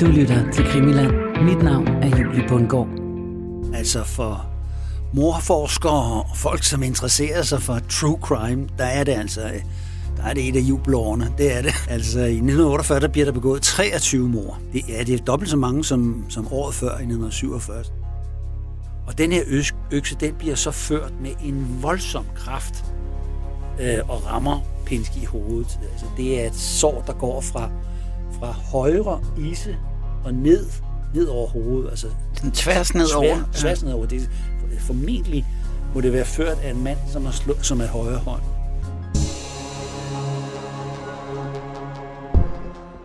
Du 0.00 0.06
lytter 0.06 0.52
til 0.52 0.64
Krimiland. 0.64 1.12
Mit 1.42 1.62
navn 1.62 1.86
er 1.88 2.18
Julie 2.18 2.48
Bundgaard. 2.48 2.88
Altså 3.74 4.04
for 4.04 4.46
morforskere 5.12 6.22
og 6.22 6.36
folk, 6.36 6.62
som 6.64 6.82
interesserer 6.82 7.42
sig 7.42 7.62
for 7.62 7.78
true 7.88 8.18
crime, 8.22 8.68
der 8.78 8.84
er 8.84 9.04
det 9.04 9.12
altså 9.12 9.40
der 10.16 10.22
er 10.22 10.34
det 10.34 10.48
et 10.48 10.56
af 10.56 10.60
jubelårene. 10.60 11.32
Det 11.38 11.56
er 11.56 11.62
det. 11.62 11.74
Altså 11.88 12.18
i 12.18 12.22
1948 12.22 13.00
der 13.00 13.08
bliver 13.08 13.24
der 13.24 13.32
begået 13.32 13.62
23 13.62 14.28
mor. 14.28 14.58
Det 14.72 15.00
er, 15.00 15.04
det 15.04 15.20
er 15.20 15.24
dobbelt 15.24 15.50
så 15.50 15.56
mange 15.56 15.84
som, 15.84 16.24
som 16.28 16.52
året 16.52 16.74
før 16.74 16.90
i 16.90 16.92
1947. 16.92 17.84
Og 19.06 19.18
den 19.18 19.32
her 19.32 19.42
økse, 19.90 20.16
den 20.20 20.34
bliver 20.34 20.54
så 20.54 20.70
ført 20.70 21.12
med 21.20 21.30
en 21.44 21.78
voldsom 21.82 22.24
kraft 22.36 22.84
øh, 23.80 23.98
og 24.08 24.26
rammer 24.26 24.60
Pinsky 24.86 25.16
i 25.16 25.24
hovedet. 25.24 25.78
Altså, 25.92 26.06
det 26.16 26.42
er 26.42 26.46
et 26.46 26.54
sår, 26.54 27.04
der 27.06 27.12
går 27.12 27.40
fra, 27.40 27.70
fra 28.38 28.52
højre 28.52 29.20
ise 29.38 29.76
og 30.24 30.34
ned, 30.34 30.66
ned 31.14 31.26
over 31.26 31.48
hovedet. 31.48 31.90
Altså, 31.90 32.06
den 32.42 32.50
tværs 32.50 32.94
nedover? 32.94 33.34
Tvær, 33.34 33.44
tværs 33.52 33.82
nedover. 33.82 34.06
Det, 34.06 34.30
formentlig 34.78 35.46
må 35.94 36.00
det 36.00 36.12
være 36.12 36.24
ført 36.24 36.58
af 36.62 36.70
en 36.70 36.84
mand, 36.84 36.98
som 37.12 37.26
er, 37.26 37.30
slå, 37.30 37.54
som 37.62 37.80
er 37.80 37.86
højre 37.86 38.18
hånd. 38.18 38.42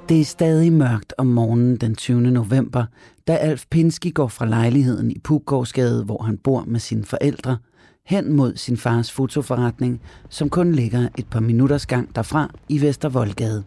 Det 0.10 0.22
er 0.22 0.26
stadig 0.26 0.74
mørkt 0.74 1.14
om 1.18 1.28
morgenen 1.28 1.78
den 1.78 1.96
20. 1.96 2.22
november, 2.22 2.86
da 3.28 3.36
Alf 3.36 3.66
Pinsky 3.70 4.14
går 4.14 4.28
fra 4.28 4.46
lejligheden 4.46 5.12
i 5.12 5.20
Puggårdsgade, 5.24 6.04
hvor 6.04 6.24
han 6.24 6.38
bor 6.38 6.64
med 6.68 6.80
sine 6.80 7.06
forældre, 7.06 7.58
hen 8.06 8.34
mod 8.34 8.56
sin 8.56 8.78
fars 8.78 9.12
fotoforretning, 9.12 10.02
som 10.30 10.50
kun 10.50 10.72
ligger 10.72 11.08
et 11.18 11.28
par 11.28 11.40
minutters 11.40 11.86
gang 11.86 12.16
derfra 12.16 12.52
i 12.70 12.82
Vestervoldgade. 12.82 13.64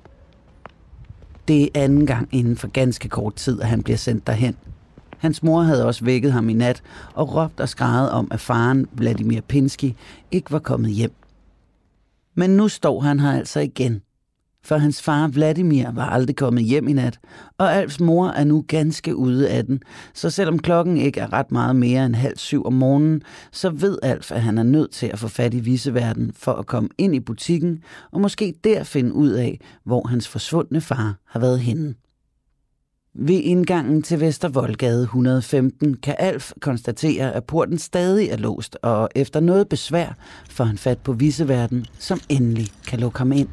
Det 1.49 1.63
er 1.63 1.69
anden 1.75 2.07
gang 2.07 2.29
inden 2.33 2.57
for 2.57 2.69
ganske 2.69 3.09
kort 3.09 3.35
tid, 3.35 3.61
at 3.61 3.69
han 3.69 3.83
bliver 3.83 3.97
sendt 3.97 4.27
derhen. 4.27 4.57
Hans 5.19 5.43
mor 5.43 5.63
havde 5.63 5.87
også 5.87 6.05
vækket 6.05 6.33
ham 6.33 6.49
i 6.49 6.53
nat 6.53 6.83
og 7.15 7.35
råbt 7.35 7.61
og 7.61 7.69
skrejet 7.69 8.11
om, 8.11 8.29
at 8.31 8.41
faren, 8.41 8.87
Vladimir 8.93 9.41
Pinsky, 9.41 9.93
ikke 10.31 10.53
var 10.53 10.59
kommet 10.59 10.91
hjem. 10.91 11.13
Men 12.35 12.51
nu 12.51 12.69
står 12.69 13.01
han 13.01 13.21
her 13.21 13.33
altså 13.33 13.61
igen– 13.61 14.03
for 14.65 14.77
hans 14.77 15.03
far 15.03 15.29
Vladimir 15.29 15.91
var 15.91 16.07
aldrig 16.07 16.37
kommet 16.37 16.65
hjem 16.65 16.89
i 16.89 16.93
nat, 16.93 17.19
og 17.59 17.75
Alfs 17.75 18.01
mor 18.01 18.29
er 18.29 18.45
nu 18.45 18.65
ganske 18.69 19.17
ude 19.17 19.51
af 19.51 19.67
den, 19.67 19.83
så 20.15 20.31
selvom 20.31 20.59
klokken 20.59 20.97
ikke 20.97 21.21
er 21.21 21.33
ret 21.33 21.53
meget 21.53 21.77
mere 21.77 22.07
end 22.07 22.15
halv 22.15 22.39
syv 22.39 22.67
om 22.67 22.73
morgenen, 22.73 23.23
så 23.53 23.71
ved 23.71 23.99
Alf, 24.03 24.33
at 24.33 24.43
han 24.43 24.59
er 24.59 24.63
nødt 24.63 24.91
til 24.91 25.07
at 25.07 25.19
få 25.19 25.29
fat 25.29 25.55
i 25.55 25.61
viseverden 25.61 26.33
for 26.37 26.53
at 26.53 26.67
komme 26.67 26.89
ind 26.99 27.15
i 27.15 27.21
butikken 27.21 27.83
og 28.13 28.21
måske 28.21 28.55
der 28.65 28.85
finde 28.85 29.13
ud 29.13 29.31
af, 29.31 29.61
hvor 29.85 30.09
hans 30.09 30.29
forsvundne 30.29 30.81
far 30.81 31.17
har 31.27 31.41
været 31.41 31.61
henne. 31.61 31.95
Ved 33.15 33.41
indgangen 33.45 34.03
til 34.03 34.21
Vestervoldgade 34.21 35.03
115 35.03 35.97
kan 35.97 36.15
Alf 36.19 36.53
konstatere, 36.61 37.33
at 37.33 37.45
porten 37.45 37.79
stadig 37.79 38.29
er 38.29 38.37
låst, 38.37 38.79
og 38.83 39.09
efter 39.15 39.41
noget 39.41 39.69
besvær 39.69 40.17
får 40.51 40.65
han 40.65 40.79
fat 40.79 40.99
på 40.99 41.13
viseverden, 41.13 41.87
som 41.99 42.21
endelig 42.29 42.69
kan 42.87 43.01
lukke 43.01 43.19
ham 43.19 43.33
ind. 43.33 43.49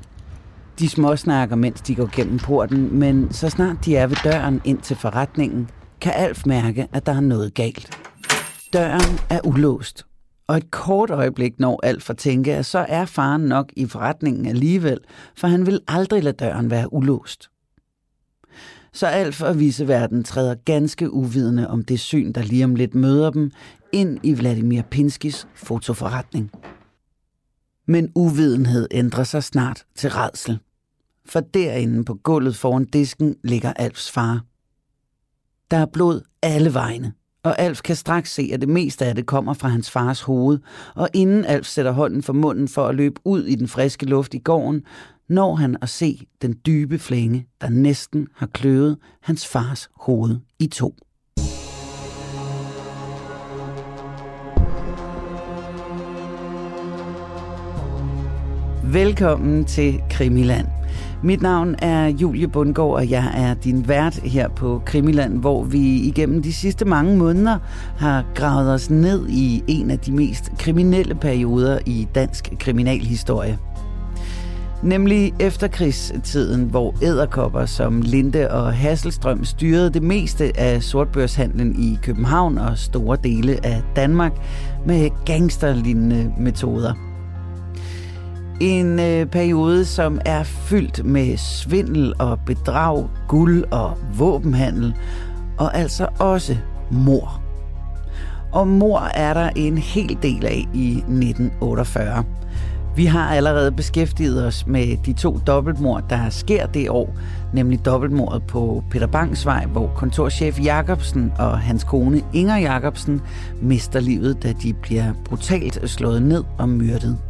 De 0.79 0.89
småsnakker, 0.89 1.55
mens 1.55 1.81
de 1.81 1.95
går 1.95 2.09
gennem 2.15 2.39
porten, 2.39 2.99
men 2.99 3.33
så 3.33 3.49
snart 3.49 3.85
de 3.85 3.95
er 3.95 4.07
ved 4.07 4.17
døren 4.23 4.61
ind 4.65 4.81
til 4.81 4.95
forretningen, 4.95 5.69
kan 6.01 6.13
Alf 6.15 6.45
mærke, 6.45 6.87
at 6.93 7.05
der 7.05 7.11
er 7.11 7.19
noget 7.19 7.53
galt. 7.53 7.97
Døren 8.73 9.19
er 9.29 9.39
ulåst, 9.47 10.05
og 10.47 10.57
et 10.57 10.71
kort 10.71 11.09
øjeblik 11.09 11.59
når 11.59 11.79
Alf 11.83 12.09
at 12.09 12.17
tænke, 12.17 12.55
at 12.55 12.65
så 12.65 12.85
er 12.89 13.05
faren 13.05 13.41
nok 13.41 13.71
i 13.77 13.85
forretningen 13.85 14.45
alligevel, 14.45 14.99
for 15.37 15.47
han 15.47 15.65
vil 15.65 15.79
aldrig 15.87 16.23
lade 16.23 16.35
døren 16.35 16.69
være 16.69 16.93
ulåst. 16.93 17.49
Så 18.93 19.07
Alf 19.07 19.41
og 19.41 19.59
viseverden 19.59 20.23
træder 20.23 20.55
ganske 20.65 21.13
uvidende 21.13 21.69
om 21.69 21.83
det 21.83 21.99
syn, 21.99 22.31
der 22.31 22.41
lige 22.41 22.63
om 22.63 22.75
lidt 22.75 22.95
møder 22.95 23.29
dem, 23.29 23.51
ind 23.91 24.19
i 24.23 24.33
Vladimir 24.33 24.81
Pinskis 24.81 25.47
fotoforretning. 25.55 26.51
Men 27.87 28.11
uvidenhed 28.15 28.87
ændrer 28.91 29.23
sig 29.23 29.43
snart 29.43 29.83
til 29.95 30.09
redsel 30.09 30.59
for 31.29 31.39
derinde 31.39 32.05
på 32.05 32.13
gulvet 32.13 32.55
foran 32.55 32.85
disken 32.85 33.35
ligger 33.43 33.73
Alfs 33.73 34.11
far. 34.11 34.43
Der 35.71 35.77
er 35.77 35.85
blod 35.85 36.21
alle 36.41 36.73
vegne, 36.73 37.13
og 37.43 37.59
Alf 37.59 37.81
kan 37.81 37.95
straks 37.95 38.33
se, 38.33 38.49
at 38.53 38.61
det 38.61 38.69
meste 38.69 39.05
af 39.05 39.15
det 39.15 39.25
kommer 39.25 39.53
fra 39.53 39.67
hans 39.67 39.91
fars 39.91 40.21
hoved, 40.21 40.59
og 40.95 41.09
inden 41.13 41.45
Alf 41.45 41.65
sætter 41.65 41.91
hånden 41.91 42.23
for 42.23 42.33
munden 42.33 42.67
for 42.67 42.87
at 42.87 42.95
løbe 42.95 43.21
ud 43.25 43.43
i 43.43 43.55
den 43.55 43.67
friske 43.67 44.05
luft 44.05 44.33
i 44.33 44.39
gården, 44.39 44.83
når 45.29 45.55
han 45.55 45.77
at 45.81 45.89
se 45.89 46.27
den 46.41 46.55
dybe 46.65 46.99
flænge, 46.99 47.47
der 47.61 47.69
næsten 47.69 48.27
har 48.35 48.47
kløvet 48.47 48.97
hans 49.21 49.47
fars 49.47 49.89
hoved 49.95 50.39
i 50.59 50.67
to. 50.67 50.95
Velkommen 58.83 59.65
til 59.65 60.01
Krimiland. 60.09 60.78
Mit 61.23 61.41
navn 61.41 61.75
er 61.79 62.07
Julie 62.07 62.47
Bundgaard, 62.47 62.93
og 62.93 63.09
jeg 63.09 63.31
er 63.35 63.53
din 63.53 63.87
vært 63.87 64.15
her 64.15 64.47
på 64.47 64.81
Krimiland, 64.85 65.39
hvor 65.39 65.63
vi 65.63 65.79
igennem 65.79 66.43
de 66.43 66.53
sidste 66.53 66.85
mange 66.85 67.17
måneder 67.17 67.57
har 67.97 68.25
gravet 68.35 68.73
os 68.73 68.89
ned 68.89 69.29
i 69.29 69.63
en 69.67 69.91
af 69.91 69.99
de 69.99 70.11
mest 70.11 70.51
kriminelle 70.59 71.15
perioder 71.15 71.79
i 71.85 72.07
dansk 72.15 72.53
kriminalhistorie. 72.59 73.57
Nemlig 74.83 75.33
efterkrigstiden, 75.39 76.63
hvor 76.63 76.95
æderkopper 77.01 77.65
som 77.65 78.01
Linde 78.01 78.51
og 78.51 78.73
Hasselstrøm 78.73 79.45
styrede 79.45 79.89
det 79.89 80.03
meste 80.03 80.59
af 80.59 80.83
sortbørshandlen 80.83 81.75
i 81.83 81.97
København 82.03 82.57
og 82.57 82.77
store 82.77 83.17
dele 83.23 83.65
af 83.65 83.81
Danmark 83.95 84.33
med 84.85 85.09
gangsterlignende 85.25 86.33
metoder– 86.37 86.93
en 88.59 88.99
øh, 88.99 89.25
periode, 89.25 89.85
som 89.85 90.21
er 90.25 90.43
fyldt 90.43 91.05
med 91.05 91.37
svindel 91.37 92.13
og 92.19 92.39
bedrag, 92.45 93.07
guld 93.27 93.63
og 93.71 93.97
våbenhandel, 94.17 94.95
og 95.57 95.77
altså 95.77 96.07
også 96.19 96.57
mor. 96.91 97.41
Og 98.51 98.67
mor 98.67 98.99
er 98.99 99.33
der 99.33 99.49
en 99.55 99.77
hel 99.77 100.17
del 100.21 100.45
af 100.45 100.67
i 100.73 100.89
1948. 100.91 102.23
Vi 102.95 103.05
har 103.05 103.29
allerede 103.29 103.71
beskæftiget 103.71 104.45
os 104.45 104.67
med 104.67 104.97
de 105.05 105.13
to 105.13 105.39
dobbeltmord, 105.47 106.03
der 106.09 106.29
sker 106.29 106.65
det 106.65 106.89
år, 106.89 107.15
nemlig 107.53 107.85
dobbeltmordet 107.85 108.43
på 108.47 108.83
Peter 108.91 109.07
Bangs 109.07 109.45
vej, 109.45 109.65
hvor 109.65 109.91
kontorchef 109.95 110.59
Jacobsen 110.59 111.33
og 111.39 111.59
hans 111.59 111.83
kone 111.83 112.21
Inger 112.33 112.57
Jacobsen 112.57 113.21
mister 113.61 113.99
livet, 113.99 114.43
da 114.43 114.53
de 114.63 114.73
bliver 114.73 115.13
brutalt 115.25 115.89
slået 115.89 116.21
ned 116.21 116.43
og 116.57 116.69
myrdet. 116.69 117.28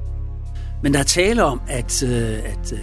Men 0.83 0.93
der 0.93 0.99
er 0.99 1.03
tale 1.03 1.43
om, 1.43 1.61
at, 1.67 2.03
øh, 2.03 2.33
at 2.33 2.73
øh, 2.73 2.79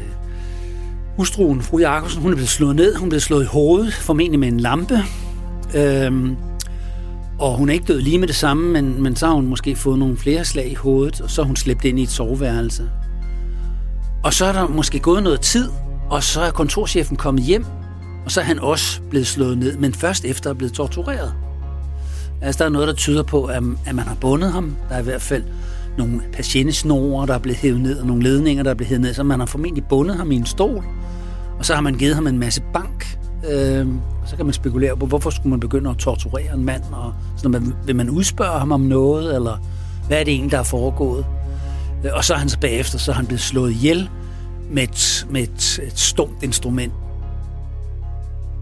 hustruen, 1.17 1.63
fru 1.63 1.79
Jakobsen, 1.79 2.23
hun 2.23 2.31
er 2.31 2.37
blevet 2.37 2.51
slået 2.51 2.77
ned. 2.77 2.97
Hun 2.97 3.07
er 3.07 3.11
blevet 3.11 3.23
slået 3.23 3.45
i 3.45 3.47
hovedet, 3.47 3.95
formentlig 3.95 4.41
med 4.41 4.49
en 4.49 4.61
lampe. 4.61 5.03
Øhm, 5.75 6.37
og 7.39 7.57
hun 7.57 7.69
er 7.69 7.73
ikke 7.73 7.87
død 7.87 8.01
lige 8.01 8.19
med 8.19 8.29
det 8.29 8.37
samme, 8.37 8.73
men, 8.73 9.03
men 9.03 9.17
så 9.17 9.27
har 9.27 9.35
hun 9.35 9.47
måske 9.47 9.77
fået 9.77 9.99
nogle 9.99 10.17
flere 10.17 10.45
slag 10.45 10.71
i 10.71 10.75
hovedet, 10.75 11.21
og 11.21 11.31
så 11.31 11.43
er 11.43 11.47
hun 11.47 11.57
slæbt 11.57 11.85
ind 11.85 11.99
i 11.99 12.03
et 12.03 12.11
soveværelse. 12.11 12.91
Og 14.25 14.35
så 14.35 14.45
er 14.45 14.53
der 14.53 14.69
måske 14.69 14.99
gået 14.99 15.23
noget 15.23 15.41
tid, 15.41 15.71
og 16.11 16.23
så 16.23 16.41
er 16.41 16.51
kontorchefen 16.51 17.17
kommet 17.17 17.45
hjem, 17.45 17.65
og 18.25 18.31
så 18.31 18.41
er 18.41 18.45
han 18.45 18.59
også 18.59 19.01
blevet 19.11 19.27
slået 19.27 19.59
ned, 19.59 19.77
men 19.77 19.95
først 19.95 20.25
efter 20.25 20.51
at 20.51 20.59
blevet 20.59 20.73
tortureret. 20.73 21.35
Altså, 22.41 22.59
der 22.59 22.65
er 22.65 22.69
noget, 22.69 22.89
der 22.89 22.95
tyder 22.95 23.23
på, 23.23 23.45
at, 23.45 23.63
at 23.87 23.95
man 23.95 24.05
har 24.05 24.15
bundet 24.15 24.53
ham. 24.53 24.77
Der 24.89 24.95
er 24.95 25.01
i 25.01 25.05
hvert 25.05 25.23
fald 25.23 25.45
nogle 25.99 26.21
patientesnore, 26.33 27.27
der 27.27 27.35
er 27.35 27.39
blevet 27.39 27.59
hævet 27.59 27.81
ned, 27.81 27.99
og 27.99 28.07
nogle 28.07 28.23
ledninger, 28.23 28.63
der 28.63 28.71
er 28.71 28.75
blevet 28.75 28.89
hævet 28.89 29.01
ned, 29.01 29.15
så 29.15 29.23
man 29.23 29.39
har 29.39 29.47
formentlig 29.47 29.85
bundet 29.85 30.17
ham 30.17 30.33
i 30.33 30.37
en 30.37 30.47
stol, 30.47 30.85
og 31.59 31.67
så 31.67 31.75
har 31.75 31.81
man 31.81 31.95
givet 31.95 32.15
ham 32.15 32.27
en 32.27 32.39
masse 32.39 32.63
bank. 32.73 33.19
Øh, 33.51 33.87
og 34.23 34.29
så 34.29 34.37
kan 34.37 34.47
man 34.47 34.53
spekulere 34.53 34.97
på, 34.97 35.07
hvorfor 35.07 35.31
skulle 35.31 35.51
man 35.51 35.61
begynde 35.61 35.91
at 35.91 35.97
torturere 35.97 36.55
en 36.55 36.65
mand, 36.65 36.83
og 36.93 37.15
sådan, 37.37 37.51
man, 37.51 37.75
vil 37.87 37.97
man 37.97 38.11
udspørge 38.11 38.59
ham 38.59 38.73
om 38.73 38.81
noget, 38.81 39.35
eller 39.35 39.57
hvad 40.07 40.21
er 40.21 40.25
det 40.25 40.33
egentlig, 40.33 40.53
der 40.53 40.59
er 40.59 40.63
foregået? 40.63 41.27
Øh, 42.05 42.11
og 42.15 42.25
så 42.25 42.35
er 42.35 42.39
han 42.39 42.49
så 42.49 42.59
bagefter, 42.59 42.99
så 42.99 43.11
er 43.11 43.15
han 43.15 43.27
blevet 43.27 43.41
slået 43.41 43.71
ihjel 43.71 44.09
med 44.71 44.83
et, 44.83 45.27
med 45.31 45.43
et, 45.43 45.81
et 45.87 45.99
stumt 45.99 46.43
instrument. 46.43 46.93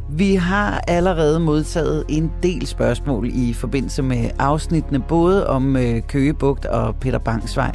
Vi 0.08 0.34
har 0.34 0.84
allerede 0.88 1.40
modtaget 1.40 2.04
en 2.08 2.32
del 2.42 2.66
spørgsmål 2.66 3.30
i 3.32 3.52
forbindelse 3.52 4.02
med 4.02 4.30
afsnittene, 4.38 5.00
både 5.00 5.46
om 5.46 5.76
øh, 5.76 6.02
Køgebugt 6.02 6.66
og 6.66 6.96
Peter 6.96 7.18
Bangsvej. 7.18 7.72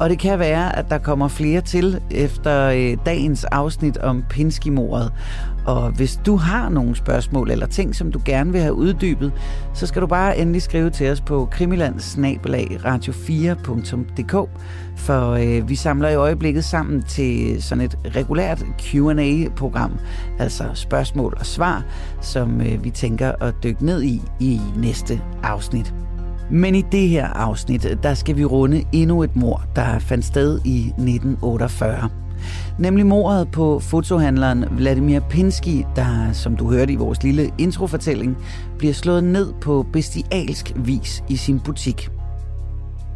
Og 0.00 0.10
det 0.10 0.18
kan 0.18 0.38
være, 0.38 0.76
at 0.76 0.90
der 0.90 0.98
kommer 0.98 1.28
flere 1.28 1.60
til 1.60 2.00
efter 2.10 2.66
øh, 2.66 2.96
dagens 3.06 3.44
afsnit 3.44 3.98
om 3.98 4.24
Pinskimordet. 4.30 4.90
mordet 4.90 5.12
og 5.66 5.90
hvis 5.90 6.20
du 6.26 6.36
har 6.36 6.68
nogle 6.68 6.96
spørgsmål 6.96 7.50
eller 7.50 7.66
ting, 7.66 7.94
som 7.94 8.12
du 8.12 8.20
gerne 8.24 8.52
vil 8.52 8.60
have 8.60 8.74
uddybet, 8.74 9.32
så 9.74 9.86
skal 9.86 10.02
du 10.02 10.06
bare 10.06 10.38
endelig 10.38 10.62
skrive 10.62 10.90
til 10.90 11.10
os 11.10 11.20
på 11.20 11.48
krimilandsnabelagradio4.dk, 11.52 14.48
for 14.96 15.30
øh, 15.30 15.68
vi 15.68 15.74
samler 15.74 16.08
i 16.08 16.14
øjeblikket 16.14 16.64
sammen 16.64 17.02
til 17.02 17.62
sådan 17.62 17.84
et 17.84 17.98
regulært 18.16 18.64
Q&A-program, 18.80 19.98
altså 20.38 20.64
spørgsmål 20.74 21.36
og 21.38 21.46
svar, 21.46 21.84
som 22.20 22.60
øh, 22.60 22.84
vi 22.84 22.90
tænker 22.90 23.32
at 23.40 23.54
dykke 23.62 23.86
ned 23.86 24.02
i 24.02 24.22
i 24.40 24.60
næste 24.76 25.20
afsnit. 25.42 25.94
Men 26.50 26.74
i 26.74 26.82
det 26.92 27.08
her 27.08 27.26
afsnit, 27.26 27.98
der 28.02 28.14
skal 28.14 28.36
vi 28.36 28.44
runde 28.44 28.84
endnu 28.92 29.22
et 29.22 29.36
mor, 29.36 29.64
der 29.76 29.98
fandt 29.98 30.24
sted 30.24 30.60
i 30.64 30.78
1948. 30.78 32.21
Nemlig 32.82 33.06
mordet 33.06 33.50
på 33.50 33.78
fotohandleren 33.78 34.64
Vladimir 34.70 35.20
Pinsky, 35.20 35.84
der, 35.96 36.32
som 36.32 36.56
du 36.56 36.70
hørte 36.70 36.92
i 36.92 36.96
vores 36.96 37.22
lille 37.22 37.50
introfortælling, 37.58 38.38
bliver 38.78 38.94
slået 38.94 39.24
ned 39.24 39.52
på 39.60 39.86
bestialsk 39.92 40.72
vis 40.76 41.24
i 41.28 41.36
sin 41.36 41.60
butik. 41.60 42.10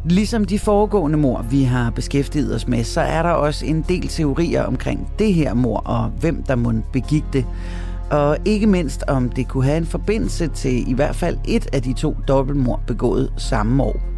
Ligesom 0.05 0.45
de 0.45 0.59
foregående 0.59 1.17
mor, 1.17 1.45
vi 1.51 1.63
har 1.63 1.89
beskæftiget 1.89 2.55
os 2.55 2.67
med, 2.67 2.83
så 2.83 3.01
er 3.01 3.23
der 3.23 3.29
også 3.29 3.65
en 3.65 3.85
del 3.89 4.07
teorier 4.07 4.63
omkring 4.63 5.09
det 5.19 5.33
her 5.33 5.53
mor 5.53 5.77
og 5.77 6.09
hvem 6.19 6.43
der 6.43 6.55
må 6.55 6.73
begik 6.93 7.23
det. 7.33 7.45
Og 8.11 8.37
ikke 8.45 8.67
mindst 8.67 9.03
om 9.07 9.29
det 9.29 9.47
kunne 9.47 9.65
have 9.65 9.77
en 9.77 9.85
forbindelse 9.85 10.47
til 10.47 10.89
i 10.89 10.93
hvert 10.93 11.15
fald 11.15 11.37
et 11.47 11.67
af 11.73 11.81
de 11.81 11.93
to 11.93 12.15
dobbeltmord 12.27 12.81
begået 12.87 13.33
samme 13.37 13.83
år. 13.83 14.16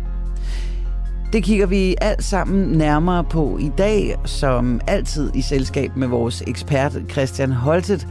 Det 1.33 1.43
kigger 1.43 1.65
vi 1.65 1.95
alt 2.01 2.23
sammen 2.23 2.77
nærmere 2.77 3.23
på 3.23 3.57
i 3.57 3.71
dag, 3.77 4.15
som 4.25 4.81
altid 4.87 5.31
i 5.35 5.41
selskab 5.41 5.95
med 5.95 6.07
vores 6.07 6.43
ekspert 6.47 6.97
Christian 7.11 7.51
Holtet. 7.51 8.07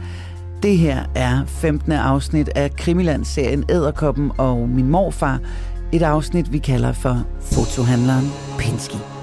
Det 0.63 0.77
her 0.77 1.05
er 1.15 1.45
15. 1.45 1.91
afsnit 1.91 2.49
af 2.55 2.71
Krimiland-serien 2.71 3.63
Æderkoppen 3.69 4.31
og 4.37 4.69
min 4.69 4.89
morfar. 4.89 5.39
Et 5.91 6.01
afsnit, 6.01 6.53
vi 6.53 6.57
kalder 6.57 6.93
for 6.93 7.23
Fotohandleren 7.41 8.25
Pinsky. 8.59 9.18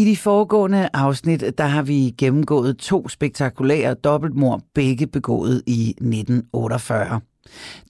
I 0.00 0.04
de 0.04 0.16
foregående 0.16 0.88
afsnit, 0.92 1.44
der 1.58 1.64
har 1.64 1.82
vi 1.82 2.14
gennemgået 2.18 2.78
to 2.78 3.08
spektakulære 3.08 3.94
dobbeltmord, 3.94 4.60
begge 4.74 5.06
begået 5.06 5.62
i 5.66 5.90
1948. 5.90 7.20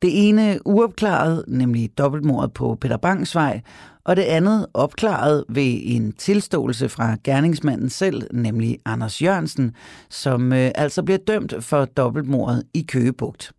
Det 0.03 0.29
ene 0.29 0.59
uopklaret, 0.65 1.45
nemlig 1.49 1.91
dobbeltmordet 1.99 2.53
på 2.53 2.79
Peter 2.81 2.97
Bangsvej, 2.97 3.61
og 4.05 4.17
det 4.17 4.23
andet 4.23 4.67
opklaret 4.75 5.45
ved 5.49 5.81
en 5.83 6.13
tilståelse 6.13 6.89
fra 6.89 7.17
gerningsmanden 7.25 7.91
selv, 7.91 8.23
nemlig 8.33 8.79
Anders 8.85 9.23
Jørgensen, 9.23 9.75
som 10.09 10.53
øh, 10.53 10.71
altså 10.75 11.03
bliver 11.03 11.19
dømt 11.19 11.55
for 11.61 11.85
dobbeltmordet 11.85 12.63
i 12.75 12.83
Køgebugt. 12.89 13.53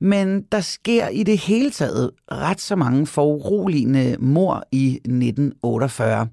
Men 0.00 0.42
der 0.42 0.60
sker 0.60 1.08
i 1.08 1.22
det 1.22 1.38
hele 1.38 1.70
taget 1.70 2.10
ret 2.32 2.60
så 2.60 2.76
mange 2.76 3.06
foruroligende 3.06 4.16
mor 4.18 4.64
i 4.72 4.94
1948. 4.94 6.28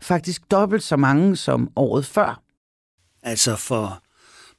Faktisk 0.00 0.50
dobbelt 0.50 0.82
så 0.82 0.96
mange 0.96 1.36
som 1.36 1.68
året 1.76 2.06
før. 2.06 2.42
Altså 3.22 3.56
for 3.56 4.02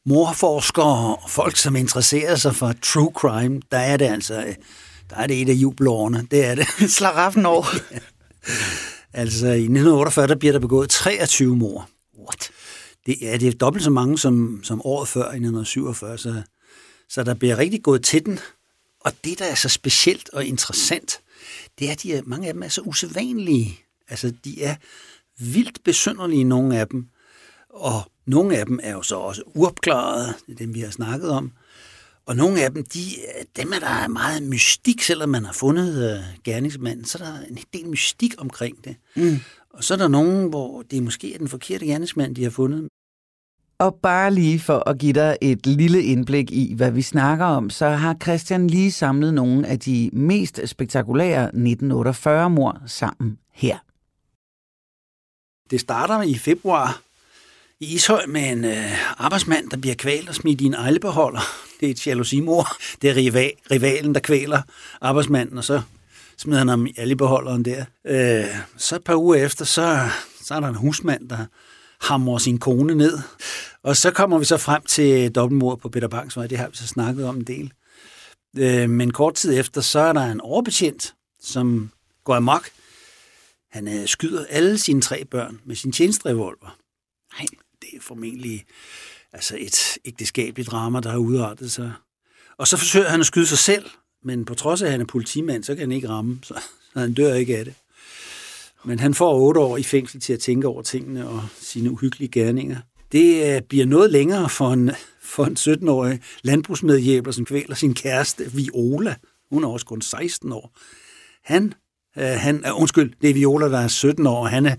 morforskere 0.05 1.15
og 1.15 1.29
folk, 1.29 1.57
som 1.57 1.75
interesserer 1.75 2.35
sig 2.35 2.55
for 2.55 2.73
true 2.81 3.11
crime, 3.15 3.61
der 3.71 3.77
er 3.77 3.97
det 3.97 4.05
altså 4.05 4.55
der 5.09 5.15
er 5.15 5.27
det 5.27 5.41
et 5.41 5.49
af 5.49 5.53
jubelårene. 5.53 6.27
Det 6.31 6.45
er 6.45 6.55
det. 6.55 6.67
Slaraffen 6.97 7.45
år. 7.45 7.67
altså 9.21 9.47
i 9.47 9.63
1948, 9.63 10.27
der 10.27 10.35
bliver 10.35 10.51
der 10.51 10.59
begået 10.59 10.89
23 10.89 11.55
mor. 11.55 11.89
What? 12.19 12.49
Det 13.05 13.33
er, 13.33 13.37
det 13.37 13.47
er 13.47 13.51
dobbelt 13.51 13.83
så 13.83 13.89
mange 13.89 14.17
som, 14.17 14.59
som 14.63 14.81
året 14.85 15.07
før 15.07 15.23
i 15.23 15.25
1947, 15.25 16.17
så 16.17 16.41
så 17.09 17.23
der 17.23 17.33
bliver 17.33 17.57
rigtig 17.57 17.83
gået 17.83 18.03
til 18.03 18.25
den. 18.25 18.39
Og 18.99 19.11
det, 19.23 19.39
der 19.39 19.45
er 19.45 19.55
så 19.55 19.69
specielt 19.69 20.29
og 20.29 20.45
interessant, 20.45 21.19
det 21.79 21.87
er, 21.87 21.91
at 21.91 22.03
de 22.03 22.13
er, 22.13 22.21
mange 22.25 22.47
af 22.47 22.53
dem 22.53 22.63
er 22.63 22.67
så 22.67 22.81
usædvanlige. 22.81 23.79
Altså, 24.09 24.33
de 24.45 24.63
er 24.63 24.75
vildt 25.39 25.83
besynderlige, 25.83 26.43
nogle 26.43 26.79
af 26.79 26.87
dem. 26.87 27.07
Og 27.69 28.11
nogle 28.25 28.57
af 28.57 28.65
dem 28.65 28.79
er 28.83 28.91
jo 28.91 29.01
så 29.01 29.15
også 29.15 29.43
uopklarede, 29.45 30.33
det 30.47 30.53
er 30.53 30.57
dem, 30.57 30.73
vi 30.73 30.79
har 30.79 30.91
snakket 30.91 31.29
om. 31.29 31.51
Og 32.25 32.35
nogle 32.35 32.63
af 32.63 32.71
dem, 32.71 32.85
de, 32.85 32.99
dem 33.55 33.73
er 33.73 33.79
der 33.79 34.07
meget 34.07 34.43
mystik, 34.43 35.01
selvom 35.01 35.29
man 35.29 35.45
har 35.45 35.53
fundet 35.53 36.17
uh, 36.17 36.43
gerningsmanden, 36.43 37.05
så 37.05 37.17
er 37.17 37.27
der 37.27 37.41
en 37.49 37.59
del 37.73 37.89
mystik 37.89 38.33
omkring 38.37 38.83
det. 38.83 38.95
Mm. 39.15 39.39
Og 39.69 39.83
så 39.83 39.93
er 39.93 39.97
der 39.97 40.07
nogen, 40.07 40.49
hvor 40.49 40.81
det 40.81 41.03
måske 41.03 41.33
er 41.33 41.37
den 41.37 41.47
forkerte 41.47 41.85
gerningsmand, 41.85 42.35
de 42.35 42.43
har 42.43 42.49
fundet, 42.49 42.89
og 43.79 43.95
bare 43.95 44.33
lige 44.33 44.59
for 44.59 44.89
at 44.89 44.97
give 44.97 45.13
dig 45.13 45.37
et 45.41 45.65
lille 45.65 46.03
indblik 46.03 46.51
i, 46.51 46.73
hvad 46.75 46.91
vi 46.91 47.01
snakker 47.01 47.45
om, 47.45 47.69
så 47.69 47.89
har 47.89 48.15
Christian 48.21 48.67
lige 48.67 48.91
samlet 48.91 49.33
nogle 49.33 49.67
af 49.67 49.79
de 49.79 50.09
mest 50.13 50.61
spektakulære 50.65 51.51
1948-mord 51.53 52.81
sammen 52.85 53.37
her. 53.53 53.77
Det 55.69 55.79
starter 55.79 56.21
i 56.21 56.35
februar 56.35 57.01
i 57.79 57.95
Ishøj 57.95 58.25
med 58.25 58.51
en 58.51 58.65
øh, 58.65 59.21
arbejdsmand, 59.21 59.69
der 59.69 59.77
bliver 59.77 59.95
kvalt 59.95 60.29
og 60.29 60.35
smidt 60.35 60.61
i 60.61 60.65
en 60.65 60.73
ejlebeholder. 60.73 61.41
Det 61.79 61.85
er 61.85 61.91
et 61.91 62.07
jalousimor. 62.07 62.67
Det 63.01 63.09
er 63.09 63.15
rival, 63.15 63.51
rivalen, 63.71 64.13
der 64.13 64.19
kvæler 64.19 64.61
arbejdsmanden, 65.01 65.57
og 65.57 65.63
så 65.63 65.81
smider 66.37 66.59
han 66.59 66.67
ham 66.67 66.85
i 66.85 66.93
ejlebeholderen 66.97 67.65
der. 67.65 67.85
Øh, 68.05 68.55
så 68.77 68.95
et 68.95 69.03
par 69.03 69.15
uger 69.15 69.35
efter, 69.35 69.65
så, 69.65 70.09
så 70.41 70.53
er 70.53 70.59
der 70.59 70.67
en 70.67 70.75
husmand, 70.75 71.29
der 71.29 71.45
hamrer 72.01 72.37
sin 72.37 72.57
kone 72.57 72.95
ned. 72.95 73.19
Og 73.83 73.97
så 73.97 74.11
kommer 74.11 74.39
vi 74.39 74.45
så 74.45 74.57
frem 74.57 74.83
til 74.83 75.31
dobbeltmord 75.31 75.79
på 75.79 75.89
Peter 75.89 76.07
Bangsvej. 76.07 76.47
Det 76.47 76.57
har 76.57 76.69
vi 76.69 76.75
så 76.75 76.87
snakket 76.87 77.25
om 77.25 77.37
en 77.37 77.43
del. 77.43 77.73
Øh, 78.57 78.89
men 78.89 79.11
kort 79.11 79.33
tid 79.33 79.59
efter, 79.59 79.81
så 79.81 79.99
er 79.99 80.13
der 80.13 80.25
en 80.31 80.41
overbetjent, 80.41 81.15
som 81.41 81.91
går 82.23 82.35
amok. 82.35 82.69
Han 83.71 83.87
øh, 83.87 84.07
skyder 84.07 84.45
alle 84.49 84.77
sine 84.77 85.01
tre 85.01 85.25
børn 85.25 85.59
med 85.65 85.75
sin 85.75 85.91
tjenestrevolver. 85.91 86.77
Nej, 87.37 87.45
det 87.81 87.89
er 87.93 88.01
formentlig 88.01 88.65
altså 89.33 89.57
et 89.59 89.97
ægteskabeligt 90.05 90.71
drama, 90.71 90.99
der 90.99 91.09
har 91.09 91.17
udartet 91.17 91.71
sig. 91.71 91.93
Og 92.57 92.67
så 92.67 92.77
forsøger 92.77 93.09
han 93.09 93.19
at 93.19 93.25
skyde 93.25 93.47
sig 93.47 93.57
selv, 93.57 93.85
men 94.23 94.45
på 94.45 94.55
trods 94.55 94.81
af, 94.81 94.85
at 94.85 94.91
han 94.91 95.01
er 95.01 95.05
politimand, 95.05 95.63
så 95.63 95.75
kan 95.75 95.81
han 95.81 95.91
ikke 95.91 96.09
ramme, 96.09 96.39
så, 96.43 96.53
så 96.93 96.99
han 96.99 97.13
dør 97.13 97.33
ikke 97.33 97.57
af 97.57 97.65
det. 97.65 97.73
Men 98.85 98.99
han 98.99 99.13
får 99.13 99.39
otte 99.39 99.59
år 99.59 99.77
i 99.77 99.83
fængsel 99.83 100.21
til 100.21 100.33
at 100.33 100.39
tænke 100.39 100.67
over 100.67 100.81
tingene 100.81 101.29
og 101.29 101.43
sine 101.59 101.91
uhyggelige 101.91 102.29
gerninger. 102.29 102.77
Det 103.11 103.55
øh, 103.55 103.61
bliver 103.61 103.85
noget 103.85 104.11
længere 104.11 104.49
for 104.49 104.73
en, 104.73 104.91
for 105.21 105.45
en 105.45 105.57
17-årig 105.59 106.19
landbrugsmedhjælper, 106.41 107.31
som 107.31 107.45
kvæler 107.45 107.75
sin 107.75 107.93
kæreste, 107.93 108.51
Viola. 108.53 109.15
Hun 109.51 109.63
er 109.63 109.67
også 109.67 109.85
kun 109.85 110.01
16 110.01 110.51
år. 110.51 110.77
Han, 111.43 111.73
øh, 112.17 112.23
han 112.23 112.65
uh, 112.71 112.81
undskyld, 112.81 113.13
det 113.21 113.29
er 113.29 113.33
Viola, 113.33 113.69
der 113.69 113.79
er 113.79 113.87
17 113.87 114.27
år, 114.27 114.39
og 114.39 114.49
han, 114.49 114.65
er, 114.65 114.75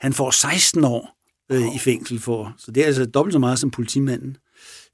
han 0.00 0.12
får 0.12 0.30
16 0.30 0.84
år 0.84 1.16
øh, 1.52 1.74
i 1.74 1.78
fængsel 1.78 2.20
for. 2.20 2.54
Så 2.58 2.70
det 2.70 2.82
er 2.82 2.86
altså 2.86 3.04
dobbelt 3.04 3.32
så 3.32 3.38
meget 3.38 3.58
som 3.58 3.70
politimanden. 3.70 4.36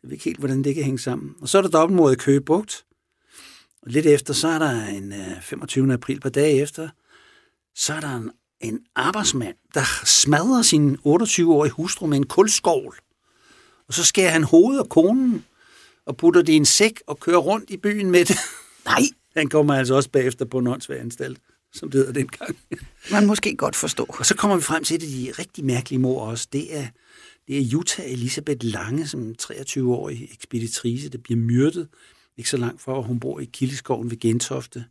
Jeg 0.02 0.08
ved 0.08 0.12
ikke 0.12 0.24
helt, 0.24 0.38
hvordan 0.38 0.64
det 0.64 0.74
kan 0.74 0.84
hænge 0.84 0.98
sammen. 0.98 1.34
Og 1.40 1.48
så 1.48 1.58
er 1.58 1.62
der 1.62 1.68
dobbeltmord 1.68 2.12
i 2.12 2.16
Køgebugt. 2.16 2.84
Og 3.82 3.90
lidt 3.90 4.06
efter, 4.06 4.34
så 4.34 4.48
er 4.48 4.58
der 4.58 4.86
en 4.86 5.12
øh, 5.12 5.42
25. 5.42 5.92
april, 5.92 6.20
på 6.20 6.28
dag 6.28 6.58
efter, 6.58 6.88
så 7.74 7.94
er 7.94 8.00
der 8.00 8.16
en 8.16 8.30
en 8.62 8.80
arbejdsmand, 8.94 9.54
der 9.74 9.84
smadrer 10.04 10.62
sin 10.62 10.94
28-årige 10.94 11.72
hustru 11.72 12.06
med 12.06 12.16
en 12.16 12.26
kulskovl. 12.26 12.96
Og 13.88 13.94
så 13.94 14.04
skærer 14.04 14.30
han 14.30 14.44
hovedet 14.44 14.80
af 14.80 14.88
konen 14.88 15.44
og 16.06 16.16
putter 16.16 16.42
det 16.42 16.52
i 16.52 16.56
en 16.56 16.64
sæk 16.64 17.02
og 17.06 17.20
kører 17.20 17.38
rundt 17.38 17.70
i 17.70 17.76
byen 17.76 18.10
med 18.10 18.24
det. 18.24 18.36
Nej, 18.84 19.02
han 19.36 19.48
kommer 19.48 19.74
altså 19.74 19.94
også 19.94 20.10
bagefter 20.10 20.44
på 20.44 20.58
en 20.58 20.66
åndssvaganstalt, 20.66 21.38
som 21.72 21.90
det 21.90 21.98
hedder 21.98 22.12
dengang. 22.12 22.56
Man 23.10 23.26
måske 23.26 23.56
godt 23.56 23.76
forstå. 23.76 24.06
Og 24.08 24.26
så 24.26 24.34
kommer 24.34 24.56
vi 24.56 24.62
frem 24.62 24.84
til, 24.84 24.94
at 24.94 25.00
de 25.00 25.32
rigtig 25.38 25.64
mærkelige 25.64 26.00
mor 26.00 26.26
også. 26.26 26.48
Det 26.52 26.76
er, 26.76 26.86
det 27.48 27.58
er 27.58 27.62
Jutta 27.62 28.02
Elisabeth 28.06 28.66
Lange, 28.66 29.06
som 29.06 29.22
en 29.22 29.36
23-årig 29.42 30.28
ekspeditrice, 30.32 31.08
der 31.08 31.18
bliver 31.18 31.40
myrdet 31.40 31.88
ikke 32.36 32.50
så 32.50 32.56
langt 32.56 32.80
fra, 32.80 32.92
hvor 32.92 33.02
hun 33.02 33.20
bor 33.20 33.40
i 33.40 33.44
Kildeskoven 33.44 34.10
ved 34.10 34.20
Gentofte. 34.20 34.84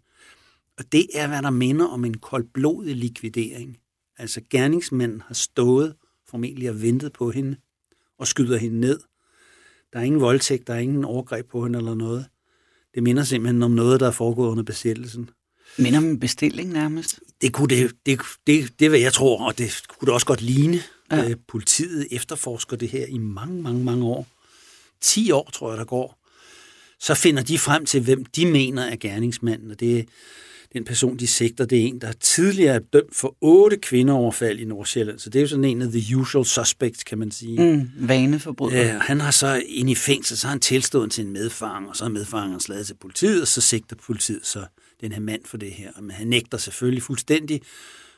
Og 0.81 0.91
det 0.91 1.07
er, 1.13 1.27
hvad 1.27 1.41
der 1.41 1.49
minder 1.49 1.85
om 1.85 2.05
en 2.05 2.17
koldblodig 2.17 2.95
likvidering. 2.95 3.77
Altså 4.17 4.41
gerningsmanden 4.49 5.21
har 5.21 5.33
stået 5.33 5.95
formentlig 6.29 6.69
og 6.69 6.81
ventet 6.81 7.13
på 7.13 7.31
hende 7.31 7.55
og 8.19 8.27
skyder 8.27 8.57
hende 8.57 8.79
ned. 8.79 8.99
Der 9.93 9.99
er 9.99 10.03
ingen 10.03 10.21
voldtægt, 10.21 10.67
der 10.67 10.73
er 10.73 10.79
ingen 10.79 11.05
overgreb 11.05 11.49
på 11.49 11.63
hende 11.63 11.79
eller 11.79 11.95
noget. 11.95 12.25
Det 12.95 13.03
minder 13.03 13.23
simpelthen 13.23 13.63
om 13.63 13.71
noget, 13.71 13.99
der 13.99 14.07
er 14.07 14.11
foregået 14.11 14.49
under 14.49 14.63
besættelsen. 14.63 15.29
Minder 15.77 15.97
om 15.99 16.05
en 16.05 16.19
bestilling 16.19 16.69
nærmest? 16.69 17.19
Det 17.41 17.53
kunne 17.53 17.67
det, 17.67 17.91
det, 18.05 18.19
det, 18.47 18.79
det 18.79 18.89
hvad 18.89 18.99
jeg 18.99 19.13
tror, 19.13 19.45
og 19.47 19.57
det 19.57 19.83
kunne 19.87 20.05
det 20.05 20.13
også 20.13 20.27
godt 20.27 20.41
ligne. 20.41 20.79
Ja. 21.11 21.29
Øh, 21.29 21.35
politiet 21.47 22.07
efterforsker 22.11 22.77
det 22.77 22.89
her 22.89 23.05
i 23.05 23.17
mange, 23.17 23.61
mange, 23.61 23.83
mange 23.83 24.05
år. 24.05 24.27
10 25.01 25.31
år, 25.31 25.49
tror 25.53 25.69
jeg, 25.69 25.77
der 25.77 25.85
går. 25.85 26.17
så 26.99 27.13
finder 27.15 27.43
de 27.43 27.59
frem 27.59 27.85
til, 27.85 28.01
hvem 28.03 28.25
de 28.25 28.45
mener 28.45 28.83
er 28.83 28.95
gerningsmanden, 28.95 29.71
og 29.71 29.79
det 29.79 30.09
den 30.73 30.83
person, 30.83 31.17
de 31.17 31.27
sigter, 31.27 31.65
det 31.65 31.81
er 31.81 31.83
en, 31.83 32.01
der 32.01 32.11
tidligere 32.11 32.75
er 32.75 32.79
dømt 32.79 33.15
for 33.15 33.37
otte 33.41 33.77
kvindeoverfald 33.77 34.59
i 34.59 34.65
Nordsjælland. 34.65 35.19
Så 35.19 35.29
det 35.29 35.39
er 35.39 35.41
jo 35.41 35.47
sådan 35.47 35.65
en 35.65 35.81
af 35.81 35.91
the 35.91 36.17
usual 36.17 36.45
suspects, 36.45 37.03
kan 37.03 37.17
man 37.17 37.31
sige. 37.31 37.75
Mm, 37.75 38.07
vaneforbryder. 38.07 38.77
Ja, 38.77 38.97
han 38.99 39.19
har 39.19 39.31
så 39.31 39.63
ind 39.67 39.89
i 39.89 39.95
fængsel, 39.95 40.37
så 40.37 40.47
har 40.47 40.51
han 40.51 40.59
tilstået 40.59 41.11
til 41.11 41.25
en 41.25 41.33
medfanger, 41.33 41.89
og 41.89 41.95
så 41.95 42.03
har 42.03 42.11
medfangeren 42.11 42.59
slaget 42.59 42.87
til 42.87 42.95
politiet, 43.01 43.41
og 43.41 43.47
så 43.47 43.61
sigter 43.61 43.95
politiet 43.95 44.45
så 44.45 44.65
den 45.01 45.11
her 45.11 45.19
mand 45.19 45.41
for 45.45 45.57
det 45.57 45.71
her. 45.71 45.91
Men 46.01 46.11
han 46.11 46.27
nægter 46.27 46.57
selvfølgelig 46.57 47.03
fuldstændig, 47.03 47.61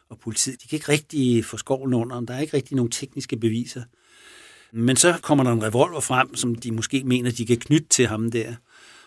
og 0.09 0.19
politiet, 0.19 0.61
de 0.61 0.67
kan 0.67 0.75
ikke 0.75 0.91
rigtig 0.91 1.45
få 1.45 1.57
skovlen 1.57 1.93
under, 1.93 2.19
der 2.19 2.33
er 2.33 2.39
ikke 2.39 2.57
rigtig 2.57 2.75
nogen 2.75 2.91
tekniske 2.91 3.37
beviser. 3.37 3.83
Men 4.73 4.95
så 4.95 5.19
kommer 5.21 5.43
der 5.43 5.51
en 5.51 5.63
revolver 5.63 5.99
frem, 5.99 6.35
som 6.35 6.55
de 6.55 6.71
måske 6.71 7.03
mener, 7.03 7.31
de 7.31 7.45
kan 7.45 7.57
knytte 7.57 7.87
til 7.89 8.07
ham 8.07 8.31
der. 8.31 8.53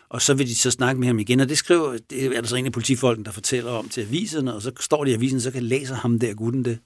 Og 0.09 0.23
så 0.23 0.35
vil 0.35 0.47
de 0.47 0.55
så 0.55 0.71
snakke 0.71 1.01
med 1.01 1.07
ham 1.07 1.19
igen, 1.19 1.41
og 1.41 1.49
det 1.49 1.59
skriver, 1.59 1.99
det 2.11 2.25
er 2.25 2.41
der 2.41 2.49
så 2.49 2.57
en 2.57 2.67
af 2.67 2.73
politifolkene, 2.73 3.25
der 3.25 3.31
fortæller 3.31 3.71
om 3.71 3.89
til 3.89 4.01
aviserne, 4.01 4.55
og 4.55 4.63
så 4.63 4.73
står 4.81 5.05
de 5.05 5.11
i 5.11 5.15
avisen, 5.15 5.41
så 5.41 5.51
kan 5.51 5.63
læse 5.63 5.95
ham 5.95 6.19
der 6.19 6.35
gutten 6.35 6.65
det. 6.65 6.79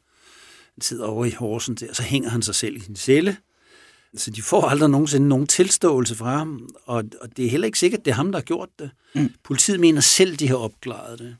Han 0.74 0.82
sidder 0.82 1.06
over 1.06 1.24
i 1.24 1.30
Horsen 1.30 1.74
der, 1.74 1.88
og 1.88 1.96
så 1.96 2.02
hænger 2.02 2.30
han 2.30 2.42
sig 2.42 2.54
selv 2.54 2.76
i 2.76 2.80
sin 2.80 2.96
celle. 2.96 3.36
Så 4.16 4.30
de 4.30 4.42
får 4.42 4.62
aldrig 4.62 4.90
nogensinde 4.90 5.28
nogen 5.28 5.46
tilståelse 5.46 6.14
fra 6.14 6.38
ham, 6.38 6.68
og, 6.84 7.04
og 7.20 7.36
det 7.36 7.46
er 7.46 7.50
heller 7.50 7.66
ikke 7.66 7.78
sikkert, 7.78 8.04
det 8.04 8.10
er 8.10 8.14
ham, 8.14 8.32
der 8.32 8.38
har 8.38 8.44
gjort 8.44 8.68
det. 8.78 8.90
Mm. 9.14 9.30
Politiet 9.44 9.80
mener 9.80 10.00
selv, 10.00 10.36
de 10.36 10.48
har 10.48 10.56
opklaret 10.56 11.18
det. 11.18 11.36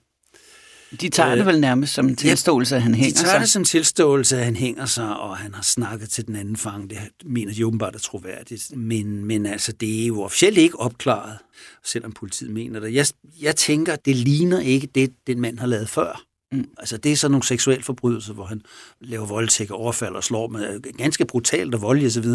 De 1.01 1.09
tager 1.09 1.31
øh, 1.31 1.39
det 1.39 1.47
vel 1.47 1.61
nærmest 1.61 1.95
som 1.95 2.09
en 2.09 2.17
tilståelse, 2.17 2.77
at 2.77 2.83
han 2.83 2.95
hænger 2.95 3.17
sig? 3.17 3.19
De 3.19 3.25
tager 3.25 3.35
sig. 3.35 3.41
det 3.41 3.51
som 3.51 3.65
tilståelse, 3.65 4.39
at 4.39 4.45
han 4.45 4.57
hænger 4.57 4.87
sig, 4.87 5.17
og 5.17 5.37
han 5.37 5.55
har 5.55 5.63
snakket 5.63 6.11
til 6.11 6.27
den 6.27 6.37
anden 6.37 6.57
fang. 6.57 6.91
Det 6.91 6.99
mener 7.25 7.55
de 7.55 7.67
åbenbart 7.67 7.95
er 7.95 7.99
troværdigt. 7.99 8.77
Men, 8.77 9.25
men 9.25 9.47
altså, 9.47 9.73
det 9.73 10.03
er 10.03 10.07
jo 10.07 10.23
officielt 10.23 10.59
ikke 10.59 10.81
opklaret, 10.81 11.39
selvom 11.85 12.13
politiet 12.13 12.51
mener 12.51 12.81
det. 12.81 12.95
Jeg, 12.95 13.07
jeg 13.41 13.57
tænker, 13.57 13.97
det 13.97 14.17
ligner 14.17 14.61
ikke 14.61 14.89
det, 14.95 15.13
den 15.27 15.41
mand 15.41 15.59
har 15.59 15.67
lavet 15.67 15.89
før. 15.89 16.23
Mm. 16.53 16.69
Altså, 16.79 16.97
det 16.97 17.13
er 17.13 17.17
sådan 17.17 17.33
nogle 17.33 17.45
seksuelle 17.45 17.85
forbrydelser, 17.85 18.33
hvor 18.33 18.45
han 18.45 18.63
laver 19.01 19.27
voldtægt 19.27 19.71
og 19.71 19.79
overfald 19.79 20.15
og 20.15 20.25
slår 20.25 20.49
med 20.49 20.97
ganske 20.97 21.25
brutalt 21.25 21.75
og 21.75 21.83
voldelig 21.83 22.07
osv. 22.07 22.27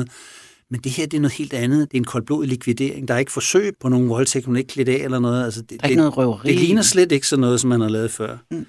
Men 0.70 0.80
det 0.82 0.92
her, 0.92 1.06
det 1.06 1.18
er 1.18 1.22
noget 1.22 1.34
helt 1.34 1.54
andet. 1.54 1.92
Det 1.92 1.98
er 1.98 2.02
en 2.02 2.06
koldblodig 2.06 2.50
likvidering. 2.50 3.08
Der 3.08 3.14
er 3.14 3.18
ikke 3.18 3.32
forsøg 3.32 3.74
på 3.80 3.90
nogen 3.90 4.10
voldtægt, 4.10 4.46
hun 4.46 4.56
er 4.56 4.60
ikke 4.60 4.70
klædt 4.70 4.90
af 4.90 5.04
eller 5.04 5.20
noget. 5.20 5.46
Altså, 5.46 5.62
det, 5.62 5.70
der 5.70 5.78
er 5.84 5.90
ikke 5.90 5.98
noget 5.98 6.18
røveri. 6.18 6.48
Det 6.48 6.60
ligner 6.60 6.82
slet 6.82 7.12
ikke 7.12 7.28
sådan 7.28 7.42
noget, 7.42 7.62
som 7.62 7.70
man 7.70 7.82
har 7.82 7.90
lavet 7.90 8.12
før. 8.12 8.38
Mm. 8.52 8.66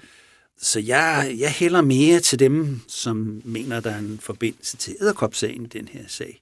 Så 0.61 0.79
jeg, 0.79 1.35
jeg 1.39 1.51
hælder 1.51 1.81
mere 1.81 2.19
til 2.19 2.39
dem, 2.39 2.79
som 2.87 3.41
mener, 3.45 3.79
der 3.79 3.89
er 3.89 3.97
en 3.97 4.19
forbindelse 4.21 4.77
til 4.77 4.95
æderkopsagen 5.01 5.65
i 5.65 5.67
den 5.67 5.87
her 5.91 6.01
sag. 6.07 6.41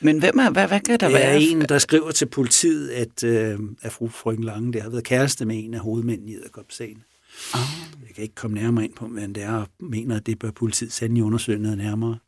Men 0.00 0.18
hvem 0.18 0.38
er, 0.38 0.50
hvad, 0.50 0.68
hvad 0.68 0.80
kan 0.80 1.00
der 1.00 1.06
det 1.06 1.14
være? 1.14 1.34
Det 1.34 1.46
er 1.46 1.50
en, 1.50 1.60
der 1.60 1.78
skriver 1.78 2.10
til 2.10 2.26
politiet, 2.26 2.88
at, 2.88 3.24
øh, 3.24 3.58
at 3.82 3.92
fru 3.92 4.08
Frøken 4.08 4.44
Lange 4.44 4.72
der 4.72 4.82
har 4.82 4.90
været 4.90 5.04
kæreste 5.04 5.44
med 5.44 5.64
en 5.64 5.74
af 5.74 5.80
hovedmændene 5.80 6.30
i 6.30 6.34
æderkopsagen. 6.34 7.02
Oh. 7.54 7.60
Jeg 8.06 8.14
kan 8.14 8.22
ikke 8.22 8.34
komme 8.34 8.54
nærmere 8.54 8.84
ind 8.84 8.92
på, 8.92 9.06
men 9.06 9.34
det 9.34 9.42
er, 9.42 9.52
og 9.52 9.68
mener, 9.80 10.16
at 10.16 10.26
det 10.26 10.38
bør 10.38 10.50
politiet 10.50 10.92
sandelig 10.92 11.24
undersøge 11.24 11.58
noget 11.58 11.78
nærmere. 11.78 12.18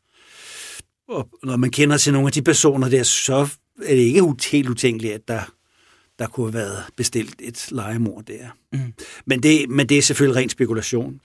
Og 1.07 1.29
når 1.43 1.57
man 1.57 1.71
kender 1.71 1.97
til 1.97 2.13
nogle 2.13 2.27
af 2.27 2.31
de 2.31 2.41
personer 2.41 2.89
der, 2.89 3.03
så 3.03 3.49
er 3.83 3.95
det 3.95 4.01
ikke 4.01 4.35
helt 4.51 4.69
utænkeligt, 4.69 5.13
at 5.13 5.27
der, 5.27 5.41
der 6.19 6.27
kunne 6.27 6.45
have 6.45 6.53
været 6.53 6.83
bestilt 6.95 7.35
et 7.39 7.71
legemord 7.71 8.23
der. 8.23 8.49
Mm. 8.73 8.93
Men, 9.25 9.43
det, 9.43 9.69
men 9.69 9.89
det 9.89 9.97
er 9.97 10.01
selvfølgelig 10.01 10.41
ren 10.41 10.49
spekulation. 10.49 11.21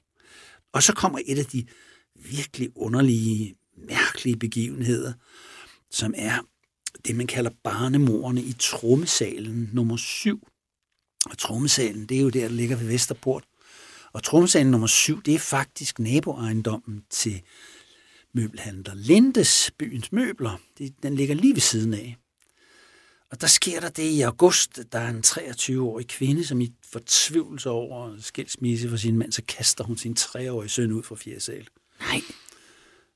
Og 0.73 0.83
så 0.83 0.93
kommer 0.95 1.19
et 1.27 1.39
af 1.39 1.45
de 1.45 1.67
virkelig 2.15 2.69
underlige, 2.77 3.55
mærkelige 3.89 4.37
begivenheder, 4.37 5.13
som 5.91 6.15
er 6.17 6.39
det, 7.07 7.17
man 7.17 7.27
kalder 7.27 7.51
barnemordene 7.65 8.43
i 8.43 8.55
Trommesalen 8.59 9.71
nummer 9.73 9.97
7. 9.97 10.49
Og 11.27 11.39
Trommesalen, 11.39 12.07
det 12.07 12.17
er 12.17 12.21
jo 12.21 12.29
der, 12.29 12.41
der 12.41 12.49
ligger 12.49 12.77
ved 12.77 12.87
Vesterport. 12.87 13.45
Og 14.13 14.23
Trommesalen 14.23 14.71
nummer 14.71 14.87
7, 14.87 15.23
det 15.23 15.35
er 15.35 15.39
faktisk 15.39 15.99
naboejendommen 15.99 17.03
til 17.11 17.43
møbelhandler 18.35 18.95
Lindes, 18.95 19.71
byens 19.79 20.13
møbler. 20.13 20.61
Den 21.03 21.15
ligger 21.15 21.35
lige 21.35 21.55
ved 21.55 21.61
siden 21.61 21.95
af. 21.95 22.17
Og 23.31 23.41
der 23.41 23.47
sker 23.47 23.81
der 23.81 23.89
det 23.89 24.03
i 24.03 24.21
august, 24.21 24.81
der 24.93 24.99
er 24.99 25.09
en 25.09 25.23
23-årig 25.27 26.09
kvinde, 26.09 26.47
som 26.47 26.61
i 26.61 26.73
fortvivlelse 26.93 27.71
over 27.71 28.17
skilsmisse 28.21 28.89
for 28.89 28.97
sin 28.97 29.17
mand, 29.19 29.33
så 29.33 29.43
kaster 29.49 29.85
hun 29.85 29.97
sin 29.97 30.17
3-årige 30.21 30.69
søn 30.69 30.93
ud 30.93 31.03
fra 31.03 31.17
fjerde 31.17 31.41
sal. 31.41 31.69
Nej. 32.01 32.21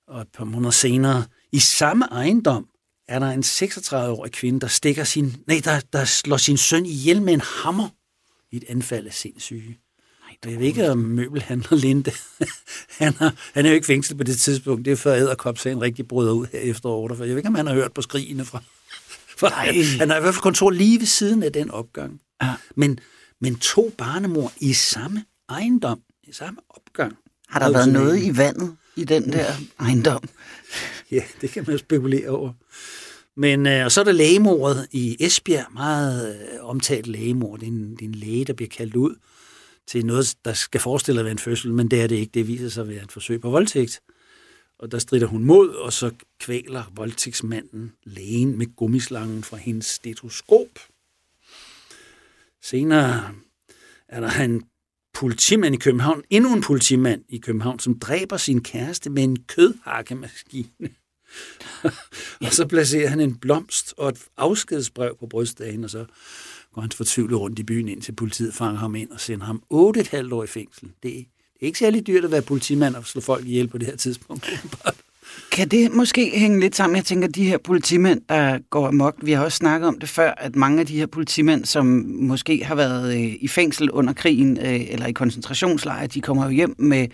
Og 0.06 0.21
et 0.21 0.28
par 0.28 0.44
måneder 0.44 0.71
senere, 0.71 1.25
i 1.52 1.59
samme 1.59 2.04
ejendom, 2.04 2.68
er 3.09 3.18
der 3.18 3.30
en 3.30 3.40
36-årig 3.40 4.33
kvinde, 4.33 4.61
der 4.61 4.66
stikker 4.66 5.04
sin, 5.04 5.37
nej, 5.47 5.61
der, 5.64 5.80
der 5.92 6.04
slår 6.04 6.37
sin 6.37 6.56
søn 6.56 6.87
ihjel 6.87 7.23
med 7.23 7.35
en 7.35 7.40
hammer 7.40 7.88
i 8.50 8.56
et 8.56 8.64
anfald 8.68 9.06
af 9.06 9.14
sindssyge. 9.14 9.78
Jeg 10.45 10.59
ved 10.59 10.67
ikke, 10.67 10.91
om 10.91 10.99
møbelhandler 10.99 11.76
Linde, 11.76 12.12
han, 12.99 13.14
har, 13.14 13.35
han 13.55 13.64
er 13.64 13.71
jo 13.71 13.75
ikke 13.75 13.87
fængslet 13.87 14.19
på 14.19 14.25
det 14.25 14.38
tidspunkt. 14.38 14.85
Det 14.85 14.93
er 14.93 14.97
før 14.97 15.14
Æderkop-sagen 15.14 15.81
rigtig 15.81 16.09
bryder 16.09 16.33
ud 16.33 16.47
her 16.53 16.59
efter 16.59 16.88
8. 16.88 17.17
For 17.17 17.25
jeg 17.25 17.31
ved 17.31 17.37
ikke, 17.37 17.49
om 17.49 17.55
han 17.55 17.67
har 17.67 17.75
hørt 17.75 17.93
på 17.93 18.03
skrigene 18.03 18.45
fra... 18.45 18.62
For 19.38 19.47
han, 19.47 19.85
han 19.99 20.11
har 20.11 20.17
i 20.17 20.21
hvert 20.21 20.35
fald 20.35 20.43
kontor 20.43 20.71
lige 20.71 21.00
ved 21.00 21.07
siden 21.07 21.43
af 21.43 21.53
den 21.53 21.71
opgang. 21.71 22.21
Ja. 22.43 22.53
Men, 22.76 22.99
men 23.41 23.57
to 23.57 23.93
barnemor 23.99 24.53
i 24.61 24.73
samme 24.73 25.25
ejendom, 25.49 26.00
i 26.25 26.33
samme 26.33 26.61
opgang. 26.71 27.17
Har 27.49 27.61
der 27.61 27.71
været 27.71 27.88
noget 27.93 28.23
i 28.23 28.37
vandet 28.37 28.76
i 28.97 29.05
den 29.05 29.33
der 29.33 29.47
ejendom? 29.81 30.23
Ja, 31.11 31.23
det 31.41 31.50
kan 31.50 31.64
man 31.67 31.79
spekulere 31.79 32.29
over. 32.29 32.53
Men 33.37 33.67
øh, 33.67 33.85
og 33.85 33.93
så 33.93 34.00
er 34.00 34.05
der 34.05 34.12
lægemordet 34.12 34.87
i 34.93 35.17
Esbjerg, 35.21 35.67
meget 35.73 36.37
øh, 36.37 36.64
omtalt 36.64 37.07
lægemord. 37.07 37.59
Det 37.59 37.67
er, 37.67 37.73
en, 37.73 37.91
det 37.91 38.00
er 38.00 38.07
en 38.07 38.14
læge, 38.14 38.45
der 38.45 38.53
bliver 38.53 38.69
kaldt 38.69 38.97
ud 38.97 39.14
til 39.87 40.07
noget, 40.07 40.35
der 40.45 40.53
skal 40.53 40.81
forestille 40.81 41.21
at 41.21 41.25
være 41.25 41.33
en 41.33 41.38
fødsel, 41.38 41.73
men 41.73 41.88
det 41.88 42.03
er 42.03 42.07
det 42.07 42.17
ikke. 42.17 42.31
Det 42.35 42.49
viser 42.49 42.69
sig 42.69 42.83
at 42.83 42.88
være 42.88 43.03
et 43.03 43.12
forsøg 43.12 43.41
på 43.41 43.50
voldtægt. 43.50 44.00
Og 44.79 44.93
der 44.93 44.99
strider 44.99 45.26
hun 45.26 45.45
mod, 45.45 45.69
og 45.69 45.93
så 45.93 46.11
kvæler 46.41 46.93
voldtægtsmanden 46.95 47.93
lægen 48.05 48.59
med 48.59 48.76
gummislangen 48.76 49.45
fra 49.45 49.57
hendes 49.57 49.87
stetoskop. 49.87 50.69
Senere 52.62 53.35
er 54.09 54.21
der 54.21 54.41
en 54.41 54.62
politimand 55.14 55.75
i 55.75 55.79
København, 55.79 56.23
endnu 56.31 56.55
en 56.55 56.62
politimand 56.62 57.25
i 57.29 57.38
København, 57.38 57.79
som 57.79 57.99
dræber 57.99 58.37
sin 58.37 58.62
kæreste 58.62 59.11
med 59.11 59.25
en 59.25 59.43
kødhakkemaskine. 59.43 60.88
og 62.45 62.53
så 62.53 62.67
placerer 62.67 63.09
han 63.09 63.21
en 63.21 63.38
blomst 63.38 63.95
og 63.97 64.09
et 64.09 64.19
afskedsbrev 64.37 65.17
på 65.21 65.26
brystdagen, 65.26 65.85
og 65.85 65.91
så 65.91 66.07
går 66.75 66.81
han 66.81 66.90
fortvivlet 66.90 67.40
rundt 67.40 67.59
i 67.59 67.62
byen, 67.62 67.88
indtil 67.88 68.12
politiet 68.12 68.54
fanger 68.54 68.81
ham 68.81 68.95
ind 68.95 69.11
og 69.11 69.21
sender 69.21 69.47
ham 69.47 69.62
8,5 69.73 70.35
år 70.35 70.45
i 70.45 70.47
fængsel. 70.47 70.88
Det, 71.02 71.02
det 71.02 71.62
er 71.62 71.66
ikke 71.66 71.78
særlig 71.78 72.07
dyrt 72.07 72.25
at 72.25 72.31
være 72.31 72.43
politimand 72.43 72.95
og 72.95 73.07
slå 73.07 73.21
folk 73.21 73.47
ihjel 73.47 73.69
på 73.69 73.78
det 73.78 73.87
her 73.87 73.97
tidspunkt. 73.97 74.50
Kan 75.52 75.69
det 75.69 75.93
måske 75.93 76.38
hænge 76.38 76.61
lidt 76.61 76.76
sammen? 76.76 76.97
Jeg 76.97 77.04
tænker, 77.04 77.28
de 77.28 77.45
her 77.45 77.59
politimænd, 77.59 78.21
der 78.28 78.59
går 78.71 78.88
amok, 78.88 79.14
vi 79.23 79.33
har 79.33 79.45
også 79.45 79.57
snakket 79.57 79.88
om 79.88 79.99
det 79.99 80.09
før, 80.09 80.31
at 80.31 80.57
mange 80.57 80.81
af 80.81 80.87
de 80.87 80.97
her 80.97 81.07
politimænd, 81.07 81.64
som 81.64 81.87
måske 82.09 82.64
har 82.64 82.75
været 82.75 83.14
øh, 83.14 83.35
i 83.40 83.49
fængsel 83.49 83.90
under 83.90 84.12
krigen 84.12 84.59
øh, 84.59 84.93
eller 84.93 85.07
i 85.07 85.12
koncentrationslejre, 85.12 86.07
de 86.07 86.21
kommer 86.21 86.45
jo 86.45 86.50
hjem 86.50 86.75
med 86.78 87.09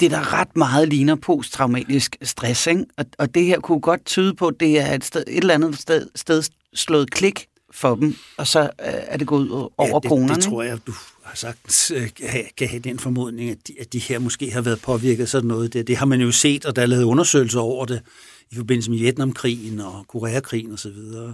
det, 0.00 0.10
der 0.10 0.34
ret 0.34 0.56
meget 0.56 0.88
ligner 0.88 1.14
posttraumatisk 1.14 2.16
stress. 2.22 2.66
Ikke? 2.66 2.84
Og, 2.96 3.04
og 3.18 3.34
det 3.34 3.44
her 3.44 3.60
kunne 3.60 3.80
godt 3.80 4.04
tyde 4.04 4.34
på, 4.34 4.46
at 4.46 4.54
det 4.60 4.80
er 4.80 4.94
et, 4.94 5.04
sted, 5.04 5.24
et 5.28 5.36
eller 5.36 5.54
andet 5.54 5.78
sted, 5.78 6.08
sted 6.14 6.42
slået 6.74 7.10
klik 7.10 7.46
for 7.70 7.94
dem, 7.94 8.16
og 8.36 8.46
så 8.46 8.60
øh, 8.60 8.68
er 8.80 9.16
det 9.16 9.26
gået 9.26 9.50
over 9.50 10.00
ja, 10.04 10.26
det, 10.26 10.36
det 10.36 10.44
tror 10.44 10.62
jeg, 10.62 10.78
du 10.86 10.92
har 11.22 11.36
sagt, 11.36 11.90
øh, 11.94 12.08
kan 12.56 12.68
have 12.68 12.80
den 12.80 12.98
formodning, 12.98 13.50
at 13.50 13.68
de, 13.68 13.74
at 13.80 13.92
de 13.92 13.98
her 13.98 14.18
måske 14.18 14.50
har 14.50 14.60
været 14.60 14.80
påvirket 14.80 15.28
sådan 15.28 15.48
noget. 15.48 15.72
Det, 15.72 15.86
det 15.86 15.96
har 15.96 16.06
man 16.06 16.20
jo 16.20 16.32
set, 16.32 16.64
og 16.64 16.76
der 16.76 16.82
er 16.82 16.86
lavet 16.86 17.02
undersøgelser 17.04 17.60
over 17.60 17.84
det 17.84 18.02
i 18.50 18.54
forbindelse 18.54 18.90
med 18.90 18.98
Vietnamkrigen 18.98 19.80
og 19.80 20.04
Koreakrigen 20.08 20.72
osv. 20.72 20.90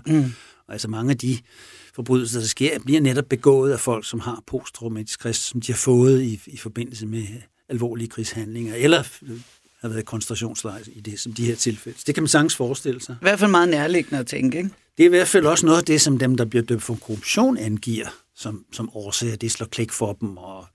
Mm. 0.07 0.33
Og 0.67 0.73
altså 0.73 0.89
mange 0.89 1.11
af 1.11 1.19
de 1.19 1.39
forbrydelser, 1.95 2.41
der 2.41 2.47
sker, 2.47 2.79
bliver 2.79 3.01
netop 3.01 3.25
begået 3.25 3.73
af 3.73 3.81
folk, 3.81 4.07
som 4.07 4.21
har 4.21 4.43
posttraumatisk 4.47 5.15
stress, 5.15 5.41
som 5.41 5.61
de 5.61 5.73
har 5.73 5.77
fået 5.77 6.23
i, 6.23 6.41
i 6.47 6.57
forbindelse 6.57 7.07
med 7.07 7.27
alvorlige 7.69 8.09
krigshandlinger, 8.09 8.75
eller 8.75 9.03
har 9.81 9.89
været 9.89 10.05
koncentrationslejr 10.07 10.83
i 10.93 11.01
det, 11.01 11.21
som 11.21 11.33
de 11.33 11.45
her 11.45 11.55
tilfælde. 11.55 11.99
Det 12.07 12.15
kan 12.15 12.23
man 12.23 12.29
sagtens 12.29 12.57
forestille 12.57 13.01
sig. 13.01 13.17
I 13.21 13.25
hvert 13.25 13.39
fald 13.39 13.51
meget 13.51 13.69
nærliggende 13.69 14.19
at 14.19 14.27
tænke, 14.27 14.59
ikke? 14.59 14.71
Det 14.97 15.03
er 15.03 15.07
i 15.07 15.09
hvert 15.09 15.29
fald 15.29 15.47
også 15.47 15.67
noget 15.67 15.79
af 15.79 15.85
det, 15.85 16.01
som 16.01 16.19
dem, 16.19 16.37
der 16.37 16.45
bliver 16.45 16.65
dømt 16.65 16.83
for 16.83 16.95
korruption, 16.95 17.57
angiver 17.57 18.07
som, 18.37 18.65
som 18.73 18.91
årsag. 18.95 19.37
Det 19.41 19.51
slår 19.51 19.67
klik 19.67 19.93
for 19.93 20.13
dem, 20.13 20.37
og 20.37 20.67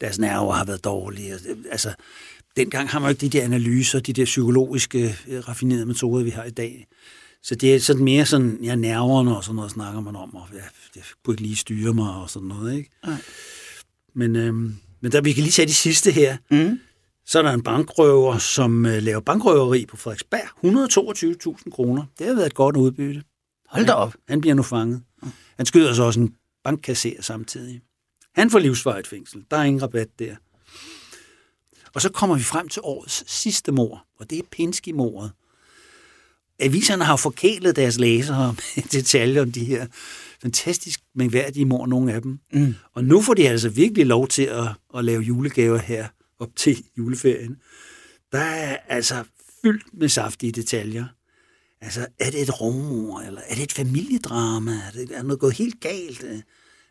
deres 0.00 0.18
nerver 0.18 0.52
har 0.52 0.64
været 0.64 0.84
dårlige. 0.84 1.34
Altså, 1.70 1.94
dengang 2.56 2.88
har 2.88 2.98
man 2.98 3.06
jo 3.06 3.10
ikke 3.10 3.20
de 3.20 3.38
der 3.38 3.44
analyser, 3.44 4.00
de 4.00 4.12
der 4.12 4.24
psykologiske, 4.24 5.16
øh, 5.28 5.48
raffinerede 5.48 5.86
metoder, 5.86 6.24
vi 6.24 6.30
har 6.30 6.44
i 6.44 6.50
dag. 6.50 6.86
Så 7.42 7.54
det 7.54 7.74
er 7.74 7.80
sådan 7.80 8.04
mere 8.04 8.26
sådan, 8.26 8.58
ja, 8.62 8.74
nerverne 8.74 9.36
og 9.36 9.44
sådan 9.44 9.56
noget 9.56 9.70
snakker 9.70 10.00
man 10.00 10.16
om, 10.16 10.34
og 10.34 10.48
ja, 10.54 10.64
det 10.94 11.02
kunne 11.24 11.34
ikke 11.34 11.42
lige 11.42 11.56
styre 11.56 11.94
mig 11.94 12.14
og 12.14 12.30
sådan 12.30 12.48
noget, 12.48 12.76
ikke? 12.76 12.90
Nej. 13.06 13.16
Men, 14.14 14.36
øhm, 14.36 14.74
men 15.00 15.12
der, 15.12 15.20
vi 15.20 15.32
kan 15.32 15.42
lige 15.42 15.52
tage 15.52 15.68
de 15.68 15.74
sidste 15.74 16.10
her. 16.10 16.36
Mm. 16.50 16.80
Så 17.26 17.38
er 17.38 17.42
der 17.42 17.52
en 17.52 17.62
bankrøver, 17.62 18.38
som 18.38 18.86
øh, 18.86 19.02
laver 19.02 19.20
bankrøveri 19.20 19.86
på 19.86 19.96
Frederiksberg. 19.96 21.54
122.000 21.56 21.70
kroner. 21.70 22.04
Det 22.18 22.26
har 22.26 22.34
været 22.34 22.46
et 22.46 22.54
godt 22.54 22.76
udbytte. 22.76 23.22
Hold 23.70 23.86
da 23.86 23.92
op. 23.92 24.14
Han 24.28 24.40
bliver 24.40 24.54
nu 24.54 24.62
fanget. 24.62 25.02
Han 25.56 25.66
skyder 25.66 25.94
så 25.94 26.02
også 26.02 26.20
en 26.20 26.34
bankkasserer 26.64 27.22
samtidig. 27.22 27.80
Han 28.34 28.50
får 28.50 28.58
livsvarigt 28.58 29.06
fængsel. 29.06 29.44
Der 29.50 29.56
er 29.56 29.62
ingen 29.62 29.82
rabat 29.82 30.08
der. 30.18 30.36
Og 31.94 32.02
så 32.02 32.08
kommer 32.12 32.36
vi 32.36 32.42
frem 32.42 32.68
til 32.68 32.82
årets 32.84 33.32
sidste 33.32 33.72
mor, 33.72 34.06
og 34.18 34.30
det 34.30 34.38
er 34.38 34.42
Pinsky-mordet. 34.50 35.32
Aviserne 36.58 37.04
har 37.04 37.16
forkælet 37.16 37.76
deres 37.76 37.98
læsere 37.98 38.54
med 38.76 38.84
detaljer 38.84 39.42
om 39.42 39.52
de 39.52 39.64
her 39.64 39.86
fantastisk 40.42 41.00
mængværdige 41.14 41.64
mor, 41.64 41.86
nogle 41.86 42.12
af 42.12 42.22
dem. 42.22 42.38
Mm. 42.52 42.74
Og 42.92 43.04
nu 43.04 43.20
får 43.22 43.34
de 43.34 43.48
altså 43.48 43.68
virkelig 43.68 44.06
lov 44.06 44.28
til 44.28 44.42
at, 44.42 44.68
at 44.96 45.04
lave 45.04 45.22
julegaver 45.22 45.78
her 45.78 46.08
op 46.38 46.50
til 46.56 46.84
juleferien. 46.98 47.56
Der 48.32 48.38
er 48.38 48.76
altså 48.88 49.24
fyldt 49.62 49.84
med 49.92 50.08
saftige 50.08 50.52
detaljer. 50.52 51.04
Altså, 51.80 52.06
er 52.18 52.30
det 52.30 52.42
et 52.42 52.60
rummor, 52.60 53.20
eller 53.20 53.40
er 53.48 53.54
det 53.54 53.62
et 53.62 53.72
familiedrama? 53.72 54.72
Er, 54.72 54.90
det, 54.90 55.10
er 55.10 55.22
noget 55.22 55.40
gået 55.40 55.54
helt 55.54 55.80
galt? 55.80 56.24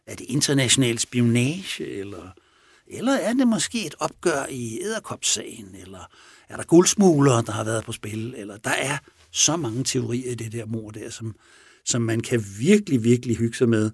Er 0.08 0.16
det 0.16 0.26
international 0.30 1.00
spionage, 1.00 1.86
eller, 2.00 2.32
eller 2.88 3.14
er 3.14 3.34
det 3.34 3.48
måske 3.48 3.86
et 3.86 3.96
opgør 4.00 4.46
i 4.50 4.80
æderkopssagen, 4.82 5.76
eller 5.76 6.12
er 6.50 6.56
der 6.56 6.64
guldsmuglere, 6.64 7.42
der 7.42 7.52
har 7.52 7.64
været 7.64 7.86
på 7.86 7.92
spil, 7.92 8.34
eller 8.38 8.58
der 8.58 8.70
er 8.70 8.98
så 9.32 9.58
mange 9.58 9.84
teorier 9.84 10.32
i 10.32 10.36
det 10.36 10.52
der 10.52 10.66
mor 10.66 10.92
der, 10.92 11.10
som, 11.10 11.36
som 11.86 12.02
man 12.02 12.20
kan 12.20 12.46
virkelig, 12.60 13.04
virkelig 13.04 13.38
hygge 13.38 13.58
sig 13.58 13.70
med. 13.70 13.92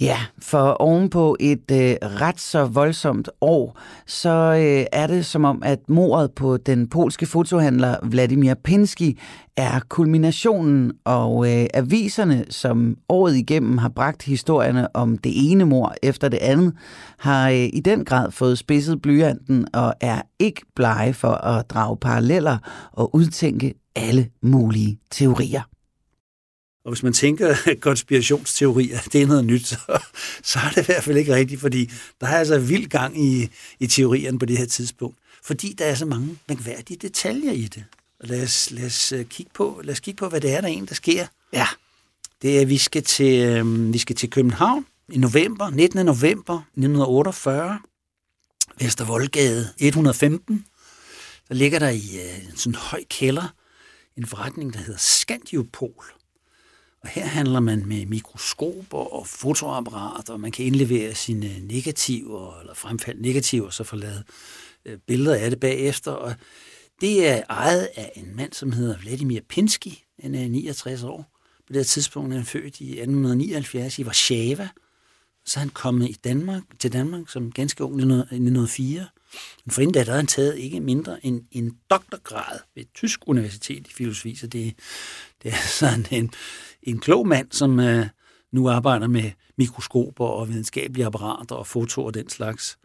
Ja, 0.00 0.18
for 0.38 0.58
ovenpå 0.58 1.36
et 1.40 1.70
øh, 1.72 1.96
ret 2.02 2.40
så 2.40 2.64
voldsomt 2.64 3.28
år, 3.40 3.78
så 4.06 4.30
øh, 4.30 4.86
er 4.92 5.06
det 5.06 5.26
som 5.26 5.44
om, 5.44 5.62
at 5.64 5.88
mordet 5.88 6.32
på 6.32 6.56
den 6.56 6.88
polske 6.88 7.26
fotohandler 7.26 7.96
Vladimir 8.02 8.54
Pinsky 8.54 9.18
er 9.56 9.80
kulminationen, 9.88 10.92
og 11.04 11.52
øh, 11.52 11.66
aviserne, 11.74 12.44
som 12.50 12.96
året 13.08 13.36
igennem 13.36 13.78
har 13.78 13.88
bragt 13.88 14.22
historierne 14.22 14.96
om 14.96 15.18
det 15.18 15.32
ene 15.50 15.64
mor 15.64 15.94
efter 16.02 16.28
det 16.28 16.38
andet, 16.38 16.72
har 17.18 17.50
øh, 17.50 17.68
i 17.72 17.80
den 17.84 18.04
grad 18.04 18.30
fået 18.30 18.58
spidset 18.58 19.02
blyanten 19.02 19.66
og 19.74 19.94
er 20.00 20.22
ikke 20.38 20.62
blege 20.76 21.12
for 21.12 21.32
at 21.32 21.70
drage 21.70 21.96
paralleller 21.96 22.58
og 22.92 23.14
udtænke 23.14 23.74
alle 23.96 24.28
mulige 24.42 24.98
teorier. 25.10 25.73
Og 26.84 26.92
hvis 26.92 27.02
man 27.02 27.12
tænker, 27.12 27.56
at 27.66 27.80
konspirationsteorier, 27.80 29.00
det 29.12 29.22
er 29.22 29.26
noget 29.26 29.44
nyt, 29.44 29.66
så, 29.72 29.76
så 30.42 30.58
er 30.58 30.68
det 30.68 30.82
i 30.82 30.84
hvert 30.84 31.04
fald 31.04 31.16
ikke 31.16 31.34
rigtigt, 31.34 31.60
fordi 31.60 31.90
der 32.20 32.26
er 32.26 32.38
altså 32.38 32.58
vild 32.58 32.86
gang 32.86 33.24
i, 33.24 33.48
i 33.80 33.86
teorierne 33.86 34.38
på 34.38 34.46
det 34.46 34.58
her 34.58 34.66
tidspunkt. 34.66 35.18
Fordi 35.42 35.72
der 35.78 35.84
er 35.84 35.94
så 35.94 36.06
mange 36.06 36.38
mærkværdige 36.48 36.96
detaljer 36.96 37.52
i 37.52 37.62
det. 37.64 37.84
Og 38.20 38.28
lad 38.28 38.42
os, 38.42 38.70
lad 38.70 38.86
os, 38.86 39.12
øh, 39.12 39.24
kigge, 39.24 39.50
på, 39.54 39.80
lad 39.84 39.92
os 39.92 40.00
kigge 40.00 40.18
på, 40.18 40.28
hvad 40.28 40.40
det 40.40 40.52
er, 40.52 40.60
der 40.60 40.68
en, 40.68 40.86
der 40.86 40.94
sker. 40.94 41.26
Ja. 41.52 41.66
Det 42.42 42.56
er, 42.56 42.60
at 42.60 42.68
vi 42.68 42.78
skal 42.78 43.02
til, 43.02 43.48
øh, 43.48 43.92
vi 43.92 43.98
skal 43.98 44.16
til 44.16 44.30
København 44.30 44.86
i 45.08 45.18
november, 45.18 45.70
19. 45.70 46.06
november 46.06 46.54
1948. 46.54 47.78
Vestervoldgade 48.80 49.68
115. 49.78 50.66
Der 51.48 51.54
ligger 51.54 51.78
der 51.78 51.88
i 51.88 52.02
øh, 52.14 52.56
sådan 52.56 52.70
en 52.70 52.74
høj 52.74 53.04
kælder 53.10 53.54
en 54.16 54.26
forretning, 54.26 54.72
der 54.72 54.78
hedder 54.78 54.98
Scandiopol. 54.98 56.13
Og 57.04 57.10
her 57.10 57.26
handler 57.26 57.60
man 57.60 57.86
med 57.86 58.06
mikroskoper 58.06 58.98
og 58.98 59.26
fotoapparater, 59.26 60.32
og 60.32 60.40
man 60.40 60.52
kan 60.52 60.64
indlevere 60.64 61.14
sine 61.14 61.60
negativer, 61.60 62.60
eller 62.60 62.74
fremfald 62.74 63.20
negativer, 63.20 63.70
så 63.70 63.84
få 63.84 63.96
lavet 63.96 64.24
øh, 64.84 64.98
billeder 65.06 65.36
af 65.36 65.50
det 65.50 65.60
bagefter. 65.60 66.10
Og 66.10 66.34
det 67.00 67.28
er 67.28 67.42
ejet 67.50 67.88
af 67.96 68.12
en 68.16 68.36
mand, 68.36 68.52
som 68.52 68.72
hedder 68.72 68.98
Vladimir 68.98 69.40
Pinsky. 69.48 69.92
Han 70.22 70.34
er 70.34 70.48
69 70.48 71.02
år. 71.02 71.30
På 71.66 71.72
det 71.72 71.86
tidspunkt 71.86 72.32
er 72.32 72.36
han 72.36 72.46
født 72.46 72.80
i 72.80 72.90
1879 72.90 73.98
i 73.98 74.04
Warszawa. 74.04 74.68
Så 75.46 75.58
er 75.58 75.60
han 75.60 75.70
kommet 75.70 76.08
i 76.08 76.16
Danmark, 76.24 76.62
til 76.78 76.92
Danmark 76.92 77.28
som 77.28 77.52
ganske 77.52 77.84
ung 77.84 77.92
i 77.92 78.04
1904. 78.04 79.06
Men 79.64 79.70
for 79.70 79.80
inden 79.80 79.94
da, 79.94 79.98
der 79.98 80.04
havde 80.04 80.16
han 80.16 80.26
taget 80.26 80.58
ikke 80.58 80.80
mindre 80.80 81.26
end 81.26 81.42
en 81.52 81.76
doktorgrad 81.90 82.58
ved 82.74 82.82
et 82.82 82.88
tysk 82.94 83.20
universitet 83.26 83.86
i 83.86 83.92
filosofi, 83.92 84.34
så 84.34 84.46
det, 84.46 84.74
det 85.42 85.52
er 85.52 85.66
sådan 85.80 86.06
en, 86.10 86.32
en 86.84 86.98
klog 86.98 87.28
mand, 87.28 87.52
som 87.52 87.80
øh, 87.80 88.06
nu 88.52 88.68
arbejder 88.68 89.06
med 89.06 89.30
mikroskoper 89.58 90.26
og 90.26 90.48
videnskabelige 90.48 91.06
apparater 91.06 91.54
og 91.54 91.66
foto 91.66 92.04
og 92.04 92.14
den 92.14 92.28
slags 92.28 92.78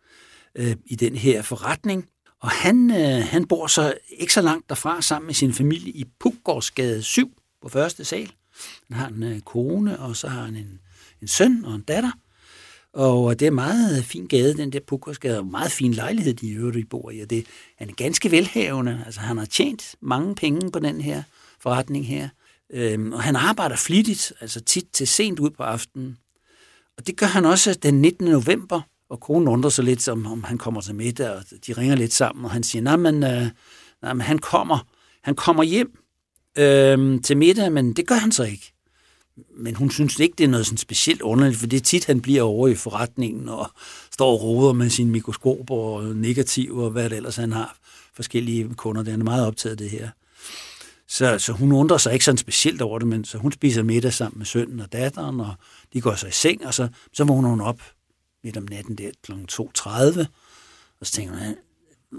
øh, 0.55 0.75
i 0.85 0.95
den 0.95 1.15
her 1.15 1.41
forretning. 1.41 2.09
Og 2.41 2.49
han, 2.49 2.91
øh, 2.91 3.25
han 3.27 3.45
bor 3.45 3.67
så 3.67 3.93
ikke 4.09 4.33
så 4.33 4.41
langt 4.41 4.69
derfra 4.69 5.01
sammen 5.01 5.27
med 5.27 5.33
sin 5.33 5.53
familie 5.53 5.93
i 5.93 6.05
Puggårdsgade 6.19 7.03
7 7.03 7.31
på 7.61 7.69
første 7.69 8.05
sal. 8.05 8.31
Han 8.89 8.97
har 8.97 9.07
en 9.07 9.23
øh, 9.23 9.39
kone, 9.39 9.99
og 9.99 10.15
så 10.15 10.27
har 10.27 10.45
han 10.45 10.55
en, 10.55 10.79
en 11.21 11.27
søn 11.27 11.65
og 11.65 11.75
en 11.75 11.81
datter. 11.81 12.11
Og 12.93 13.39
det 13.39 13.47
er 13.47 13.51
meget 13.51 13.97
øh, 13.97 14.03
fin 14.03 14.27
gade, 14.27 14.57
den 14.57 14.71
der 14.71 14.79
Pukkersgade, 14.87 15.39
og 15.39 15.45
meget 15.45 15.71
fin 15.71 15.93
lejlighed, 15.93 16.33
de 16.33 16.51
øvrigt 16.51 16.89
bor 16.89 17.11
i. 17.11 17.19
Og 17.19 17.29
det, 17.29 17.45
han 17.77 17.89
er 17.89 17.93
ganske 17.93 18.31
velhavende, 18.31 19.03
altså 19.05 19.19
han 19.19 19.37
har 19.37 19.45
tjent 19.45 19.95
mange 20.01 20.35
penge 20.35 20.71
på 20.71 20.79
den 20.79 21.01
her 21.01 21.23
forretning 21.59 22.07
her. 22.07 22.29
Øhm, 22.73 23.13
og 23.13 23.23
han 23.23 23.35
arbejder 23.35 23.75
flittigt, 23.75 24.33
altså 24.41 24.61
tit 24.61 24.85
til 24.93 25.07
sent 25.07 25.39
ud 25.39 25.49
på 25.49 25.63
aftenen. 25.63 26.17
Og 26.97 27.07
det 27.07 27.17
gør 27.17 27.25
han 27.25 27.45
også 27.45 27.73
den 27.73 28.01
19. 28.01 28.27
november, 28.27 28.81
og 29.09 29.19
konen 29.19 29.47
undrer 29.47 29.69
sig 29.69 29.83
lidt, 29.83 30.09
om, 30.09 30.25
om 30.25 30.43
han 30.43 30.57
kommer 30.57 30.81
til 30.81 30.95
middag, 30.95 31.31
og 31.31 31.43
de 31.67 31.73
ringer 31.73 31.95
lidt 31.95 32.13
sammen, 32.13 32.45
og 32.45 32.51
han 32.51 32.63
siger, 32.63 32.81
nej, 32.81 32.95
men, 32.95 33.23
øh, 33.23 33.47
nej, 34.01 34.13
men 34.13 34.21
han 34.21 34.39
kommer, 34.39 34.87
han 35.23 35.35
kommer 35.35 35.63
hjem 35.63 35.97
øh, 36.57 37.21
til 37.21 37.37
middag, 37.37 37.71
men 37.71 37.93
det 37.93 38.07
gør 38.07 38.15
han 38.15 38.31
så 38.31 38.43
ikke 38.43 38.73
men 39.57 39.75
hun 39.75 39.91
synes 39.91 40.19
ikke, 40.19 40.35
det 40.37 40.43
er 40.43 40.47
noget 40.47 40.65
sådan 40.65 40.77
specielt 40.77 41.21
underligt, 41.21 41.59
for 41.59 41.67
det 41.67 41.77
er 41.77 41.81
tit, 41.81 42.05
han 42.05 42.21
bliver 42.21 42.41
over 42.41 42.67
i 42.67 42.75
forretningen 42.75 43.49
og 43.49 43.71
står 44.11 44.31
og 44.31 44.43
roder 44.43 44.73
med 44.73 44.89
sine 44.89 45.11
mikroskoper 45.11 45.75
og 45.75 46.15
negativer 46.15 46.83
og 46.83 46.91
hvad 46.91 47.09
det 47.09 47.17
ellers 47.17 47.35
han 47.35 47.51
har. 47.51 47.77
Forskellige 48.13 48.73
kunder, 48.73 49.03
der 49.03 49.13
er 49.13 49.17
meget 49.17 49.47
optaget 49.47 49.71
af 49.71 49.77
det 49.77 49.89
her. 49.89 50.09
Så, 51.09 51.39
så 51.39 51.53
hun 51.53 51.71
undrer 51.71 51.97
sig 51.97 52.13
ikke 52.13 52.25
sådan 52.25 52.37
specielt 52.37 52.81
over 52.81 52.99
det, 52.99 53.07
men 53.07 53.25
så 53.25 53.37
hun 53.37 53.51
spiser 53.51 53.83
middag 53.83 54.13
sammen 54.13 54.37
med 54.37 54.45
sønnen 54.45 54.79
og 54.79 54.93
datteren, 54.93 55.39
og 55.39 55.53
de 55.93 56.01
går 56.01 56.15
så 56.15 56.27
i 56.27 56.31
seng, 56.31 56.65
og 56.65 56.73
så, 56.73 56.87
så 57.13 57.23
vågner 57.23 57.49
hun 57.49 57.61
op 57.61 57.81
midt 58.43 58.57
om 58.57 58.67
natten 58.69 58.95
der 58.95 59.11
kl. 59.23 59.31
2.30, 59.31 60.25
og 60.99 61.05
så 61.05 61.11
tænker 61.11 61.33
hun, 61.33 61.55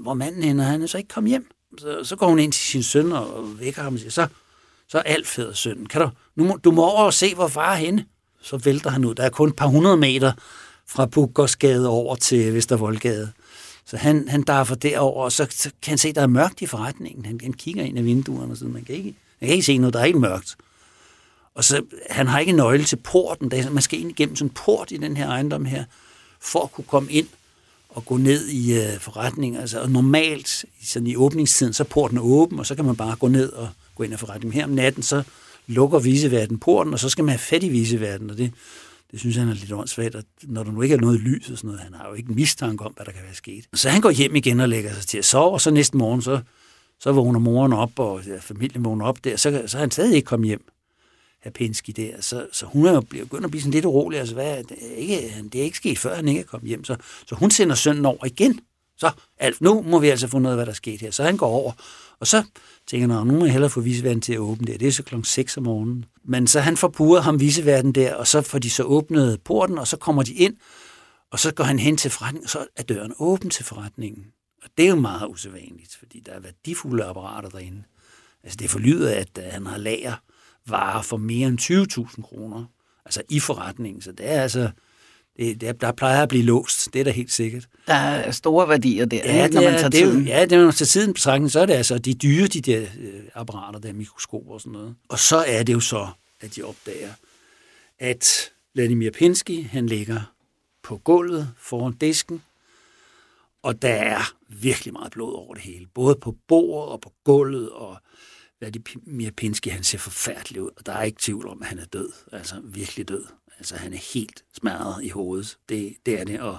hvor 0.02 0.14
manden 0.14 0.42
henne, 0.42 0.64
han 0.64 0.82
er 0.82 0.86
så 0.86 0.98
ikke 0.98 1.08
kommet 1.08 1.30
hjem. 1.30 1.50
Så, 1.78 2.04
så 2.04 2.16
går 2.16 2.28
hun 2.28 2.38
ind 2.38 2.52
til 2.52 2.62
sin 2.62 2.82
søn 2.82 3.12
og 3.12 3.60
vækker 3.60 3.82
ham 3.82 3.94
og 3.94 4.00
siger, 4.00 4.10
så, 4.10 4.26
så 4.88 4.98
er 4.98 5.02
alt 5.02 5.26
fed 5.26 5.54
sønnen. 5.54 5.86
Kan 5.86 6.00
du, 6.00 6.10
nu 6.36 6.44
må, 6.44 6.56
du 6.64 6.70
må 6.70 6.82
over 6.82 7.04
og 7.04 7.14
se, 7.14 7.34
hvor 7.34 7.48
far 7.48 7.72
er 7.72 7.76
henne. 7.76 8.04
Så 8.42 8.56
vælter 8.56 8.90
han 8.90 9.04
ud. 9.04 9.14
Der 9.14 9.22
er 9.22 9.30
kun 9.30 9.48
et 9.48 9.56
par 9.56 9.66
hundrede 9.66 9.96
meter 9.96 10.32
fra 10.86 11.06
Bukkersgade 11.06 11.88
over 11.88 12.16
til 12.16 12.54
Vestervoldgade. 12.54 13.32
Så 13.90 13.96
han, 13.96 14.28
han 14.28 14.42
darfer 14.42 14.74
derover, 14.74 15.24
og 15.24 15.32
så, 15.32 15.46
så 15.50 15.70
kan 15.82 15.90
han 15.90 15.98
se, 15.98 16.08
at 16.08 16.14
der 16.14 16.22
er 16.22 16.26
mørkt 16.26 16.62
i 16.62 16.66
forretningen. 16.66 17.24
Han, 17.24 17.40
han 17.42 17.52
kigger 17.52 17.84
ind 17.84 17.98
af 17.98 18.04
vinduerne, 18.04 18.52
og 18.52 18.56
så 18.56 18.64
man 18.64 18.84
kan 18.84 18.94
ikke, 18.94 19.14
man 19.40 19.48
kan 19.48 19.54
ikke 19.54 19.66
se 19.66 19.78
noget, 19.78 19.94
der 19.94 20.00
er 20.00 20.04
helt 20.04 20.20
mørkt. 20.20 20.56
Og 21.54 21.64
så, 21.64 21.82
han 22.10 22.26
har 22.26 22.38
ikke 22.38 22.52
nøgle 22.52 22.84
til 22.84 22.96
porten. 22.96 23.50
Der, 23.50 23.70
man 23.70 23.82
skal 23.82 24.00
ind 24.00 24.10
igennem 24.10 24.36
sådan 24.36 24.46
en 24.46 24.54
port 24.54 24.90
i 24.90 24.96
den 24.96 25.16
her 25.16 25.28
ejendom 25.28 25.64
her, 25.64 25.84
for 26.40 26.62
at 26.62 26.72
kunne 26.72 26.84
komme 26.84 27.12
ind 27.12 27.26
og 27.88 28.06
gå 28.06 28.16
ned 28.16 28.48
i 28.48 28.78
øh, 28.78 28.98
forretningen. 29.00 29.60
Altså, 29.60 29.80
og 29.80 29.90
normalt, 29.90 30.64
sådan 30.84 31.06
i 31.06 31.16
åbningstiden, 31.16 31.72
så 31.72 31.82
er 31.82 31.88
porten 31.88 32.18
åben, 32.18 32.58
og 32.58 32.66
så 32.66 32.74
kan 32.74 32.84
man 32.84 32.96
bare 32.96 33.16
gå 33.16 33.28
ned 33.28 33.52
og 33.52 33.68
gå 33.94 34.02
ind 34.02 34.12
i 34.12 34.16
forretningen. 34.16 34.54
Her 34.54 34.64
om 34.64 34.70
natten, 34.70 35.02
så 35.02 35.22
lukker 35.66 35.98
viseverden 35.98 36.58
porten, 36.58 36.92
og 36.92 36.98
så 36.98 37.08
skal 37.08 37.24
man 37.24 37.32
have 37.32 37.38
fat 37.38 37.62
i 37.62 37.68
viseverden, 37.68 38.30
og 38.30 38.38
det, 38.38 38.52
det 39.10 39.20
synes 39.20 39.36
han 39.36 39.48
er 39.48 39.54
lidt 39.54 39.72
åndssvagt, 39.72 40.14
at 40.14 40.24
når 40.42 40.62
der 40.62 40.72
nu 40.72 40.82
ikke 40.82 40.94
er 40.94 41.00
noget 41.00 41.20
lys 41.20 41.50
og 41.50 41.58
sådan 41.58 41.68
noget, 41.68 41.80
han 41.80 41.94
har 41.94 42.08
jo 42.08 42.14
ikke 42.14 42.28
en 42.28 42.34
mistanke 42.34 42.84
om, 42.84 42.92
hvad 42.92 43.06
der 43.06 43.12
kan 43.12 43.22
være 43.24 43.34
sket. 43.34 43.64
Så 43.74 43.88
han 43.88 44.00
går 44.00 44.10
hjem 44.10 44.36
igen 44.36 44.60
og 44.60 44.68
lægger 44.68 44.94
sig 44.94 45.02
til 45.02 45.18
at 45.18 45.24
sove, 45.24 45.52
og 45.52 45.60
så 45.60 45.70
næste 45.70 45.96
morgen, 45.96 46.22
så, 46.22 46.40
så 47.00 47.12
vågner 47.12 47.38
moren 47.38 47.72
op, 47.72 47.98
og 47.98 48.22
ja, 48.26 48.38
familien 48.40 48.84
vågner 48.84 49.06
op 49.06 49.24
der, 49.24 49.36
så, 49.36 49.62
så 49.66 49.76
er 49.76 49.80
han 49.80 49.90
stadig 49.90 50.16
ikke 50.16 50.26
kommet 50.26 50.46
hjem, 50.48 50.64
her 51.44 51.50
Pinsky 51.50 51.92
der. 51.96 52.20
Så, 52.20 52.46
så 52.52 52.66
hun 52.66 52.86
er 52.86 52.92
jo 52.92 53.00
begyndt 53.00 53.44
at 53.44 53.50
blive 53.50 53.60
sådan 53.60 53.72
lidt 53.72 53.84
urolig, 53.84 54.18
altså 54.18 54.34
hvad, 54.34 54.64
det, 54.64 54.76
er 54.80 54.96
ikke, 54.96 55.44
det 55.52 55.60
er 55.60 55.64
ikke 55.64 55.76
sket 55.76 55.98
før, 55.98 56.14
han 56.14 56.28
ikke 56.28 56.40
er 56.40 56.44
kommet 56.44 56.68
hjem, 56.68 56.84
så, 56.84 56.96
så 57.26 57.34
hun 57.34 57.50
sender 57.50 57.74
sønnen 57.74 58.06
over 58.06 58.26
igen. 58.26 58.60
Så, 58.98 59.10
Alf, 59.38 59.60
nu 59.60 59.82
må 59.82 59.98
vi 59.98 60.08
altså 60.08 60.28
få 60.28 60.38
noget 60.38 60.54
af, 60.54 60.56
hvad 60.56 60.66
der 60.66 60.72
er 60.72 60.76
sket 60.76 61.00
her. 61.00 61.10
Så 61.10 61.22
han 61.22 61.36
går 61.36 61.46
over, 61.46 61.72
og 62.20 62.26
så 62.26 62.42
tænker 62.86 63.18
han, 63.18 63.26
nu 63.26 63.38
må 63.38 63.44
jeg 63.44 63.52
hellere 63.52 63.70
få 63.70 63.80
viseverden 63.80 64.20
til 64.20 64.32
at 64.32 64.38
åbne 64.38 64.66
der. 64.66 64.78
Det 64.78 64.88
er 64.88 64.92
så 64.92 65.02
klokken 65.02 65.24
6 65.24 65.56
om 65.56 65.62
morgenen. 65.62 66.04
Men 66.24 66.46
så 66.46 66.60
han 66.60 66.76
får 66.76 67.20
ham 67.20 67.40
viseverden 67.40 67.92
der, 67.92 68.14
og 68.14 68.26
så 68.26 68.42
får 68.42 68.58
de 68.58 68.70
så 68.70 68.82
åbnet 68.82 69.40
porten, 69.44 69.78
og 69.78 69.86
så 69.86 69.96
kommer 69.96 70.22
de 70.22 70.34
ind, 70.34 70.56
og 71.30 71.38
så 71.38 71.54
går 71.54 71.64
han 71.64 71.78
hen 71.78 71.96
til 71.96 72.10
forretningen, 72.10 72.44
og 72.44 72.50
så 72.50 72.66
er 72.76 72.82
døren 72.82 73.12
åben 73.18 73.50
til 73.50 73.64
forretningen. 73.64 74.26
Og 74.62 74.68
det 74.78 74.84
er 74.84 74.88
jo 74.88 74.96
meget 74.96 75.28
usædvanligt, 75.28 75.96
fordi 75.98 76.20
der 76.26 76.32
er 76.32 76.40
værdifulde 76.40 77.04
apparater 77.04 77.48
derinde. 77.48 77.82
Altså 78.44 78.56
det 78.56 78.70
forlyder, 78.70 79.14
at 79.14 79.38
øh, 79.38 79.44
han 79.44 79.66
har 79.66 79.78
lager 79.78 80.14
varer 80.66 81.02
for 81.02 81.16
mere 81.16 81.48
end 81.48 81.60
20.000 81.60 82.22
kroner, 82.22 82.64
altså 83.04 83.22
i 83.28 83.40
forretningen. 83.40 84.02
Så 84.02 84.12
det 84.12 84.30
er 84.30 84.42
altså, 84.42 84.70
det, 85.36 85.60
der, 85.60 85.72
der 85.72 85.92
plejer 85.92 86.22
at 86.22 86.28
blive 86.28 86.44
låst, 86.44 86.92
det 86.92 87.00
er 87.00 87.04
da 87.04 87.10
helt 87.10 87.32
sikkert. 87.32 87.68
Der 87.86 87.94
er 87.94 88.30
store 88.30 88.68
værdier 88.68 89.04
der, 89.04 89.16
ja, 89.16 89.44
det, 89.44 89.54
når 89.54 89.62
man 89.62 89.72
tager 89.72 89.88
det, 89.88 89.92
tiden. 89.92 90.26
Ja, 90.26 90.42
det 90.44 90.52
er, 90.52 90.56
når 90.56 90.64
man 90.64 90.74
tager 90.74 90.86
tiden 90.86 91.14
på 91.14 91.20
trækken, 91.20 91.50
så 91.50 91.60
er 91.60 91.66
det 91.66 91.74
altså 91.74 91.98
de 91.98 92.14
dyre, 92.14 92.46
de 92.46 92.60
der 92.60 92.80
øh, 92.98 93.22
apparater, 93.34 93.78
der 93.78 93.92
mikroskoper 93.92 94.52
og 94.52 94.60
sådan 94.60 94.72
noget. 94.72 94.94
Og 95.08 95.18
så 95.18 95.36
er 95.36 95.62
det 95.62 95.72
jo 95.72 95.80
så, 95.80 96.08
at 96.40 96.56
de 96.56 96.62
opdager, 96.62 97.10
at 97.98 98.50
Vladimir 98.74 99.10
Pinsky, 99.10 99.66
han 99.66 99.86
ligger 99.86 100.20
på 100.82 100.96
gulvet 100.96 101.50
foran 101.58 101.92
disken, 101.92 102.42
og 103.62 103.82
der 103.82 103.94
er 103.94 104.32
virkelig 104.48 104.92
meget 104.92 105.12
blod 105.12 105.34
over 105.34 105.54
det 105.54 105.62
hele. 105.62 105.86
Både 105.94 106.16
på 106.20 106.36
bordet 106.48 106.92
og 106.92 107.00
på 107.00 107.12
gulvet, 107.24 107.70
og 107.70 107.96
Vladimir 108.58 109.30
Pinsky, 109.30 109.68
han 109.68 109.84
ser 109.84 109.98
forfærdelig 109.98 110.62
ud, 110.62 110.70
og 110.76 110.86
der 110.86 110.92
er 110.92 111.02
ikke 111.02 111.18
tvivl 111.20 111.48
om, 111.48 111.62
at 111.62 111.68
han 111.68 111.78
er 111.78 111.84
død. 111.84 112.12
Altså 112.32 112.54
virkelig 112.64 113.08
død. 113.08 113.24
Altså 113.60 113.76
han 113.76 113.92
er 113.92 114.14
helt 114.14 114.44
smadret 114.54 115.04
i 115.04 115.08
hovedet. 115.08 115.58
Det, 115.68 115.96
det 116.06 116.20
er 116.20 116.24
det, 116.24 116.40
og 116.40 116.58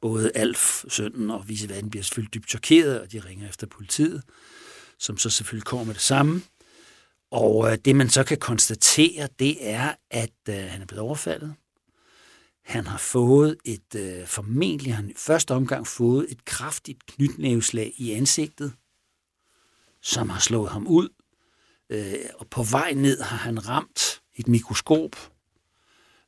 både 0.00 0.30
Alf, 0.34 0.84
sønnen 0.88 1.30
og 1.30 1.48
viceverden 1.48 1.90
bliver 1.90 2.02
selvfølgelig 2.02 2.34
dybt 2.34 2.48
chokeret, 2.48 3.00
og 3.00 3.12
de 3.12 3.20
ringer 3.20 3.48
efter 3.48 3.66
politiet, 3.66 4.22
som 4.98 5.18
så 5.18 5.30
selvfølgelig 5.30 5.64
kommer 5.64 5.84
med 5.84 5.94
det 5.94 6.02
samme. 6.02 6.42
Og 7.30 7.72
øh, 7.72 7.78
det 7.84 7.96
man 7.96 8.08
så 8.08 8.24
kan 8.24 8.38
konstatere, 8.38 9.28
det 9.38 9.68
er, 9.70 9.94
at 10.10 10.32
øh, 10.48 10.54
han 10.54 10.82
er 10.82 10.86
blevet 10.86 11.02
overfaldet. 11.02 11.54
Han 12.64 12.86
har 12.86 12.98
fået 12.98 13.56
et, 13.64 13.94
øh, 13.96 14.26
formentlig 14.26 14.94
han 14.94 15.10
i 15.10 15.14
første 15.16 15.54
omgang 15.54 15.86
fået 15.86 16.26
et 16.28 16.44
kraftigt 16.44 17.06
knytnæveslag 17.06 17.92
i 17.96 18.12
ansigtet, 18.12 18.72
som 20.02 20.28
har 20.30 20.40
slået 20.40 20.70
ham 20.70 20.86
ud. 20.86 21.08
Øh, 21.90 22.14
og 22.34 22.46
på 22.46 22.62
vej 22.62 22.92
ned 22.92 23.20
har 23.20 23.36
han 23.36 23.68
ramt 23.68 24.22
et 24.34 24.48
mikroskop, 24.48 25.33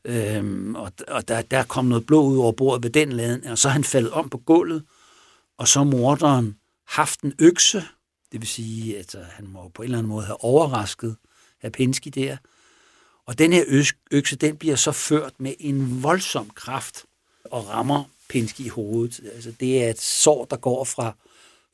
Øhm, 0.06 0.74
og 0.74 0.92
og 1.08 1.28
der, 1.28 1.42
der 1.42 1.62
kom 1.62 1.84
noget 1.84 2.06
blod 2.06 2.32
ud 2.32 2.38
over 2.38 2.52
bordet 2.52 2.82
ved 2.82 2.90
den 2.90 3.12
laden, 3.12 3.44
og 3.44 3.58
så 3.58 3.68
er 3.68 3.72
han 3.72 3.84
faldet 3.84 4.12
om 4.12 4.30
på 4.30 4.38
gulvet, 4.38 4.82
og 5.58 5.68
så 5.68 5.84
morderen 5.84 6.56
haft 6.88 7.20
en 7.20 7.32
økse, 7.38 7.84
det 8.32 8.40
vil 8.40 8.48
sige, 8.48 8.92
at 8.92 8.98
altså, 8.98 9.22
han 9.30 9.46
må 9.46 9.68
på 9.68 9.82
en 9.82 9.84
eller 9.84 9.98
anden 9.98 10.10
måde 10.10 10.26
have 10.26 10.44
overrasket 10.44 11.16
herr 11.62 11.70
Pinsky 11.70 12.08
der. 12.14 12.36
Og 13.26 13.38
den 13.38 13.52
her 13.52 13.64
økse, 14.10 14.36
den 14.36 14.56
bliver 14.56 14.76
så 14.76 14.92
ført 14.92 15.32
med 15.38 15.54
en 15.58 16.02
voldsom 16.02 16.50
kraft 16.50 17.04
og 17.44 17.68
rammer 17.68 18.04
Pinsky 18.28 18.60
i 18.60 18.68
hovedet. 18.68 19.20
Altså, 19.34 19.52
det 19.60 19.84
er 19.84 19.90
et 19.90 20.00
sår, 20.00 20.44
der 20.44 20.56
går 20.56 20.84
fra, 20.84 21.16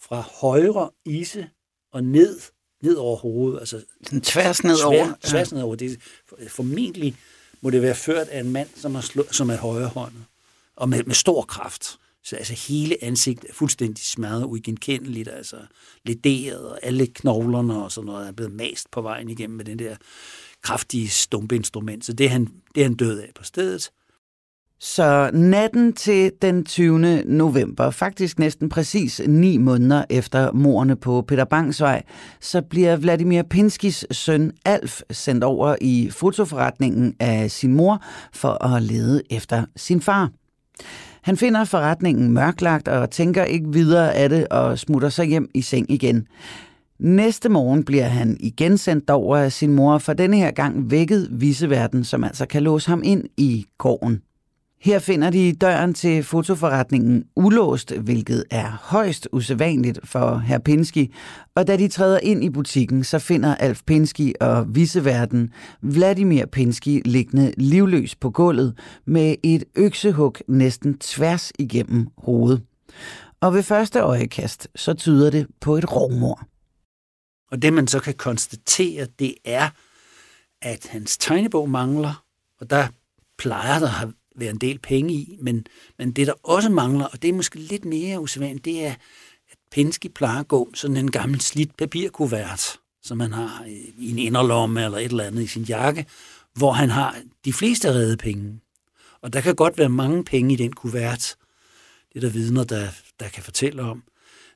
fra 0.01 0.21
højre 0.41 0.91
ise 1.05 1.49
og 1.93 2.05
ned, 2.05 2.41
ned 2.83 2.95
over 2.95 3.17
hovedet. 3.17 3.59
Altså, 3.59 3.83
den 4.11 4.21
tværs 4.21 4.65
ned 4.65 4.81
over? 4.81 5.15
Tværs 5.25 5.53
ned 5.53 5.63
over. 5.63 5.75
Det 5.75 5.99
er 6.39 6.49
formentlig 6.49 7.17
må 7.63 7.71
det 7.71 7.83
være 7.83 7.95
ført 7.95 8.29
af 8.29 8.41
en 8.41 8.53
mand, 8.53 8.69
som 8.77 8.95
er, 8.95 9.01
slå, 9.01 9.25
som 9.31 9.51
er 9.51 9.57
højrehåndet, 9.57 10.25
og 10.77 10.89
med, 10.89 11.05
med 11.05 11.15
stor 11.15 11.43
kraft. 11.43 11.99
Så 12.25 12.37
altså 12.37 12.55
hele 12.69 13.05
ansigtet 13.05 13.51
er 13.51 13.55
fuldstændig 13.55 14.05
smadret, 14.05 14.45
uigenkendeligt, 14.45 15.29
altså 15.29 15.57
lederet, 16.05 16.71
og 16.71 16.79
alle 16.83 17.07
knoglerne 17.07 17.85
og 17.85 17.93
sådan 17.93 18.07
noget 18.07 18.29
er 18.29 18.33
blevet 18.33 18.53
mast 18.53 18.91
på 18.91 19.03
vejen 19.03 19.29
igennem 19.29 19.57
med 19.57 19.65
den 19.65 19.79
der 19.79 19.97
kraftige 20.63 21.09
stumpinstrument. 21.09 22.05
Så 22.05 22.13
det 22.13 22.27
er 22.27 22.31
han, 22.31 22.49
det 22.75 22.81
er 22.81 22.85
han 22.85 22.95
død 22.95 23.21
af 23.21 23.31
på 23.35 23.45
stedet. 23.45 23.91
Så 24.85 25.31
natten 25.33 25.93
til 25.93 26.33
den 26.43 26.65
20. 26.65 27.23
november, 27.27 27.91
faktisk 27.91 28.39
næsten 28.39 28.69
præcis 28.69 29.21
ni 29.27 29.57
måneder 29.57 30.05
efter 30.11 30.53
morerne 30.53 30.97
på 30.97 31.25
Peter 31.29 31.45
Bangsvej, 31.45 32.03
så 32.41 32.63
bliver 32.63 32.97
Vladimir 32.97 33.43
Pinskis 33.43 34.07
søn 34.11 34.53
Alf 34.65 35.01
sendt 35.11 35.45
over 35.45 35.77
i 35.81 36.11
fotoforretningen 36.11 37.15
af 37.21 37.51
sin 37.51 37.75
mor 37.75 38.03
for 38.33 38.65
at 38.65 38.83
lede 38.83 39.23
efter 39.31 39.65
sin 39.77 40.01
far. 40.01 40.31
Han 41.23 41.37
finder 41.37 41.65
forretningen 41.65 42.33
mørklagt 42.33 42.89
og 42.89 43.11
tænker 43.11 43.45
ikke 43.45 43.73
videre 43.73 44.15
af 44.15 44.29
det 44.29 44.49
og 44.49 44.79
smutter 44.79 45.09
sig 45.09 45.27
hjem 45.27 45.49
i 45.55 45.63
seng 45.63 45.91
igen. 45.91 46.27
Næste 46.99 47.49
morgen 47.49 47.85
bliver 47.85 48.07
han 48.07 48.37
igen 48.41 48.79
sendt 48.79 49.11
over 49.11 49.37
af 49.37 49.53
sin 49.53 49.73
mor, 49.73 49.99
for 49.99 50.13
denne 50.13 50.37
her 50.37 50.51
gang 50.51 50.91
vækket 50.91 51.29
viseverden, 51.31 52.05
som 52.05 52.25
altså 52.25 52.47
kan 52.47 52.63
låse 52.63 52.89
ham 52.91 53.03
ind 53.05 53.25
i 53.37 53.67
gården. 53.79 54.23
Her 54.83 54.99
finder 54.99 55.31
de 55.31 55.53
døren 55.53 55.95
til 55.95 56.25
fotoforretningen 56.25 57.25
ulåst, 57.37 57.93
hvilket 57.93 58.45
er 58.51 58.71
højst 58.83 59.29
usædvanligt 59.33 60.01
for 60.05 60.39
herr 60.39 60.59
Pinsky. 60.59 61.13
Og 61.55 61.67
da 61.67 61.77
de 61.77 61.89
træder 61.89 62.19
ind 62.19 62.45
i 62.45 62.51
butikken, 62.51 63.05
så 63.05 63.19
finder 63.19 63.55
Alf 63.55 63.83
Pinsky 63.87 64.33
og 64.41 64.75
viseverden 64.75 65.53
Vladimir 65.83 66.47
Pinsky 66.47 67.03
liggende 67.05 67.55
livløs 67.57 68.15
på 68.15 68.31
gulvet 68.31 68.79
med 69.07 69.35
et 69.43 69.65
øksehug 69.77 70.35
næsten 70.49 70.99
tværs 70.99 71.53
igennem 71.59 72.09
hovedet. 72.19 72.63
Og 73.41 73.55
ved 73.55 73.63
første 73.63 74.01
øjekast, 74.01 74.69
så 74.77 74.95
tyder 74.95 75.31
det 75.31 75.47
på 75.61 75.77
et 75.77 75.93
rovmor. 75.93 76.43
Og 77.51 77.63
det 77.63 77.73
man 77.73 77.87
så 77.87 78.01
kan 78.01 78.15
konstatere, 78.15 79.07
det 79.19 79.35
er, 79.45 79.69
at 80.63 80.87
hans 80.91 81.19
tegnebog 81.19 81.71
mangler, 81.71 82.25
og 82.61 82.71
der 82.71 82.89
plejer 83.39 83.79
der 83.79 84.13
være 84.37 84.51
en 84.51 84.59
del 84.59 84.79
penge 84.79 85.15
i, 85.15 85.39
men, 85.41 85.67
men 85.99 86.13
det, 86.13 86.27
der 86.27 86.33
også 86.43 86.69
mangler, 86.69 87.05
og 87.05 87.23
det 87.23 87.29
er 87.29 87.33
måske 87.33 87.59
lidt 87.59 87.85
mere 87.85 88.21
usædvanligt, 88.21 88.65
det 88.65 88.87
er, 88.87 88.91
at 89.51 89.59
Penske 89.71 90.09
plejer 90.09 90.41
at 90.41 90.49
gå 90.49 90.71
sådan 90.75 90.97
en 90.97 91.11
gammel 91.11 91.41
slidt 91.41 91.77
papirkuvert, 91.77 92.79
som 93.03 93.19
man 93.19 93.33
har 93.33 93.65
i 93.99 94.11
en 94.11 94.19
inderlomme 94.19 94.85
eller 94.85 94.99
et 94.99 95.05
eller 95.05 95.25
andet 95.25 95.43
i 95.43 95.47
sin 95.47 95.63
jakke, 95.63 96.07
hvor 96.55 96.73
han 96.73 96.91
har 96.91 97.17
de 97.45 97.53
fleste 97.53 97.89
redde 97.89 98.17
penge. 98.17 98.61
Og 99.23 99.33
der 99.33 99.41
kan 99.41 99.55
godt 99.55 99.79
være 99.79 99.89
mange 99.89 100.25
penge 100.25 100.53
i 100.53 100.57
den 100.57 100.73
kuvert. 100.73 101.37
Det 102.13 102.17
er 102.17 102.21
der 102.21 102.29
vidner, 102.29 102.65
der, 102.65 102.89
der 103.21 103.29
kan 103.29 103.43
fortælle 103.43 103.83
om. 103.83 104.03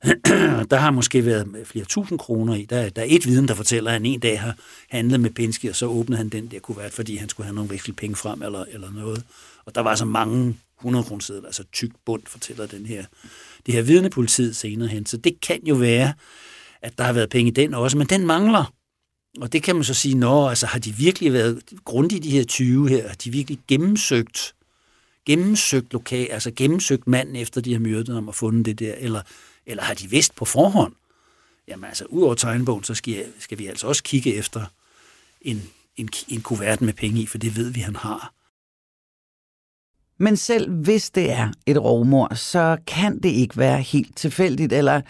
der 0.70 0.76
har 0.76 0.90
måske 0.90 1.24
været 1.24 1.48
flere 1.64 1.84
tusind 1.84 2.18
kroner 2.18 2.54
i. 2.54 2.64
Der, 2.64 2.88
der 2.88 3.02
er 3.02 3.06
et 3.08 3.26
viden, 3.26 3.48
der 3.48 3.54
fortæller, 3.54 3.90
at 3.90 3.92
han 3.92 4.06
en 4.06 4.20
dag 4.20 4.40
har 4.40 4.56
handlet 4.90 5.20
med 5.20 5.30
Penske, 5.30 5.70
og 5.70 5.76
så 5.76 5.86
åbnede 5.86 6.18
han 6.18 6.28
den 6.28 6.46
der 6.46 6.58
kuvert, 6.58 6.92
fordi 6.92 7.16
han 7.16 7.28
skulle 7.28 7.44
have 7.44 7.54
nogle 7.54 7.78
penge 7.96 8.16
frem 8.16 8.42
eller, 8.42 8.64
eller 8.64 8.92
noget. 8.92 9.24
Og 9.66 9.74
der 9.74 9.80
var 9.80 9.94
så 9.94 10.04
mange 10.04 10.56
100 10.80 11.04
kroner 11.04 11.40
altså 11.46 11.64
tyk 11.72 11.90
bund, 12.04 12.22
fortæller 12.26 12.66
den 12.66 12.86
her, 12.86 13.04
det 13.66 13.74
her 13.74 13.82
vidnepolitiet 13.82 14.56
senere 14.56 14.88
hen. 14.88 15.06
Så 15.06 15.16
det 15.16 15.40
kan 15.40 15.60
jo 15.66 15.74
være, 15.74 16.12
at 16.82 16.98
der 16.98 17.04
har 17.04 17.12
været 17.12 17.30
penge 17.30 17.50
i 17.50 17.54
den 17.54 17.74
også, 17.74 17.98
men 17.98 18.06
den 18.06 18.26
mangler. 18.26 18.72
Og 19.40 19.52
det 19.52 19.62
kan 19.62 19.74
man 19.74 19.84
så 19.84 19.94
sige, 19.94 20.14
nå, 20.14 20.48
altså 20.48 20.66
har 20.66 20.78
de 20.78 20.92
virkelig 20.92 21.32
været 21.32 21.62
grundige, 21.84 22.20
de 22.20 22.30
her 22.30 22.44
20 22.44 22.88
her? 22.88 23.08
Har 23.08 23.14
de 23.14 23.30
virkelig 23.30 23.58
gennemsøgt, 23.68 24.54
gennemsøgt 25.26 25.92
lokal, 25.92 26.28
altså 26.30 26.50
gennemsøgt 26.56 27.06
manden, 27.06 27.36
efter 27.36 27.60
de 27.60 27.72
har 27.72 27.80
myrdet 27.80 28.14
ham 28.14 28.28
og 28.28 28.34
fundet 28.34 28.66
det 28.66 28.78
der? 28.78 28.94
Eller, 28.94 29.22
eller 29.66 29.82
har 29.82 29.94
de 29.94 30.10
vidst 30.10 30.34
på 30.34 30.44
forhånd? 30.44 30.92
Jamen 31.68 31.84
altså, 31.84 32.04
udover 32.04 32.34
tegnbogen, 32.34 32.84
så 32.84 32.94
skal, 32.94 33.26
skal 33.38 33.58
vi 33.58 33.66
altså 33.66 33.86
også 33.86 34.02
kigge 34.02 34.34
efter 34.34 34.64
en, 35.40 35.62
en, 35.96 36.08
en 36.28 36.40
kuvert 36.40 36.80
med 36.80 36.92
penge 36.92 37.20
i, 37.20 37.26
for 37.26 37.38
det 37.38 37.56
ved 37.56 37.70
vi, 37.70 37.80
han 37.80 37.96
har. 37.96 38.35
Men 40.18 40.36
selv 40.36 40.70
hvis 40.70 41.10
det 41.10 41.32
er 41.32 41.48
et 41.66 41.82
rovmor, 41.82 42.34
så 42.34 42.76
kan 42.86 43.18
det 43.18 43.28
ikke 43.28 43.56
være 43.56 43.80
helt 43.80 44.16
tilfældigt, 44.16 44.72
eller 44.72 45.00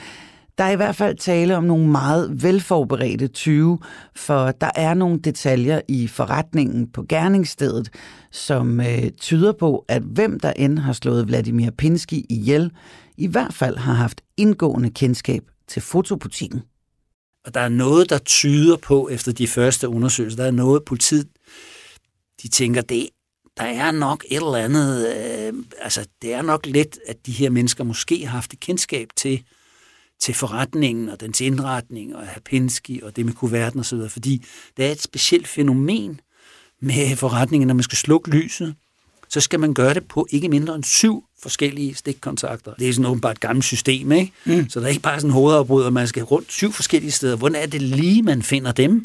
der 0.59 0.65
er 0.65 0.71
i 0.71 0.77
hvert 0.77 0.97
fald 0.97 1.17
tale 1.17 1.57
om 1.57 1.65
nogle 1.65 1.89
meget 1.89 2.43
velforberedte 2.43 3.29
20, 3.29 3.79
for 4.17 4.51
der 4.51 4.71
er 4.75 4.95
nogle 4.95 5.19
detaljer 5.19 5.81
i 5.89 6.07
forretningen 6.07 6.89
på 6.93 7.05
gerningsstedet, 7.09 7.91
som 8.31 8.81
øh, 8.81 9.11
tyder 9.11 9.53
på, 9.53 9.85
at 9.89 10.03
hvem 10.03 10.41
der 10.41 10.53
end 10.53 10.79
har 10.79 10.93
slået 10.93 11.27
Vladimir 11.27 11.71
Pinsky 11.71 12.25
ihjel, 12.31 12.71
i 13.17 13.27
hvert 13.27 13.55
fald 13.55 13.77
har 13.77 13.93
haft 13.93 14.21
indgående 14.37 14.91
kendskab 14.91 15.43
til 15.69 15.83
fotobutikken. 15.83 16.63
Og 17.45 17.55
der 17.55 17.61
er 17.61 17.69
noget, 17.69 18.11
der 18.11 18.19
tyder 18.19 18.77
på, 18.77 19.09
efter 19.09 19.33
de 19.33 19.47
første 19.47 19.89
undersøgelser, 19.89 20.37
der 20.37 20.47
er 20.47 20.51
noget, 20.51 20.85
politiet 20.85 21.29
de 22.43 22.49
tænker, 22.49 22.81
det 22.81 23.09
der 23.57 23.65
er 23.65 23.91
nok 23.91 24.25
et 24.31 24.37
eller 24.37 24.57
andet, 24.57 25.17
øh, 25.17 25.53
altså 25.83 26.07
det 26.23 26.33
er 26.33 26.43
nok 26.43 26.67
lidt, 26.67 26.99
at 27.07 27.27
de 27.27 27.33
her 27.33 27.51
mennesker 27.51 27.85
måske 27.85 28.27
har 28.27 28.33
haft 28.33 28.53
et 28.53 28.61
kendskab 28.61 29.09
til, 29.17 29.43
til 30.21 30.35
forretningen 30.35 31.09
og 31.09 31.21
dens 31.21 31.41
indretning 31.41 32.17
og 32.17 32.27
Hapinski 32.27 33.01
og 33.03 33.17
det 33.17 33.27
med 33.27 33.33
kuverten 33.33 33.81
osv., 33.81 33.99
fordi 34.09 34.45
det 34.77 34.87
er 34.87 34.93
et 34.93 35.03
specielt 35.03 35.49
fænomen 35.49 36.21
med 36.81 37.17
forretningen, 37.17 37.67
når 37.67 37.75
man 37.75 37.83
skal 37.83 37.99
slukke 37.99 38.31
lyset, 38.31 38.75
så 39.29 39.41
skal 39.41 39.61
man 39.61 39.75
gøre 39.75 39.95
det 39.95 40.09
på 40.09 40.27
ikke 40.31 40.49
mindre 40.49 40.75
end 40.75 40.85
syv 40.85 41.25
forskellige 41.43 41.95
stikkontakter. 41.95 42.75
Det 42.75 42.89
er 42.89 42.93
sådan 42.93 43.07
åbenbart 43.07 43.37
et 43.37 43.41
gammelt 43.41 43.65
system, 43.65 44.13
ikke? 44.13 44.33
Mm. 44.45 44.69
Så 44.69 44.81
der 44.81 44.87
er 44.87 44.91
ikke 44.91 45.03
bare 45.03 45.21
sådan 45.21 45.31
en 45.31 45.35
hovedafbrud, 45.35 45.91
man 45.91 46.09
skal 46.09 46.23
rundt 46.23 46.53
syv 46.53 46.73
forskellige 46.73 47.11
steder. 47.11 47.37
Hvordan 47.37 47.63
er 47.63 47.67
det 47.67 47.83
lige, 47.83 48.23
man 48.23 48.43
finder 48.43 48.73
dem? 48.73 49.05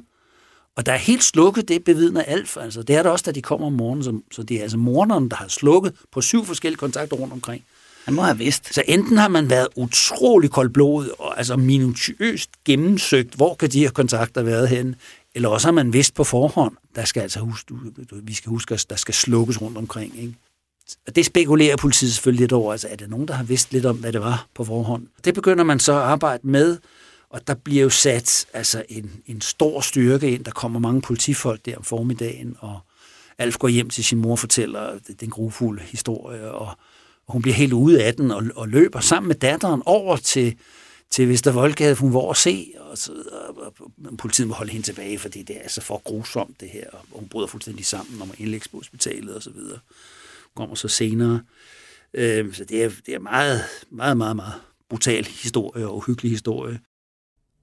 Og 0.75 0.85
der 0.85 0.91
er 0.91 0.97
helt 0.97 1.23
slukket, 1.23 1.67
det 1.67 1.83
bevidner 1.83 2.21
Alf. 2.21 2.57
Altså, 2.57 2.83
det 2.83 2.95
er 2.95 3.03
der 3.03 3.09
også, 3.09 3.23
da 3.25 3.31
de 3.31 3.41
kommer 3.41 3.67
om 3.67 3.73
morgenen. 3.73 4.03
Så, 4.03 4.21
så 4.31 4.43
det 4.43 4.57
er 4.57 4.61
altså 4.61 4.77
morgenerne, 4.77 5.29
der 5.29 5.35
har 5.35 5.47
slukket 5.47 5.93
på 6.11 6.21
syv 6.21 6.45
forskellige 6.45 6.77
kontakter 6.77 7.17
rundt 7.17 7.33
omkring. 7.33 7.63
Han 8.05 8.13
må 8.13 8.21
have 8.21 8.37
vidst. 8.37 8.73
Så 8.73 8.83
enten 8.87 9.17
har 9.17 9.27
man 9.27 9.49
været 9.49 9.67
utrolig 9.75 10.51
koldblodet 10.51 11.11
og 11.19 11.37
altså 11.37 11.55
minutiøst 11.55 12.49
gennemsøgt, 12.65 13.33
hvor 13.33 13.55
kan 13.55 13.69
de 13.69 13.79
her 13.79 13.89
kontakter 13.89 14.43
været 14.43 14.69
henne, 14.69 14.95
eller 15.35 15.49
også 15.49 15.67
har 15.67 15.71
man 15.71 15.93
vidst 15.93 16.13
på 16.13 16.23
forhånd, 16.23 16.75
der 16.95 17.05
skal 17.05 17.21
altså 17.21 17.39
huske, 17.39 17.73
vi 18.23 18.33
skal 18.33 18.49
huske, 18.49 18.73
at 18.73 18.85
der 18.89 18.95
skal 18.95 19.13
slukkes 19.13 19.61
rundt 19.61 19.77
omkring. 19.77 20.19
Ikke? 20.19 20.33
Og 21.07 21.15
det 21.15 21.25
spekulerer 21.25 21.75
politiet 21.77 22.13
selvfølgelig 22.13 22.41
lidt 22.41 22.51
over. 22.51 22.71
Altså, 22.71 22.87
er 22.91 22.95
der 22.95 23.07
nogen, 23.07 23.27
der 23.27 23.33
har 23.33 23.43
vidst 23.43 23.73
lidt 23.73 23.85
om, 23.85 23.97
hvad 23.97 24.13
det 24.13 24.21
var 24.21 24.47
på 24.55 24.63
forhånd? 24.63 25.07
Det 25.25 25.33
begynder 25.33 25.63
man 25.63 25.79
så 25.79 25.93
at 25.93 25.99
arbejde 25.99 26.47
med, 26.47 26.77
og 27.31 27.47
der 27.47 27.53
bliver 27.53 27.83
jo 27.83 27.89
sat 27.89 28.47
altså 28.53 28.83
en, 28.89 29.11
en 29.25 29.41
stor 29.41 29.81
styrke 29.81 30.31
ind. 30.31 30.45
Der 30.45 30.51
kommer 30.51 30.79
mange 30.79 31.01
politifolk 31.01 31.65
der 31.65 31.77
om 31.77 31.83
formiddagen, 31.83 32.55
og 32.59 32.79
Alf 33.37 33.57
går 33.57 33.67
hjem 33.67 33.89
til 33.89 34.03
sin 34.03 34.17
mor 34.17 34.31
og 34.31 34.39
fortæller 34.39 34.99
den 35.19 35.29
grufulde 35.29 35.81
historie, 35.83 36.51
og, 36.51 36.67
og 37.27 37.33
hun 37.33 37.41
bliver 37.41 37.55
helt 37.55 37.73
ude 37.73 38.03
af 38.03 38.15
den 38.15 38.31
og, 38.31 38.43
og 38.55 38.69
løber 38.69 38.99
sammen 38.99 39.27
med 39.27 39.35
datteren 39.35 39.81
over 39.85 40.17
til, 40.17 40.55
til 41.09 41.29
Vestervoldgade, 41.29 41.95
hun 41.95 42.13
var 42.13 42.29
at 42.29 42.37
se, 42.37 42.73
og, 42.79 42.97
så, 42.97 43.11
og, 43.31 43.73
og, 43.79 44.17
politiet 44.17 44.47
må 44.47 44.53
holde 44.53 44.71
hende 44.71 44.85
tilbage, 44.85 45.19
fordi 45.19 45.43
det 45.43 45.57
er 45.57 45.61
altså 45.61 45.81
for 45.81 46.01
grusomt 46.05 46.61
det 46.61 46.69
her, 46.69 46.89
og 46.91 47.05
hun 47.11 47.27
bryder 47.27 47.47
fuldstændig 47.47 47.85
sammen, 47.85 48.17
når 48.17 48.25
man 48.25 48.35
indlægges 48.37 48.67
på 48.67 48.77
hospitalet 48.77 49.35
og 49.35 49.43
så 49.43 49.49
videre. 49.49 49.79
Hun 50.43 50.51
kommer 50.55 50.75
så 50.75 50.87
senere. 50.87 51.41
Øh, 52.13 52.53
så 52.53 52.65
det 52.65 52.83
er, 52.83 52.91
det 53.05 53.13
er 53.13 53.19
meget, 53.19 53.61
meget, 53.89 54.17
meget, 54.17 54.35
meget 54.35 54.53
brutal 54.89 55.25
historie 55.25 55.87
og 55.87 55.97
uhyggelig 55.97 56.31
historie. 56.31 56.79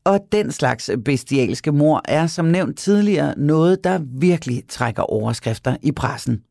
Og 0.08 0.20
den 0.32 0.52
slags 0.52 0.90
bestialske 1.04 1.72
mor 1.72 2.02
er 2.04 2.26
som 2.26 2.44
nævnt 2.44 2.78
tidligere 2.78 3.34
noget, 3.38 3.84
der 3.84 4.00
virkelig 4.18 4.62
trækker 4.68 5.02
overskrifter 5.02 5.76
i 5.82 5.92
pressen. 5.92 6.42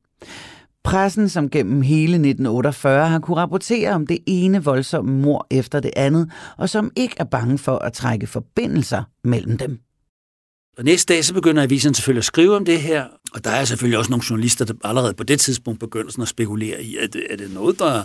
Pressen, 0.84 1.30
som 1.30 1.50
gennem 1.50 1.82
hele 1.82 2.14
1948 2.14 3.08
har 3.08 3.20
kunne 3.20 3.38
rapportere 3.38 3.92
om 3.92 4.08
det 4.08 4.20
ene 4.28 4.64
voldsomme 4.64 5.22
mor 5.22 5.48
efter 5.52 5.80
det 5.80 5.92
andet, 5.96 6.32
og 6.58 6.70
som 6.70 6.92
ikke 6.96 7.16
er 7.20 7.24
bange 7.24 7.58
for 7.58 7.78
at 7.78 7.94
trække 7.94 8.28
forbindelser 8.28 9.04
mellem 9.24 9.58
dem. 9.58 9.80
Og 10.78 10.84
næste 10.84 11.14
dag, 11.14 11.26
så 11.26 11.34
begynder 11.34 11.64
avisen 11.64 11.94
selvfølgelig 11.94 12.22
at 12.22 12.26
skrive 12.26 12.56
om 12.56 12.66
det 12.66 12.82
her, 12.82 13.06
og 13.34 13.44
der 13.44 13.52
er 13.52 13.66
selvfølgelig 13.66 13.98
også 13.98 14.12
nogle 14.12 14.24
journalister, 14.30 14.66
der 14.66 14.74
allerede 14.84 15.14
på 15.14 15.24
det 15.24 15.40
tidspunkt 15.40 15.80
begynder 15.80 16.12
sådan 16.12 16.22
at 16.22 16.28
spekulere 16.28 16.84
i, 16.84 16.98
at 16.98 17.16
er 17.30 17.36
det 17.36 17.54
noget, 17.54 17.80
der 17.80 18.04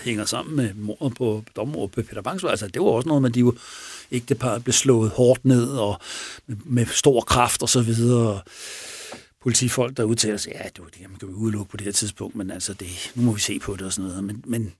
hænger 0.00 0.24
sammen 0.24 0.56
med 0.56 0.74
mordet 0.74 1.14
på 1.14 1.44
dommer 1.56 1.86
på 1.86 2.02
Peter 2.02 2.22
Bangsvej. 2.22 2.50
Altså, 2.50 2.68
det 2.68 2.82
var 2.82 2.88
også 2.88 3.08
noget, 3.08 3.22
man 3.22 3.32
de 3.32 3.40
jo 3.40 3.54
ægteparret 4.12 4.64
blev 4.64 4.72
slået 4.72 5.10
hårdt 5.10 5.44
ned 5.44 5.66
og 5.66 6.00
med, 6.46 6.56
med 6.64 6.86
stor 6.86 7.20
kraft 7.20 7.62
og 7.62 7.68
så 7.68 7.82
videre. 7.82 8.40
Politifolk, 9.42 9.96
der 9.96 10.04
udtaler 10.04 10.36
sig, 10.36 10.52
ja, 10.52 10.68
det, 10.68 10.78
var 10.78 10.86
det 10.86 11.10
man 11.10 11.18
kan 11.18 11.28
vi 11.28 11.34
udelukke 11.34 11.70
på 11.70 11.76
det 11.76 11.84
her 11.84 11.92
tidspunkt, 11.92 12.36
men 12.36 12.50
altså, 12.50 12.74
det, 12.74 13.12
nu 13.14 13.22
må 13.22 13.32
vi 13.32 13.40
se 13.40 13.58
på 13.58 13.76
det 13.76 13.82
og 13.82 13.92
sådan 13.92 14.08
noget. 14.08 14.24
Men, 14.24 14.44
men, 14.46 14.72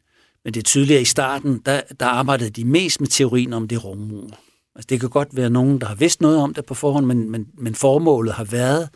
men 0.44 0.54
det 0.54 0.60
er 0.60 0.64
tydeligt, 0.64 0.96
at 0.96 1.02
i 1.02 1.04
starten, 1.04 1.62
der, 1.66 1.80
der 2.00 2.06
arbejdede 2.06 2.50
de 2.50 2.64
mest 2.64 3.00
med 3.00 3.08
teorien 3.08 3.52
om 3.52 3.68
det 3.68 3.84
rummor. 3.84 4.38
Altså, 4.74 4.86
det 4.88 5.00
kan 5.00 5.08
godt 5.08 5.36
være 5.36 5.50
nogen, 5.50 5.80
der 5.80 5.86
har 5.86 5.94
vidst 5.94 6.20
noget 6.20 6.38
om 6.38 6.54
det 6.54 6.64
på 6.64 6.74
forhånd, 6.74 7.06
men, 7.06 7.30
men, 7.30 7.46
men 7.58 7.74
formålet 7.74 8.34
har 8.34 8.44
været 8.44 8.88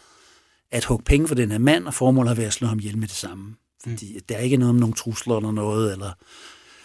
at 0.71 0.85
hugge 0.85 1.05
penge 1.05 1.29
for 1.29 1.35
den 1.35 1.51
her 1.51 1.59
mand, 1.59 1.87
og 1.87 1.95
formålet 1.95 2.29
har 2.29 2.35
været 2.35 2.47
at 2.47 2.53
slå 2.53 2.69
ham 2.69 2.79
ihjel 2.79 2.99
med 2.99 3.09
det 3.09 3.17
samme. 3.17 3.55
Fordi 3.83 4.15
mm. 4.15 4.21
der 4.29 4.37
er 4.37 4.41
ikke 4.41 4.57
noget 4.57 4.71
om 4.71 4.77
nogle 4.77 4.95
trusler 4.95 5.37
eller 5.37 5.51
noget, 5.51 5.93
eller 5.93 6.13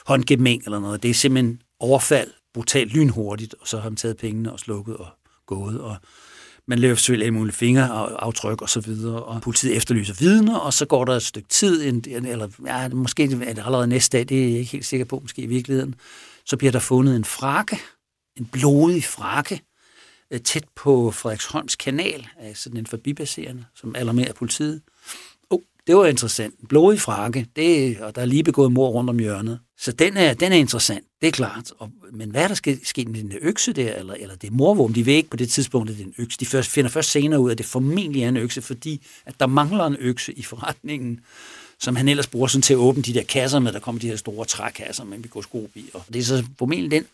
håndgemæng 0.06 0.64
eller 0.66 0.80
noget. 0.80 1.04
Det 1.04 1.10
er 1.10 1.14
simpelthen 1.14 1.62
overfald, 1.80 2.32
brutalt 2.54 2.94
lynhurtigt, 2.94 3.56
og 3.62 3.68
så 3.68 3.78
har 3.78 3.84
han 3.84 3.96
taget 3.96 4.18
pengene 4.18 4.52
og 4.52 4.60
slukket 4.60 4.98
og 4.98 5.08
gået. 5.46 5.82
Og 5.82 5.96
man 6.68 6.80
løber 6.80 6.96
selvfølgelig 6.96 7.26
alle 7.26 7.38
mulige 7.38 7.56
fingeraftryk 7.56 8.62
og 8.62 8.70
så 8.70 8.80
videre, 8.80 9.24
og 9.24 9.42
politiet 9.42 9.76
efterlyser 9.76 10.14
vidner, 10.20 10.58
og 10.58 10.74
så 10.74 10.86
går 10.86 11.06
der 11.06 11.16
et 11.16 11.24
stykke 11.24 11.50
tid, 11.50 11.82
eller 12.08 12.48
ja, 12.66 12.88
måske 12.90 13.24
er 13.24 13.28
det 13.28 13.48
allerede 13.48 13.88
næste 13.88 14.18
dag, 14.18 14.30
det 14.30 14.44
er 14.44 14.50
jeg 14.50 14.60
ikke 14.60 14.72
helt 14.72 14.86
sikker 14.86 15.06
på, 15.06 15.20
måske 15.20 15.42
i 15.42 15.46
virkeligheden, 15.46 15.96
så 16.46 16.58
bliver 16.58 16.72
der 16.72 16.80
fundet 16.80 17.16
en 17.16 17.26
frakke, 17.26 17.80
en 18.38 18.46
blodig 18.46 19.04
frakke, 19.04 19.62
øh, 20.32 20.42
tæt 20.42 20.66
på 20.76 21.12
Frederiksholms 21.12 21.76
kanal, 21.76 22.28
altså 22.40 22.70
den 22.70 22.86
forbipasserende, 22.86 23.66
som 23.76 23.96
alarmerer 23.96 24.34
politiet. 24.34 24.82
Det 25.88 25.96
var 25.96 26.06
interessant. 26.06 26.54
Blodig 26.70 27.02
frakke, 27.02 27.48
det, 27.56 28.00
og 28.00 28.16
der 28.16 28.22
er 28.22 28.26
lige 28.26 28.44
begået 28.44 28.72
mor 28.72 28.90
rundt 28.90 29.10
om 29.10 29.20
hjørnet. 29.20 29.60
Så 29.78 29.92
den 29.92 30.18
er, 30.18 30.34
den 30.34 30.52
er 30.52 30.56
interessant, 30.56 31.06
det 31.22 31.28
er 31.28 31.32
klart. 31.32 31.72
Og, 31.80 31.90
men 32.12 32.32
hvad 32.32 32.44
er 32.44 32.48
der 32.48 32.56
sket, 32.56 32.80
sket 32.84 33.08
med 33.08 33.22
den 33.22 33.32
der 33.32 33.38
økse 33.42 33.74
der, 33.74 33.94
eller, 33.94 34.14
eller 34.14 34.36
det 34.36 34.52
morvåben? 34.52 34.96
De 34.96 35.06
ved 35.06 35.14
ikke 35.14 35.30
på 35.30 35.38
det 35.38 35.50
tidspunkt, 35.50 35.90
at 35.90 35.98
det 35.98 36.04
er 36.04 36.08
en 36.08 36.14
økse. 36.18 36.38
De 36.40 36.46
først, 36.46 36.70
finder 36.70 36.90
først 36.90 37.12
senere 37.12 37.40
ud 37.40 37.50
af, 37.50 37.54
at 37.54 37.58
det 37.58 37.66
formentlig 37.66 38.24
er 38.24 38.30
en 38.30 38.38
økse, 38.38 38.62
fordi 38.62 39.06
at 39.26 39.40
der 39.40 39.48
mangler 39.48 39.86
en 39.86 39.96
økse 40.00 40.34
i 40.34 40.44
forretningen 40.44 41.20
som 41.80 41.96
han 41.96 42.08
ellers 42.08 42.28
bruger 42.28 42.48
sådan 42.48 42.62
til 42.62 42.74
at 42.74 42.78
åbne 42.78 43.04
de 43.04 43.14
der 43.14 43.24
kasser 43.24 43.60
med, 43.60 43.72
der 43.72 43.80
kommer 43.80 44.02
de 44.02 44.08
her 44.08 44.16
store 44.16 44.46
trækasser 44.46 45.04
med 45.04 45.18
mikroskop 45.18 45.70
i. 45.76 45.90
Og 45.94 46.04
det 46.14 46.20
er 46.20 46.24
så 46.24 46.46
formentlig 46.60 46.92
den, 46.92 47.06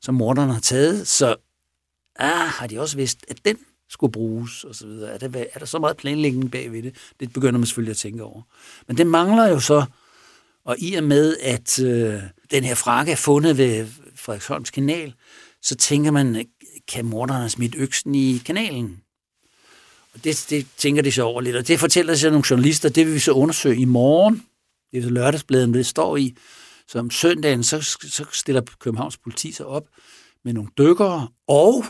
som 0.00 0.14
morderne 0.14 0.52
har 0.52 0.60
taget, 0.60 1.08
så 1.08 1.36
ah, 2.16 2.48
har 2.48 2.66
de 2.66 2.80
også 2.80 2.96
vidst, 2.96 3.24
at 3.28 3.44
den 3.44 3.56
skulle 3.92 4.12
bruges, 4.12 4.64
og 4.64 4.74
så 4.74 4.86
videre. 4.86 5.10
Er, 5.10 5.18
det, 5.18 5.46
er 5.54 5.58
der 5.58 5.66
så 5.66 5.78
meget 5.78 5.96
planlægning 5.96 6.50
bagved 6.50 6.82
det? 6.82 6.94
Det 7.20 7.32
begynder 7.32 7.58
man 7.58 7.66
selvfølgelig 7.66 7.90
at 7.90 7.96
tænke 7.96 8.22
over. 8.22 8.42
Men 8.86 8.96
det 8.96 9.06
mangler 9.06 9.48
jo 9.48 9.60
så, 9.60 9.84
og 10.64 10.76
i 10.78 10.94
og 10.94 11.04
med, 11.04 11.36
at 11.40 11.78
øh, 11.80 12.22
den 12.50 12.64
her 12.64 12.74
frakke 12.74 13.12
er 13.12 13.16
fundet 13.16 13.58
ved 13.58 13.86
Frederiksholms 14.14 14.70
kanal, 14.70 15.14
så 15.62 15.74
tænker 15.74 16.10
man, 16.10 16.46
kan 16.88 17.04
morderen 17.04 17.40
have 17.40 17.50
smidt 17.50 17.74
øksen 17.78 18.14
i 18.14 18.42
kanalen? 18.44 19.00
Og 20.14 20.24
det, 20.24 20.46
det 20.50 20.66
tænker 20.76 21.02
de 21.02 21.12
så 21.12 21.22
over 21.22 21.40
lidt, 21.40 21.56
og 21.56 21.68
det 21.68 21.80
fortæller 21.80 22.14
sig 22.14 22.30
nogle 22.30 22.44
journalister, 22.50 22.88
det 22.88 23.06
vil 23.06 23.14
vi 23.14 23.18
så 23.18 23.32
undersøge 23.32 23.76
i 23.76 23.84
morgen. 23.84 24.42
Det 24.90 24.98
er 24.98 25.02
så 25.02 25.10
lørdagsbladet, 25.10 25.74
det 25.74 25.86
står 25.86 26.16
i. 26.16 26.36
Så 26.88 26.98
om 26.98 27.10
søndagen, 27.10 27.64
så, 27.64 27.80
så 27.82 28.24
stiller 28.32 28.62
Københavns 28.78 29.16
politi 29.16 29.52
sig 29.52 29.66
op 29.66 29.86
med 30.44 30.52
nogle 30.52 30.70
dykkere, 30.78 31.28
og 31.48 31.84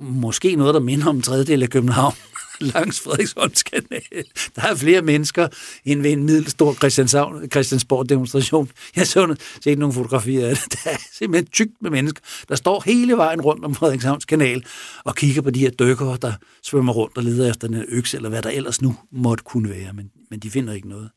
måske 0.00 0.56
noget, 0.56 0.74
der 0.74 0.80
minder 0.80 1.06
om 1.06 1.16
en 1.16 1.22
tredjedel 1.22 1.62
af 1.62 1.70
København 1.70 2.14
langs 2.74 3.00
Frederiksholmskanal. 3.00 4.24
Der 4.56 4.62
er 4.62 4.74
flere 4.74 5.02
mennesker 5.02 5.48
end 5.84 6.02
ved 6.02 6.12
en 6.12 6.24
middelstor 6.24 6.74
Christiansborg-demonstration. 6.74 8.70
Jeg 8.96 9.06
så 9.06 9.36
set 9.60 9.78
nogle 9.78 9.94
fotografier 9.94 10.48
af 10.48 10.56
det. 10.56 10.72
Der 10.84 10.90
er 10.90 10.96
simpelthen 11.12 11.46
tykt 11.46 11.82
med 11.82 11.90
mennesker, 11.90 12.22
der 12.48 12.54
står 12.54 12.82
hele 12.86 13.16
vejen 13.16 13.40
rundt 13.40 13.64
om 13.64 13.74
Frederikshavns 13.74 14.24
kanal 14.24 14.64
og 15.04 15.16
kigger 15.16 15.42
på 15.42 15.50
de 15.50 15.60
her 15.60 15.70
dykkere, 15.70 16.18
der 16.22 16.32
svømmer 16.62 16.92
rundt 16.92 17.16
og 17.16 17.22
leder 17.22 17.50
efter 17.50 17.68
den 17.68 17.84
økse, 17.88 18.16
eller 18.16 18.28
hvad 18.28 18.42
der 18.42 18.50
ellers 18.50 18.82
nu 18.82 18.96
måtte 19.12 19.44
kunne 19.44 19.70
være, 19.70 19.92
men, 19.92 20.10
men 20.30 20.40
de 20.40 20.50
finder 20.50 20.72
ikke 20.72 20.88
noget. 20.88 21.10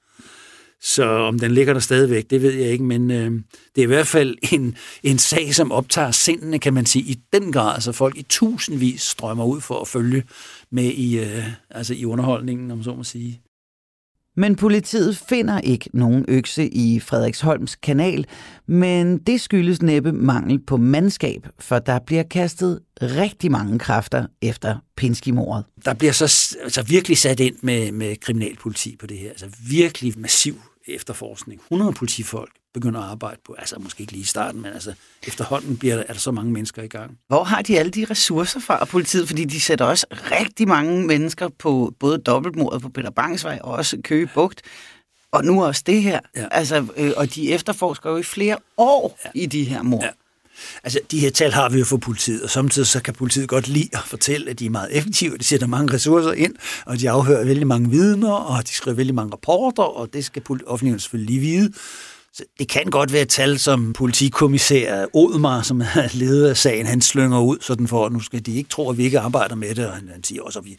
Så 0.82 1.06
om 1.10 1.40
den 1.40 1.52
ligger 1.52 1.74
der 1.74 1.80
stadigvæk, 1.80 2.30
det 2.30 2.42
ved 2.42 2.54
jeg 2.54 2.72
ikke, 2.72 2.84
men 2.84 3.12
øh, 3.12 3.32
det 3.76 3.82
er 3.82 3.84
i 3.84 3.86
hvert 3.86 4.08
fald 4.08 4.38
en, 4.52 4.76
en 5.04 5.18
sag, 5.18 5.56
som 5.56 5.72
optager 5.72 6.12
sindene, 6.12 6.60
kan 6.60 6.74
man 6.74 6.86
sige, 6.86 7.04
i 7.04 7.20
den 7.34 7.52
grad. 7.52 7.82
så 7.82 7.92
folk 7.92 8.18
i 8.18 8.24
tusindvis 8.24 9.02
strømmer 9.02 9.46
ud 9.46 9.62
for 9.62 9.82
at 9.82 9.88
følge 9.88 10.24
med 10.72 10.84
i, 10.84 11.20
øh, 11.20 11.44
altså 11.70 11.94
i 11.94 12.06
underholdningen, 12.06 12.72
om 12.72 12.84
så 12.84 12.96
må 12.96 13.04
sige. 13.04 13.42
Men 14.38 14.56
politiet 14.56 15.18
finder 15.18 15.60
ikke 15.60 15.90
nogen 15.94 16.26
økse 16.28 16.68
i 16.68 17.00
Frederiksholms 17.00 17.76
kanal, 17.76 18.26
men 18.68 19.18
det 19.18 19.42
skyldes 19.42 19.82
næppe 19.82 20.12
mangel 20.12 20.60
på 20.60 20.78
mandskab, 20.78 21.48
for 21.60 21.80
der 21.80 22.00
bliver 22.00 22.24
kastet 22.24 22.80
rigtig 23.02 23.52
mange 23.52 23.80
kræfter 23.80 24.26
efter 24.42 24.78
Pinsky-mordet. 24.98 25.66
Der 25.86 25.94
bliver 25.94 26.14
så 26.14 26.28
så 26.28 26.58
altså 26.64 26.82
virkelig 26.82 27.18
sat 27.18 27.40
ind 27.40 27.56
med, 27.62 27.92
med 27.92 28.16
kriminalpoliti 28.16 28.96
på 29.00 29.08
det 29.08 29.18
her. 29.18 29.30
Altså 29.30 29.48
virkelig 29.70 30.14
massiv 30.18 30.62
efterforskning. 30.88 31.62
100 31.62 31.94
politifolk 31.94 32.52
begynder 32.80 33.02
at 33.02 33.10
arbejde 33.10 33.40
på, 33.46 33.56
altså 33.58 33.76
måske 33.80 34.02
ikke 34.02 34.14
lige 34.14 34.22
i 34.22 34.26
starten, 34.26 34.62
men 34.62 34.74
altså 34.74 34.94
efterhånden 35.28 35.78
bliver 35.78 35.96
der, 35.96 36.04
er 36.08 36.14
der 36.14 36.20
så 36.20 36.32
mange 36.32 36.52
mennesker 36.52 36.84
i 36.84 36.88
gang. 36.88 37.18
Hvor 37.28 37.44
har 37.44 37.62
de 37.62 37.80
alle 37.80 37.92
de 37.92 38.06
ressourcer 38.10 38.60
fra 38.60 38.86
politiet? 38.86 39.28
Fordi 39.28 39.46
de 39.46 39.62
sætter 39.62 39.86
også 39.86 40.06
rigtig 40.12 40.68
mange 40.68 41.08
mennesker 41.08 41.50
på 41.60 41.94
både 42.00 42.18
dobbeltmordet 42.18 42.82
på 42.82 42.90
Peter 42.90 43.10
Bangsvej 43.10 43.60
og 43.64 43.72
også 43.72 43.98
Køge 44.04 44.30
Bugt. 44.34 44.62
Og 45.32 45.46
nu 45.46 45.66
også 45.66 45.84
det 45.86 46.02
her. 46.02 46.20
Ja. 46.36 46.48
Altså, 46.52 46.86
øh, 46.98 47.12
og 47.18 47.36
de 47.36 47.52
efterforsker 47.52 48.10
jo 48.10 48.18
i 48.18 48.24
flere 48.24 48.58
år 48.78 49.20
ja. 49.26 49.30
i 49.34 49.46
de 49.46 49.64
her 49.64 49.82
mord. 49.82 50.04
Ja. 50.04 50.10
Altså, 50.84 51.00
de 51.12 51.20
her 51.20 51.30
tal 51.30 51.52
har 51.52 51.70
vi 51.70 51.80
jo 51.80 51.86
for 51.86 51.98
politiet, 51.98 52.44
og 52.44 52.50
samtidig 52.50 52.88
så 52.88 53.02
kan 53.02 53.14
politiet 53.14 53.50
godt 53.50 53.68
lide 53.68 53.90
at 53.94 54.04
fortælle, 54.06 54.50
at 54.50 54.60
de 54.60 54.66
er 54.66 54.70
meget 54.70 54.98
effektive, 54.98 55.38
de 55.38 55.44
sætter 55.44 55.68
mange 55.68 55.94
ressourcer 55.94 56.32
ind, 56.32 56.56
og 56.86 57.00
de 57.00 57.10
afhører 57.10 57.46
vældig 57.46 57.68
mange 57.68 57.90
vidner, 57.90 58.32
og 58.32 58.68
de 58.68 58.74
skriver 58.74 58.96
vældig 58.96 59.16
mange 59.16 59.34
rapporter, 59.34 59.84
og 59.84 60.14
det 60.14 60.26
skal 60.26 60.42
offentligheden 60.66 61.00
selvfølgelig 61.00 61.36
lige 61.36 61.42
vide. 61.42 61.74
Så 62.38 62.44
det 62.60 62.70
kan 62.70 62.86
godt 62.86 63.14
være 63.14 63.22
et 63.22 63.30
tal, 63.30 63.60
som 63.60 63.94
politikommissær 63.94 65.06
Odmar, 65.14 65.62
som 65.62 65.82
er 65.82 66.18
leder 66.18 66.50
af 66.50 66.58
sagen, 66.58 66.86
han 66.86 67.02
slynger 67.02 67.42
ud, 67.42 67.58
sådan 67.62 67.88
for, 67.88 68.06
at 68.06 68.12
nu 68.12 68.20
skal 68.20 68.46
de 68.46 68.56
ikke 68.56 68.70
tro, 68.70 68.90
at 68.90 68.98
vi 68.98 69.04
ikke 69.04 69.20
arbejder 69.20 69.56
med 69.56 69.76
det, 69.76 69.88
og 69.88 69.94
han, 69.94 70.10
han 70.10 70.24
siger 70.24 70.42
også, 70.42 70.60
at 70.60 70.66
vi 70.66 70.78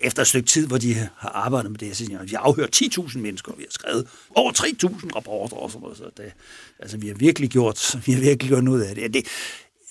efter 0.00 0.22
et 0.22 0.28
stykke 0.28 0.48
tid, 0.48 0.66
hvor 0.66 0.78
de 0.78 0.94
har 0.94 1.28
arbejdet 1.28 1.70
med 1.70 1.78
det, 1.78 1.96
så 1.96 2.04
siger, 2.04 2.22
vi 2.22 2.30
har 2.30 2.38
afhørt 2.38 2.82
10.000 2.82 3.18
mennesker, 3.18 3.52
og 3.52 3.58
vi 3.58 3.62
har 3.62 3.72
skrevet 3.72 4.06
over 4.34 4.52
3.000 4.52 5.16
rapporter 5.16 5.56
og 5.56 5.70
sådan 5.70 5.82
noget. 5.82 5.96
Så 5.96 6.04
det, 6.16 6.32
altså, 6.78 6.96
vi 6.96 7.06
har 7.06 7.14
virkelig 7.14 7.50
gjort, 7.50 7.96
vi 8.06 8.12
har 8.12 8.20
virkelig 8.20 8.48
gjort 8.48 8.64
noget 8.64 8.82
af 8.82 8.94
det. 8.94 9.14
Det, 9.14 9.26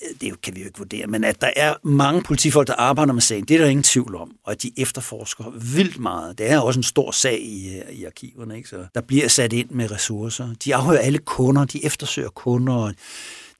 Øh, 0.04 0.16
det 0.22 0.42
kan 0.42 0.56
vi 0.56 0.60
jo 0.60 0.66
ikke 0.66 0.78
vurdere, 0.78 1.08
men 1.08 1.24
at 1.24 1.42
der 1.42 1.50
er 1.56 1.74
mange 1.84 2.22
politifolk, 2.22 2.68
der 2.68 2.74
arbejder 2.74 3.14
med 3.14 3.22
sagen, 3.22 3.46
det 3.46 3.56
er 3.56 3.60
der 3.60 3.68
ingen 3.68 3.84
tvivl 3.84 4.16
om, 4.16 4.36
og 4.44 4.52
at 4.52 4.64
de 4.64 4.72
efterforsker 4.78 5.44
vildt 5.74 6.00
meget. 6.00 6.38
Det 6.38 6.52
er 6.52 6.60
også 6.60 6.80
en 6.80 6.84
stor 6.84 7.12
sag 7.12 7.42
i, 7.42 7.78
øh, 7.78 7.96
i 7.96 8.06
arkiverne, 8.06 8.58
ikke? 8.58 8.70
så 8.70 8.86
der 8.96 9.02
bliver 9.02 9.28
sat 9.28 9.54
ind 9.54 9.70
med 9.70 9.92
ressourcer. 9.92 10.54
De 10.66 10.76
afhører 10.76 11.00
alle 11.00 11.18
kunder, 11.18 11.66
de 11.66 11.86
eftersøger 11.86 12.30
kunder, 12.30 12.92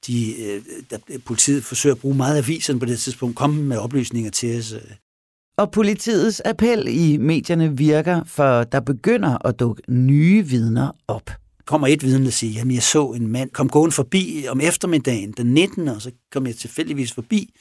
de, 0.06 0.42
øh, 0.42 0.62
der, 0.90 1.18
politiet 1.24 1.64
forsøger 1.64 1.94
at 1.94 2.00
bruge 2.00 2.16
meget 2.16 2.38
avisen 2.38 2.78
på 2.78 2.86
det 2.86 2.98
tidspunkt, 2.98 3.36
komme 3.36 3.62
med 3.62 3.78
oplysninger 3.78 4.30
til 4.30 4.58
os. 4.58 4.74
Og 5.58 5.70
politiets 5.70 6.42
appel 6.44 6.86
i 6.88 7.16
medierne 7.16 7.76
virker, 7.76 8.24
for 8.24 8.64
der 8.64 8.80
begynder 8.80 9.46
at 9.46 9.60
dukke 9.60 9.82
nye 9.88 10.46
vidner 10.46 10.90
op. 11.08 11.30
Kommer 11.66 11.86
et 11.86 12.02
vidne 12.02 12.28
og 12.28 12.32
siger, 12.32 12.52
jamen 12.52 12.74
jeg 12.74 12.82
så 12.82 13.12
en 13.12 13.28
mand 13.28 13.50
kom 13.50 13.68
gående 13.68 13.94
forbi 13.94 14.46
om 14.48 14.60
eftermiddagen 14.60 15.32
den 15.32 15.46
19. 15.46 15.88
og 15.88 16.02
så 16.02 16.12
kom 16.32 16.46
jeg 16.46 16.56
tilfældigvis 16.56 17.12
forbi 17.12 17.54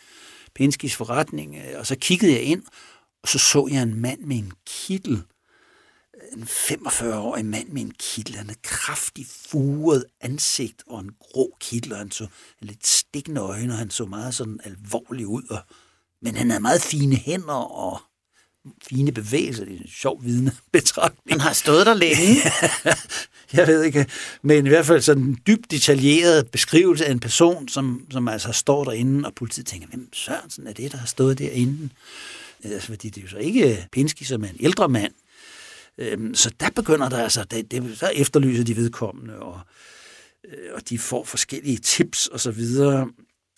Penskis 0.55 0.95
forretning, 0.95 1.55
øh, 1.55 1.79
og 1.79 1.87
så 1.87 1.95
kiggede 1.95 2.31
jeg 2.31 2.41
ind, 2.41 2.63
og 3.23 3.29
så 3.29 3.39
så 3.39 3.67
jeg 3.71 3.81
en 3.81 4.01
mand 4.01 4.19
med 4.19 4.37
en 4.37 4.51
kittel. 4.65 5.23
en 6.33 6.43
45-årig 6.43 7.45
mand 7.45 7.69
med 7.69 7.81
en 7.81 7.93
kittel. 7.99 8.35
Han 8.35 8.45
havde 8.45 8.59
kraftig 8.63 9.25
furet 9.49 10.05
ansigt 10.21 10.83
og 10.87 10.99
en 10.99 11.11
grå 11.19 11.57
kittel, 11.59 11.93
og 11.93 11.97
han 11.97 12.11
så 12.11 12.27
lidt 12.59 12.87
stikkende 12.87 13.41
øjne, 13.41 13.73
og 13.73 13.77
han 13.77 13.89
så 13.89 14.05
meget 14.05 14.35
sådan 14.35 14.59
alvorlig 14.63 15.27
ud. 15.27 15.43
Og, 15.49 15.59
men 16.21 16.35
han 16.35 16.49
havde 16.49 16.61
meget 16.61 16.81
fine 16.81 17.15
hænder 17.15 17.53
og 17.53 17.99
fine 18.89 19.11
bevægelser. 19.11 19.65
Det 19.65 19.73
er 19.73 19.77
en 19.77 19.87
sjov 19.87 20.23
vidne 20.23 20.51
betragtning. 20.71 21.31
Han 21.31 21.39
har 21.41 21.53
stået 21.53 21.85
der 21.85 21.93
længe. 21.93 22.35
jeg 23.59 23.67
ved 23.67 23.83
ikke, 23.83 24.05
men 24.41 24.65
i 24.65 24.69
hvert 24.69 24.85
fald 24.85 25.01
sådan 25.01 25.23
en 25.23 25.37
dybt 25.47 25.71
detaljeret 25.71 26.51
beskrivelse 26.51 27.05
af 27.05 27.11
en 27.11 27.19
person, 27.19 27.67
som, 27.67 28.05
som 28.11 28.27
altså 28.27 28.51
står 28.51 28.83
derinde, 28.83 29.27
og 29.27 29.35
politiet 29.35 29.67
tænker, 29.67 29.87
hvem 29.87 30.09
Sørensen 30.13 30.67
er 30.67 30.73
det, 30.73 30.91
der 30.91 30.97
har 30.97 31.07
stået 31.07 31.39
derinde? 31.39 31.89
Altså, 32.63 32.87
fordi 32.87 33.09
det 33.09 33.17
er 33.17 33.21
jo 33.21 33.29
så 33.29 33.37
ikke 33.37 33.87
Pinsky, 33.91 34.23
som 34.23 34.43
er 34.43 34.47
en 34.47 34.57
ældre 34.59 34.89
mand. 34.89 35.13
Øhm, 35.97 36.35
så 36.35 36.51
der 36.59 36.69
begynder 36.69 37.09
der 37.09 37.23
altså, 37.23 37.43
det, 37.43 37.71
det, 37.71 37.97
så 37.97 38.07
efterlyser 38.07 38.63
de 38.63 38.75
vedkommende, 38.75 39.39
og, 39.39 39.59
øh, 40.45 40.69
og 40.73 40.89
de 40.89 40.99
får 40.99 41.23
forskellige 41.23 41.77
tips 41.77 42.27
og 42.27 42.39
så 42.39 42.51
videre. 42.51 43.09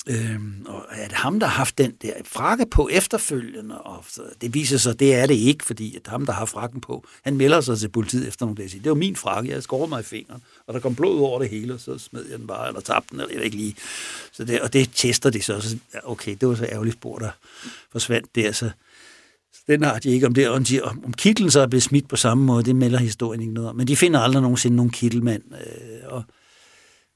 Øhm, 0.10 0.66
og 0.66 0.86
er 0.92 1.08
det 1.08 1.18
ham, 1.18 1.40
der 1.40 1.48
har 1.48 1.58
haft 1.58 1.78
den 1.78 1.94
der 2.02 2.14
frakke 2.26 2.66
på 2.72 2.90
efterfølgende? 2.92 3.82
Og 3.82 4.06
så 4.10 4.22
det 4.42 4.54
viser 4.54 4.78
sig, 4.78 5.00
det 5.00 5.16
er 5.16 5.26
det 5.26 5.34
ikke, 5.34 5.66
fordi 5.66 5.96
at 5.96 6.08
ham, 6.08 6.26
der 6.26 6.34
har 6.34 6.46
frakken 6.46 6.82
på, 6.82 7.06
han 7.22 7.38
melder 7.38 7.62
sig 7.62 7.80
til 7.80 7.90
politiet 7.90 8.28
efter 8.28 8.46
nogle 8.46 8.58
dage. 8.58 8.70
Siger, 8.70 8.82
det 8.82 8.90
var 8.90 8.96
min 8.96 9.16
frakke, 9.16 9.52
jeg 9.52 9.64
skårede 9.64 9.90
mig 9.90 10.00
i 10.00 10.04
fingeren, 10.04 10.42
og 10.68 10.74
der 10.74 10.80
kom 10.80 10.96
blod 10.96 11.20
over 11.20 11.40
det 11.40 11.50
hele, 11.50 11.74
og 11.74 11.80
så 11.80 11.98
smed 11.98 12.26
jeg 12.30 12.40
den 12.40 12.48
bare, 12.48 12.68
eller 12.68 12.82
tabte 12.82 13.12
den, 13.12 13.20
eller 13.20 13.36
jeg 13.36 13.44
ikke 13.44 13.58
lige. 13.58 13.76
Så 14.32 14.44
det, 14.44 14.62
og 14.62 14.74
det 14.74 14.90
tester 14.94 15.30
de 15.30 15.42
så, 15.42 15.62
så 15.62 15.78
okay, 16.04 16.38
det 16.42 16.50
var 16.50 16.56
så 16.56 16.66
ærgerligt 16.66 16.96
spor, 16.96 17.18
der 17.18 17.30
forsvandt 17.92 18.36
der, 18.36 18.52
så, 18.52 18.70
så 19.54 19.62
den 19.68 19.84
har 19.84 20.00
de 20.00 20.10
ikke 20.10 20.28
om 20.28 20.34
det. 20.34 20.50
Om, 20.50 20.64
de, 20.64 20.82
om, 20.82 21.06
om 21.06 21.14
kitlen 21.14 21.52
så 21.52 21.60
er 21.60 21.68
blevet 21.68 21.84
smidt 21.84 22.08
på 22.08 22.16
samme 22.16 22.44
måde, 22.44 22.64
det 22.64 22.76
melder 22.76 23.00
historien 23.00 23.42
ikke 23.42 23.54
noget 23.54 23.70
om. 23.70 23.76
Men 23.76 23.88
de 23.88 23.96
finder 23.96 24.20
aldrig 24.20 24.42
nogensinde 24.42 24.76
nogen 24.78 24.92
kittelmand, 24.92 25.44
øh, 25.52 26.14
og, 26.14 26.24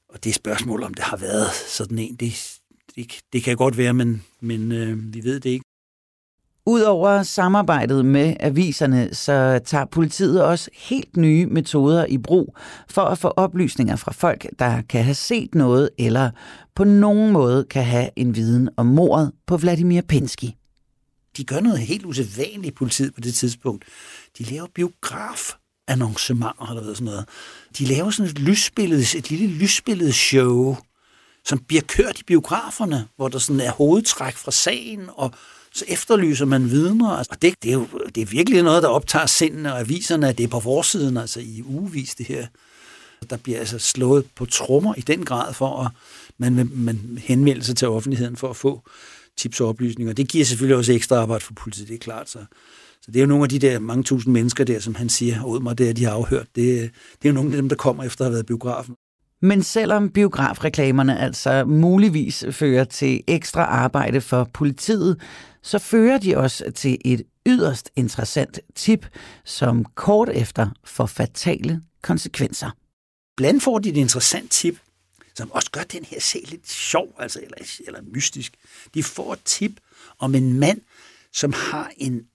og 0.08 0.24
det 0.24 0.30
er 0.30 0.34
spørgsmål, 0.34 0.82
om 0.82 0.94
det 0.94 1.04
har 1.04 1.16
været 1.16 1.48
sådan 1.68 1.98
en, 1.98 2.14
det, 2.14 2.58
det, 2.96 3.20
det 3.32 3.42
kan 3.42 3.56
godt 3.56 3.76
være, 3.76 3.94
men, 3.94 4.22
men 4.40 4.72
øh, 4.72 5.14
vi 5.14 5.24
ved 5.24 5.40
det 5.40 5.50
ikke. 5.50 5.64
Udover 6.66 7.22
samarbejdet 7.22 8.04
med 8.04 8.36
aviserne, 8.40 9.14
så 9.14 9.60
tager 9.64 9.84
politiet 9.84 10.44
også 10.44 10.70
helt 10.74 11.16
nye 11.16 11.46
metoder 11.46 12.06
i 12.06 12.18
brug 12.18 12.56
for 12.88 13.02
at 13.02 13.18
få 13.18 13.28
oplysninger 13.28 13.96
fra 13.96 14.12
folk, 14.12 14.46
der 14.58 14.82
kan 14.82 15.04
have 15.04 15.14
set 15.14 15.54
noget 15.54 15.90
eller 15.98 16.30
på 16.74 16.84
nogen 16.84 17.32
måde 17.32 17.64
kan 17.64 17.84
have 17.84 18.08
en 18.16 18.36
viden 18.36 18.68
om 18.76 18.86
mordet 18.86 19.32
på 19.46 19.56
Vladimir 19.56 20.02
Pinsky. 20.02 20.46
De 21.36 21.44
gør 21.44 21.60
noget 21.60 21.78
helt 21.78 22.04
usædvanligt, 22.04 22.74
politiet 22.74 23.14
på 23.14 23.20
det 23.20 23.34
tidspunkt. 23.34 23.84
De 24.38 24.44
laver 24.44 24.66
biograf 24.74 25.52
annoncementer 25.88 26.70
eller 26.70 26.94
sådan 26.94 27.04
noget. 27.04 27.28
De 27.78 27.84
laver 27.84 28.10
sådan 28.10 28.30
et 28.30 28.38
lysbillede, 28.38 29.18
et 29.18 29.30
lille 29.30 29.46
lysbillede 29.46 30.12
show, 30.12 30.76
som 31.44 31.58
bliver 31.58 31.82
kørt 31.82 32.20
i 32.20 32.24
biograferne, 32.24 33.08
hvor 33.16 33.28
der 33.28 33.38
sådan 33.38 33.60
er 33.60 33.70
hovedtræk 33.70 34.34
fra 34.34 34.50
sagen, 34.50 35.08
og 35.08 35.30
så 35.74 35.84
efterlyser 35.88 36.44
man 36.44 36.70
vidner. 36.70 37.08
Altså, 37.08 37.30
og 37.32 37.42
det, 37.42 37.54
det, 37.62 37.68
er 37.68 37.74
jo 37.74 37.86
det 38.14 38.20
er 38.20 38.26
virkelig 38.26 38.62
noget, 38.62 38.82
der 38.82 38.88
optager 38.88 39.26
sindene 39.26 39.72
og 39.72 39.80
aviserne, 39.80 40.28
at 40.28 40.38
det 40.38 40.44
er 40.44 40.48
på 40.48 40.60
forsiden, 40.60 41.16
altså 41.16 41.40
i 41.40 41.62
ugevis 41.66 42.14
det 42.14 42.26
her. 42.26 42.46
Der 43.30 43.36
bliver 43.36 43.58
altså 43.58 43.78
slået 43.78 44.26
på 44.34 44.46
trommer 44.46 44.94
i 44.96 45.00
den 45.00 45.24
grad 45.24 45.54
for, 45.54 45.84
at 45.84 45.90
man, 46.38 46.70
man 46.74 47.18
henvender 47.22 47.62
sig 47.62 47.76
til 47.76 47.88
offentligheden 47.88 48.36
for 48.36 48.50
at 48.50 48.56
få 48.56 48.82
tips 49.36 49.60
og 49.60 49.68
oplysninger. 49.68 50.12
Det 50.12 50.28
giver 50.28 50.44
selvfølgelig 50.44 50.76
også 50.76 50.92
ekstra 50.92 51.16
arbejde 51.16 51.44
for 51.44 51.52
politiet, 51.54 51.88
det 51.88 51.94
er 51.94 51.98
klart. 51.98 52.30
Så, 52.30 52.38
så 53.02 53.10
det 53.10 53.16
er 53.16 53.20
jo 53.20 53.26
nogle 53.26 53.44
af 53.44 53.48
de 53.48 53.58
der 53.58 53.78
mange 53.78 54.02
tusind 54.02 54.32
mennesker 54.32 54.64
der, 54.64 54.80
som 54.80 54.94
han 54.94 55.08
siger, 55.08 55.44
ud 55.44 55.60
mig 55.60 55.78
der, 55.78 55.92
de 55.92 56.04
har 56.04 56.12
afhørt. 56.12 56.46
Det, 56.54 56.90
det 57.22 57.28
er 57.28 57.28
jo 57.28 57.32
nogle 57.32 57.50
af 57.50 57.56
dem, 57.56 57.68
der 57.68 57.76
kommer 57.76 58.04
efter 58.04 58.24
at 58.24 58.26
have 58.26 58.34
været 58.34 58.46
biografen. 58.46 58.94
Men 59.42 59.62
selvom 59.62 60.10
biografreklamerne 60.10 61.18
altså 61.18 61.64
muligvis 61.64 62.44
fører 62.50 62.84
til 62.84 63.22
ekstra 63.26 63.62
arbejde 63.62 64.20
for 64.20 64.50
politiet, 64.52 65.20
så 65.62 65.78
fører 65.78 66.18
de 66.18 66.36
også 66.36 66.70
til 66.74 66.98
et 67.04 67.22
yderst 67.46 67.90
interessant 67.96 68.60
tip, 68.74 69.06
som 69.44 69.84
kort 69.84 70.28
efter 70.28 70.70
får 70.84 71.06
fatale 71.06 71.82
konsekvenser. 72.02 72.70
Blandt 73.36 73.62
får 73.62 73.78
de 73.78 73.88
et 73.88 73.96
interessant 73.96 74.50
tip, 74.50 74.78
som 75.34 75.52
også 75.52 75.70
gør 75.70 75.82
den 75.82 76.04
her 76.04 76.20
sag 76.20 76.42
lidt 76.48 76.68
sjov, 76.70 77.14
altså, 77.18 77.40
eller, 77.40 77.56
eller 77.86 78.00
mystisk. 78.02 78.54
De 78.94 79.02
får 79.02 79.32
et 79.32 79.40
tip 79.44 79.72
om 80.18 80.34
en 80.34 80.58
mand, 80.58 80.80
som 81.32 81.52
har 81.52 81.92
en 81.96 82.26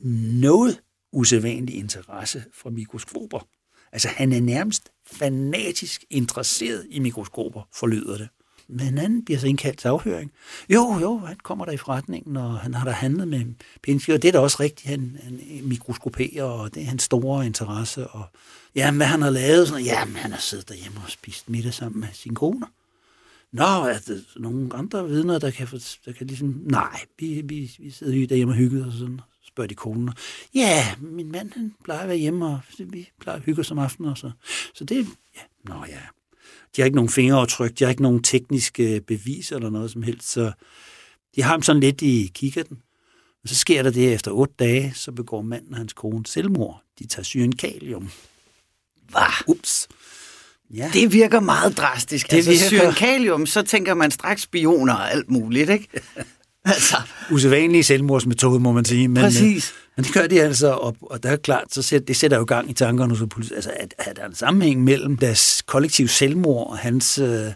noget 0.42 0.80
usædvanlig 1.14 1.76
interesse 1.76 2.44
for 2.54 2.70
mikroskoper. 2.70 3.48
Altså 3.98 4.08
han 4.08 4.32
er 4.32 4.42
nærmest 4.42 4.90
fanatisk 5.12 6.06
interesseret 6.10 6.86
i 6.90 7.00
mikroskoper, 7.00 7.62
forlyder 7.76 8.18
det. 8.18 8.28
Men 8.68 8.98
han 8.98 9.26
bliver 9.26 9.40
så 9.40 9.48
indkaldt 9.48 9.80
til 9.80 9.88
afhøring. 9.88 10.32
Jo, 10.70 11.00
jo, 11.02 11.18
han 11.18 11.38
kommer 11.44 11.66
der 11.66 11.72
i 11.72 11.78
forretningen, 11.78 12.38
og 12.38 12.60
han 12.60 12.74
har 12.74 12.86
da 12.86 12.92
handlet 12.92 13.28
med 13.28 13.46
Pinsky, 13.84 14.10
og 14.10 14.22
det 14.22 14.28
er 14.28 14.32
da 14.32 14.40
også 14.40 14.58
rigtigt, 14.60 14.90
han, 14.90 15.18
han 15.24 15.40
mikroskoperer, 15.64 16.44
og 16.44 16.74
det 16.74 16.84
er 16.84 16.88
hans 16.88 17.04
store 17.04 17.46
interesse. 17.46 18.08
Og, 18.08 18.24
ja, 18.76 18.92
hvad 18.92 19.08
han 19.08 19.22
har 19.22 19.30
lavet, 19.30 19.68
sådan, 19.68 19.84
jamen, 19.84 20.16
han 20.16 20.32
har 20.32 20.40
siddet 20.40 20.70
derhjemme 20.70 21.00
og 21.06 21.12
spist 21.12 21.50
middag 21.50 21.74
sammen 21.74 22.00
med 22.00 22.10
sin 22.14 22.36
kone. 22.36 22.66
Nå, 23.52 23.64
er 23.64 24.00
der 24.08 24.40
nogle 24.40 24.70
andre 24.74 25.10
vidner, 25.10 25.40
der 25.40 25.52
kan, 25.52 25.68
der 26.06 26.12
kan 26.12 26.28
ligesom... 26.28 26.62
Nej, 26.66 27.00
vi, 27.20 27.42
vi, 27.46 27.72
vi 27.80 27.92
sidder 27.92 28.28
derhjemme 28.28 28.54
og 28.54 28.58
hygger 28.58 28.86
og 28.86 28.92
sådan 28.92 29.22
spørger 29.48 29.68
de 29.68 29.76
konen. 29.76 30.10
Ja, 30.54 30.96
min 31.00 31.32
mand 31.32 31.52
han 31.54 31.74
plejer 31.84 32.02
at 32.02 32.08
være 32.08 32.18
hjemme, 32.18 32.46
og 32.46 32.60
vi 32.80 33.10
plejer 33.22 33.38
at 33.38 33.46
hygge 33.46 33.60
os 33.60 33.72
om 33.72 33.80
aftenen. 33.80 34.12
Og 34.12 34.18
så. 34.18 34.32
så 34.74 34.84
det, 34.84 35.08
ja, 35.36 35.42
nå 35.64 35.86
ja. 35.88 36.00
De 36.76 36.82
har 36.82 36.86
ikke 36.86 36.96
nogen 36.96 37.10
fingeraftryk, 37.10 37.80
de 37.80 37.84
har 37.84 37.90
ikke 37.90 38.02
nogen 38.02 38.24
tekniske 38.24 39.02
beviser 39.08 39.56
eller 39.56 39.70
noget 39.70 39.92
som 39.92 40.04
helst, 40.04 40.32
så 40.32 40.52
de 41.36 41.42
har 41.42 41.52
ham 41.52 41.62
sådan 41.62 41.80
lidt 41.80 42.02
i 42.02 42.32
kikkerten. 42.34 42.78
Og 43.44 43.50
så 43.50 43.56
sker 43.56 43.84
der 43.84 43.92
det, 43.92 44.14
efter 44.14 44.32
otte 44.32 44.54
dage, 44.60 44.94
så 44.96 45.12
begår 45.12 45.42
manden 45.42 45.74
og 45.74 45.78
hans 45.78 45.94
kone 45.94 46.26
selvmord. 46.26 46.84
De 47.00 47.08
tager 47.08 47.24
syren 47.24 47.56
kalium. 47.56 48.10
Hvad? 49.10 49.48
Ups. 49.48 49.88
Ja. 50.70 50.90
Det 50.94 51.14
virker 51.14 51.40
meget 51.40 51.78
drastisk. 51.78 52.32
Det 52.32 52.48
altså, 52.48 52.70
virker... 52.70 52.92
kalium, 52.92 53.46
så 53.46 53.62
tænker 53.62 53.94
man 53.94 54.12
straks 54.12 54.42
spioner 54.42 54.94
og 54.94 55.12
alt 55.12 55.30
muligt, 55.30 55.70
ikke? 55.70 55.88
altså. 56.76 56.96
Usædvanlige 57.32 57.84
selvmordsmetode, 57.84 58.60
må 58.60 58.72
man 58.72 58.86
sige. 58.86 59.08
Men, 59.08 59.24
Præcis. 59.24 59.70
Øh, 59.70 59.88
men 59.96 60.04
det 60.06 60.14
gør 60.14 60.28
de 60.28 60.42
altså, 60.42 60.72
og, 60.72 60.98
og 61.02 61.24
der 61.24 61.30
er 61.30 61.36
klart, 61.36 61.74
så 61.74 61.82
sæt, 61.82 62.08
det 62.08 62.16
sætter 62.16 62.38
jo 62.38 62.44
gang 62.44 62.70
i 62.70 62.74
tankerne 62.74 63.16
hos 63.16 63.30
politiet. 63.30 63.56
Altså, 63.56 63.72
at, 63.80 63.94
at 63.98 64.16
der 64.16 64.22
er 64.22 64.28
en 64.28 64.36
sammenhæng 64.36 64.84
mellem 64.84 65.18
deres 65.18 65.64
kollektive 65.66 66.08
selvmord 66.08 66.70
og 66.70 66.78
hans 66.78 67.18
øh, 67.18 67.52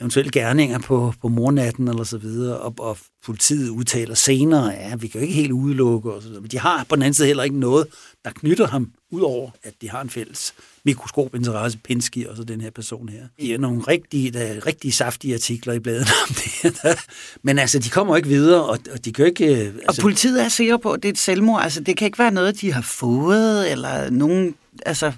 eventuelle 0.00 0.30
gerninger 0.30 0.78
på, 0.78 1.14
på 1.22 1.28
mornatten 1.28 1.88
eller 1.88 2.04
så 2.04 2.18
videre, 2.18 2.58
og, 2.58 2.74
og 2.78 2.98
politiet 3.24 3.68
udtaler 3.68 4.14
senere, 4.14 4.66
ja, 4.66 4.96
vi 4.96 5.08
kan 5.08 5.20
jo 5.20 5.22
ikke 5.22 5.34
helt 5.34 5.52
udelukke, 5.52 6.12
og 6.12 6.22
så 6.22 6.28
videre. 6.28 6.42
men 6.42 6.50
de 6.50 6.58
har 6.58 6.86
på 6.88 6.96
den 6.96 7.02
anden 7.02 7.14
side 7.14 7.26
heller 7.26 7.42
ikke 7.42 7.58
noget, 7.58 7.86
der 8.24 8.30
knytter 8.30 8.66
ham, 8.66 8.90
udover 9.10 9.50
at 9.62 9.72
de 9.80 9.90
har 9.90 10.00
en 10.00 10.10
fælles 10.10 10.54
mikroskopinteresse, 10.86 11.78
Pinsky 11.78 12.26
og 12.26 12.36
så 12.36 12.44
den 12.44 12.60
her 12.60 12.70
person 12.70 13.08
her. 13.08 13.22
I 13.38 13.52
er 13.52 13.58
nogle 13.58 13.82
rigtige, 13.82 14.30
der 14.30 14.40
er 14.40 14.66
rigtige 14.66 14.92
saftige 14.92 15.34
artikler 15.34 15.72
i 15.74 15.78
bladet 15.78 16.06
om 16.28 16.34
det. 16.34 16.98
Men 17.42 17.58
altså, 17.58 17.78
de 17.78 17.90
kommer 17.90 18.16
ikke 18.16 18.28
videre, 18.28 18.64
og, 18.64 18.78
og 18.92 19.04
de 19.04 19.12
kan 19.12 19.26
ikke... 19.26 19.46
Altså... 19.46 19.84
Og 19.88 19.94
politiet 20.00 20.44
er 20.44 20.48
sikker 20.48 20.76
på, 20.76 20.92
at 20.92 21.02
det 21.02 21.08
er 21.08 21.12
et 21.12 21.18
selvmord. 21.18 21.62
Altså, 21.62 21.80
det 21.80 21.96
kan 21.96 22.06
ikke 22.06 22.18
være 22.18 22.30
noget, 22.30 22.60
de 22.60 22.72
har 22.72 22.82
fået, 22.82 23.70
eller 23.70 24.10
nogen... 24.10 24.54
Altså, 24.86 25.12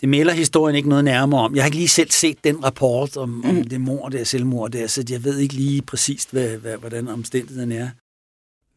det 0.00 0.08
melder 0.08 0.32
historien 0.32 0.76
ikke 0.76 0.88
noget 0.88 1.04
nærmere 1.04 1.40
om. 1.40 1.54
Jeg 1.54 1.62
har 1.62 1.66
ikke 1.66 1.76
lige 1.76 1.88
selv 1.88 2.10
set 2.10 2.44
den 2.44 2.64
rapport 2.64 3.16
om, 3.16 3.28
mm. 3.28 3.48
om 3.48 3.64
det 3.64 3.80
mor 3.80 4.08
der, 4.08 4.24
selvmord 4.24 4.70
der, 4.70 4.86
så 4.86 5.04
jeg 5.10 5.24
ved 5.24 5.38
ikke 5.38 5.54
lige 5.54 5.82
præcist, 5.82 6.30
hvad, 6.30 6.48
hvad, 6.48 6.76
hvordan 6.76 7.08
omstændigheden 7.08 7.72
er. 7.72 7.88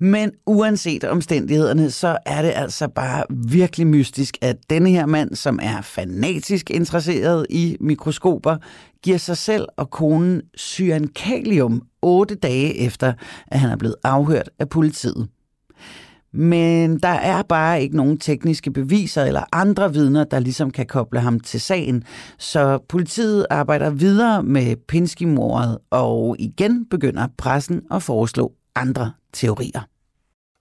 Men 0.04 0.32
uanset 0.46 1.04
omstændighederne, 1.04 1.92
så 1.92 2.18
er 2.26 2.42
det 2.42 2.52
altså 2.56 2.88
bare 2.88 3.24
virkelig 3.30 3.88
mystisk, 3.88 4.38
at 4.42 4.58
denne 4.70 4.90
her 4.90 5.06
mand, 5.06 5.36
som 5.36 5.60
er 5.62 5.82
fanatisk 5.82 6.70
interesseret 6.70 7.46
i 7.50 7.78
mikroskoper, 7.80 8.58
giver 9.04 9.18
sig 9.18 9.38
selv 9.38 9.68
og 9.78 9.90
konen 9.90 10.42
cyankalium 10.58 11.82
otte 12.02 12.36
dage 12.36 12.78
efter, 12.78 13.14
at 13.48 13.60
han 13.60 13.70
er 13.70 13.76
blevet 13.76 13.96
afhørt 14.04 14.50
af 14.60 14.70
politiet. 14.70 15.28
Men 16.34 17.00
der 17.00 17.08
er 17.08 17.42
bare 17.42 17.82
ikke 17.82 17.98
nogen 17.98 18.18
tekniske 18.18 18.72
beviser 18.72 19.24
eller 19.24 19.44
andre 19.52 19.94
vidner, 19.94 20.24
der 20.24 20.40
ligesom 20.40 20.72
kan 20.72 20.86
koble 20.86 21.20
ham 21.20 21.40
til 21.40 21.62
sagen. 21.62 22.04
Så 22.38 22.80
politiet 22.90 23.46
arbejder 23.50 23.90
videre 23.90 24.44
med 24.44 24.76
Pinsky-mordet, 24.88 25.78
og 25.90 26.36
igen 26.40 26.86
begynder 26.90 27.28
pressen 27.38 27.82
at 27.92 28.04
foreslå 28.04 28.52
andre 28.76 29.12
teorier. 29.34 29.93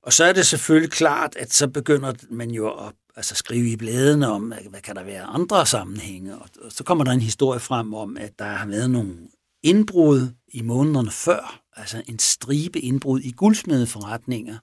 Og 0.02 0.12
så 0.12 0.24
er 0.24 0.32
det 0.32 0.46
selvfølgelig 0.46 0.90
klart, 0.90 1.36
at 1.36 1.52
så 1.52 1.68
begynder 1.68 2.12
man 2.30 2.50
jo 2.50 2.86
at 2.86 2.92
altså 3.16 3.34
skrive 3.34 3.68
i 3.68 3.76
bladene 3.76 4.28
om, 4.28 4.52
hvad 4.70 4.80
kan 4.80 4.96
der 4.96 5.04
være 5.04 5.22
andre 5.22 5.66
sammenhænge. 5.66 6.38
Og 6.38 6.48
så 6.68 6.84
kommer 6.84 7.04
der 7.04 7.12
en 7.12 7.20
historie 7.20 7.60
frem 7.60 7.94
om, 7.94 8.16
at 8.16 8.38
der 8.38 8.44
har 8.44 8.66
været 8.66 8.90
nogle 8.90 9.14
indbrud 9.62 10.28
i 10.48 10.62
månederne 10.62 11.10
før, 11.10 11.60
altså 11.76 12.02
en 12.08 12.18
stribe 12.18 12.80
indbrud 12.80 13.20
i 13.20 13.30
guldsmedeforretninger, 13.30 14.58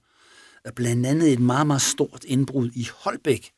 blandt 0.75 1.05
andet 1.05 1.33
et 1.33 1.39
meget, 1.39 1.67
meget 1.67 1.81
stort 1.81 2.23
indbrud 2.27 2.71
i 2.75 2.87
Holbæk, 2.95 3.51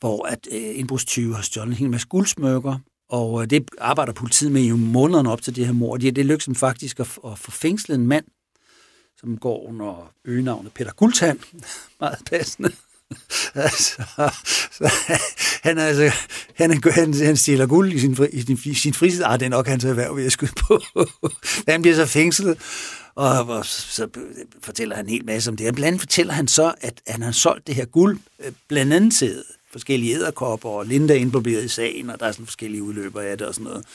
hvor 0.00 0.26
at 0.26 0.48
øh, 0.52 0.78
indbrudstyve 0.78 1.34
har 1.34 1.42
stjålet 1.42 1.70
en 1.70 1.76
hel 1.76 1.90
masse 1.90 2.08
guldsmykker, 2.08 2.78
og 3.08 3.42
øh, 3.42 3.50
det 3.50 3.70
arbejder 3.78 4.12
politiet 4.12 4.52
med 4.52 4.62
i 4.62 4.70
månederne 4.70 5.32
op 5.32 5.42
til 5.42 5.56
det 5.56 5.66
her 5.66 5.72
mord. 5.72 6.00
Det, 6.00 6.16
det 6.16 6.26
lykkedes 6.26 6.44
dem 6.44 6.54
faktisk 6.54 7.00
at, 7.00 7.18
at 7.26 7.38
få 7.38 7.50
fængslet 7.50 7.94
en 7.94 8.06
mand, 8.06 8.24
som 9.20 9.38
går 9.38 9.68
under 9.68 10.12
øgenavnet 10.24 10.72
Peter 10.72 10.92
Guldtand. 10.92 11.38
Meget 12.00 12.18
passende. 12.26 12.72
altså, 13.54 14.02
så, 14.72 14.90
han, 15.62 15.78
altså, 15.78 16.12
han, 16.54 16.82
han, 16.84 17.14
han 17.14 17.36
stjæler 17.36 17.66
guld 17.66 17.92
i 17.92 17.98
sin, 17.98 18.16
i 18.32 18.42
sin, 18.42 18.74
sin 18.74 18.94
fritid. 18.94 19.22
Ah, 19.24 19.40
det 19.40 19.46
er 19.46 19.50
nok 19.50 19.66
hans 19.66 19.84
erhverv, 19.84 20.16
vil 20.16 20.22
jeg 20.22 20.32
skyde 20.32 20.52
på. 20.56 20.82
han 21.68 21.82
bliver 21.82 21.96
så 21.96 22.06
fængslet, 22.06 22.58
og, 23.14 23.46
og 23.46 23.66
så 23.66 24.08
fortæller 24.62 24.96
han 24.96 25.04
en 25.04 25.10
hel 25.10 25.24
masse 25.24 25.50
om 25.50 25.56
det. 25.56 25.68
Og 25.68 25.74
blandt 25.74 25.86
andet 25.86 26.00
fortæller 26.00 26.32
han 26.32 26.48
så, 26.48 26.74
at 26.80 27.02
han 27.06 27.22
har 27.22 27.32
solgt 27.32 27.66
det 27.66 27.74
her 27.74 27.84
guld, 27.84 28.18
øh, 28.44 28.52
blandt 28.68 28.92
andet 28.92 29.14
til 29.16 29.44
forskellige 29.72 30.14
æderkopper, 30.14 30.68
og 30.68 30.86
Linda 30.86 31.14
er 31.14 31.18
involveret 31.18 31.64
i 31.64 31.68
sagen, 31.68 32.10
og 32.10 32.20
der 32.20 32.26
er 32.26 32.32
sådan 32.32 32.46
forskellige 32.46 32.82
udløber 32.82 33.20
af 33.20 33.38
det 33.38 33.46
og 33.46 33.54
sådan 33.54 33.64
noget. 33.64 33.86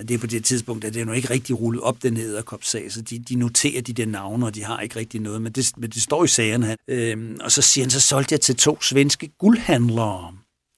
Men 0.00 0.08
det 0.08 0.14
er 0.14 0.18
på 0.18 0.26
det 0.26 0.44
tidspunkt, 0.44 0.84
at 0.84 0.94
det 0.94 1.02
er 1.02 1.06
jo 1.06 1.12
ikke 1.12 1.30
rigtig 1.30 1.60
rullet 1.60 1.82
op, 1.82 2.02
den 2.02 2.16
æderkopsag, 2.16 2.92
så 2.92 3.00
de, 3.00 3.18
de 3.18 3.34
noterer 3.34 3.82
de 3.82 3.92
der 3.92 4.06
navne, 4.06 4.46
og 4.46 4.54
de 4.54 4.64
har 4.64 4.80
ikke 4.80 4.96
rigtig 4.96 5.20
noget, 5.20 5.42
men 5.42 5.52
det, 5.52 5.72
men 5.76 5.90
det 5.90 6.02
står 6.02 6.24
i 6.24 6.28
sagerne. 6.28 6.76
Øhm, 6.88 7.38
og 7.40 7.52
så 7.52 7.62
siger 7.62 7.84
han, 7.84 7.90
så 7.90 8.00
solgte 8.00 8.32
jeg 8.32 8.40
til 8.40 8.56
to 8.56 8.82
svenske 8.82 9.28
guldhandlere. 9.38 10.34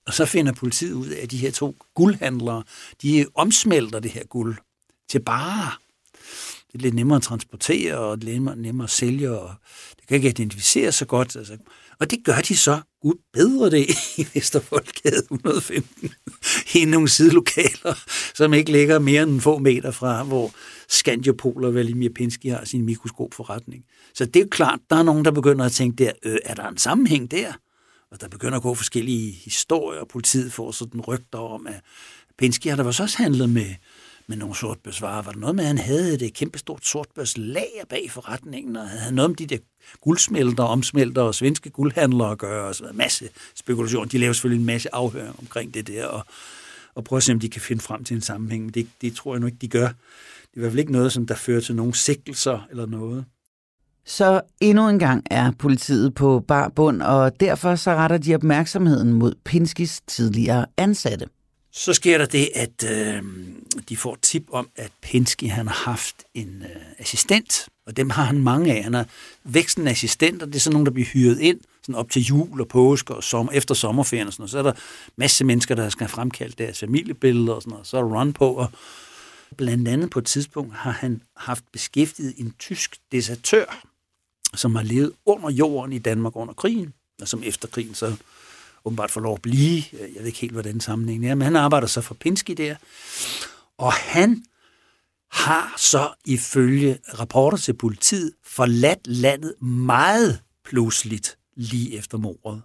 Og 0.06 0.14
så 0.14 0.26
finder 0.26 0.52
politiet 0.52 0.92
ud 0.92 1.06
af, 1.06 1.22
at 1.22 1.30
de 1.30 1.36
her 1.36 1.50
to 1.50 1.76
guldhandlere, 1.94 2.62
de 3.02 3.26
omsmelter 3.34 4.00
det 4.00 4.10
her 4.10 4.24
guld 4.24 4.56
til 5.10 5.20
bare. 5.20 5.72
Det 6.66 6.78
er 6.78 6.82
lidt 6.82 6.94
nemmere 6.94 7.16
at 7.16 7.22
transportere, 7.22 7.98
og 7.98 8.18
lidt 8.18 8.34
nemmere, 8.34 8.56
nemmere 8.56 8.84
at 8.84 8.90
sælge, 8.90 9.38
og 9.38 9.54
det 9.96 10.06
kan 10.08 10.14
ikke 10.14 10.28
identificeres 10.28 10.94
så 10.94 11.04
godt. 11.04 11.36
Altså, 11.36 11.56
og 12.02 12.10
det 12.10 12.24
gør 12.24 12.40
de 12.48 12.56
så, 12.56 12.80
gud 13.02 13.14
bedre 13.32 13.70
det, 13.70 13.86
i 14.20 14.26
Vesterfolkade 14.34 15.16
115, 15.16 16.10
i 16.74 16.84
nogle 16.84 17.08
sidelokaler, 17.08 18.04
som 18.34 18.54
ikke 18.54 18.72
ligger 18.72 18.98
mere 18.98 19.22
end 19.22 19.40
få 19.40 19.58
meter 19.58 19.90
fra, 19.90 20.22
hvor 20.22 20.50
Scandiopol 20.88 21.64
og 21.64 21.74
Valimir 21.74 22.10
Pinsky 22.14 22.50
har 22.50 22.64
sin 22.64 22.84
mikroskopforretning. 22.84 23.84
Så 24.14 24.24
det 24.24 24.36
er 24.36 24.40
jo 24.40 24.48
klart, 24.50 24.78
der 24.90 24.96
er 24.96 25.02
nogen, 25.02 25.24
der 25.24 25.30
begynder 25.30 25.64
at 25.64 25.72
tænke 25.72 26.04
der, 26.04 26.12
øh, 26.24 26.38
er 26.44 26.54
der 26.54 26.68
en 26.68 26.78
sammenhæng 26.78 27.30
der? 27.30 27.52
Og 28.10 28.20
der 28.20 28.28
begynder 28.28 28.56
at 28.56 28.62
gå 28.62 28.74
forskellige 28.74 29.32
historier, 29.32 30.00
og 30.00 30.08
politiet 30.08 30.52
får 30.52 30.70
sådan 30.70 31.00
rygter 31.00 31.38
om, 31.38 31.66
at 31.66 31.80
Pinsky 32.38 32.66
har 32.66 32.76
der 32.76 32.84
også 32.84 33.14
handlet 33.16 33.50
med 33.50 33.74
med 34.26 34.36
nogle 34.36 34.54
sortbørsvarer. 34.54 35.22
Var 35.22 35.32
der 35.32 35.38
noget 35.38 35.56
med, 35.56 35.64
at 35.64 35.68
han 35.68 35.78
havde 35.78 36.14
et 36.14 36.22
øh, 36.22 36.30
kæmpestort 36.30 36.84
sortbørslager 36.86 37.84
bag 37.88 38.10
forretningen, 38.10 38.76
og 38.76 38.88
havde 38.88 39.14
noget 39.14 39.28
om 39.28 39.34
de 39.34 39.46
der 39.46 39.58
guldsmelter, 40.00 40.64
omsmelter 40.64 41.22
og 41.22 41.34
svenske 41.34 41.70
guldhandlere 41.70 42.30
at 42.30 42.38
gøre, 42.38 42.68
og 42.68 42.74
så 42.74 42.84
en 42.84 42.96
masse 42.96 43.28
spekulation. 43.54 44.08
De 44.08 44.18
laver 44.18 44.32
selvfølgelig 44.32 44.60
en 44.60 44.66
masse 44.66 44.94
afhøring 44.94 45.34
omkring 45.38 45.74
det 45.74 45.86
der, 45.86 46.06
og, 46.06 46.26
og 46.94 47.04
prøver 47.04 47.18
at 47.18 47.22
se, 47.22 47.32
om 47.32 47.40
de 47.40 47.48
kan 47.48 47.60
finde 47.60 47.82
frem 47.82 48.04
til 48.04 48.14
en 48.14 48.20
sammenhæng. 48.20 48.64
Men 48.64 48.74
det, 48.74 48.88
det 49.00 49.14
tror 49.14 49.34
jeg 49.34 49.40
nu 49.40 49.46
ikke, 49.46 49.58
de 49.60 49.68
gør. 49.68 49.86
Det 49.86 50.56
er 50.56 50.56
i 50.56 50.60
hvert 50.60 50.72
fald 50.72 50.80
ikke 50.80 50.92
noget, 50.92 51.12
som 51.12 51.26
der 51.26 51.34
fører 51.34 51.60
til 51.60 51.76
nogle 51.76 51.94
sigtelser 51.94 52.66
eller 52.70 52.86
noget. 52.86 53.24
Så 54.04 54.40
endnu 54.60 54.88
en 54.88 54.98
gang 54.98 55.24
er 55.30 55.52
politiet 55.58 56.14
på 56.14 56.40
bar 56.48 56.68
bund, 56.68 57.02
og 57.02 57.40
derfor 57.40 57.74
så 57.74 57.90
retter 57.90 58.18
de 58.18 58.34
opmærksomheden 58.34 59.12
mod 59.12 59.34
Pinskis 59.44 60.00
tidligere 60.06 60.66
ansatte. 60.76 61.26
Så 61.74 61.94
sker 61.94 62.18
der 62.18 62.26
det, 62.26 62.48
at 62.54 62.84
øh, 62.90 63.22
de 63.88 63.96
får 63.96 64.18
tip 64.22 64.44
om, 64.50 64.68
at 64.76 64.92
Pinsky 65.02 65.48
han 65.48 65.66
har 65.66 65.90
haft 65.90 66.24
en 66.34 66.62
øh, 66.62 66.82
assistent, 66.98 67.68
og 67.86 67.96
dem 67.96 68.10
har 68.10 68.24
han 68.24 68.38
mange 68.38 68.74
af. 68.74 68.84
Han 68.84 68.94
har 68.94 69.06
væksten 69.44 69.86
af 69.86 69.90
assistenter, 69.90 70.46
det 70.46 70.54
er 70.54 70.60
sådan 70.60 70.72
nogle, 70.72 70.86
der 70.86 70.92
bliver 70.92 71.06
hyret 71.06 71.38
ind, 71.40 71.60
sådan 71.82 71.94
op 71.94 72.10
til 72.10 72.22
jul 72.22 72.60
og 72.60 72.68
påske 72.68 73.14
og 73.14 73.24
sommer, 73.24 73.52
efter 73.52 73.74
sommerferien 73.74 74.26
og 74.26 74.32
sådan 74.32 74.42
noget. 74.42 74.50
Så 74.50 74.58
er 74.58 74.62
der 74.62 74.72
masse 75.16 75.44
mennesker, 75.44 75.74
der 75.74 75.88
skal 75.88 76.08
fremkalde 76.08 76.54
deres 76.58 76.80
familiebilleder 76.80 77.52
og 77.52 77.62
sådan 77.62 77.70
noget. 77.70 77.86
Så 77.86 77.96
er 77.96 78.02
der 78.02 78.20
run 78.20 78.32
på, 78.32 78.48
og 78.48 78.70
blandt 79.56 79.88
andet 79.88 80.10
på 80.10 80.18
et 80.18 80.26
tidspunkt 80.26 80.74
har 80.74 80.90
han 80.90 81.22
haft 81.36 81.64
beskæftiget 81.72 82.34
en 82.36 82.54
tysk 82.58 82.96
desertør, 83.12 83.86
som 84.54 84.74
har 84.74 84.82
levet 84.82 85.12
under 85.26 85.50
jorden 85.50 85.92
i 85.92 85.98
Danmark 85.98 86.36
under 86.36 86.54
krigen, 86.54 86.92
og 87.20 87.28
som 87.28 87.42
efter 87.44 87.68
krigen 87.68 87.94
så 87.94 88.16
åbenbart 88.84 89.10
får 89.10 89.20
lov 89.20 89.34
at 89.34 89.42
blive. 89.42 89.82
Øh, 89.92 90.14
jeg 90.14 90.18
ved 90.18 90.26
ikke 90.26 90.38
helt, 90.38 90.52
hvordan 90.52 90.80
sammenhængen 90.80 91.30
er, 91.30 91.34
men 91.34 91.44
han 91.44 91.56
arbejder 91.56 91.86
så 91.86 92.00
for 92.00 92.14
Pinsky 92.14 92.52
der. 92.52 92.76
Og 93.78 93.92
han 93.92 94.44
har 95.30 95.74
så 95.76 96.14
ifølge 96.24 96.98
rapporter 97.18 97.58
til 97.58 97.74
politiet 97.74 98.32
forladt 98.44 99.06
landet 99.06 99.62
meget 99.62 100.40
pludseligt 100.64 101.38
lige 101.54 101.98
efter 101.98 102.18
mordet. 102.18 102.62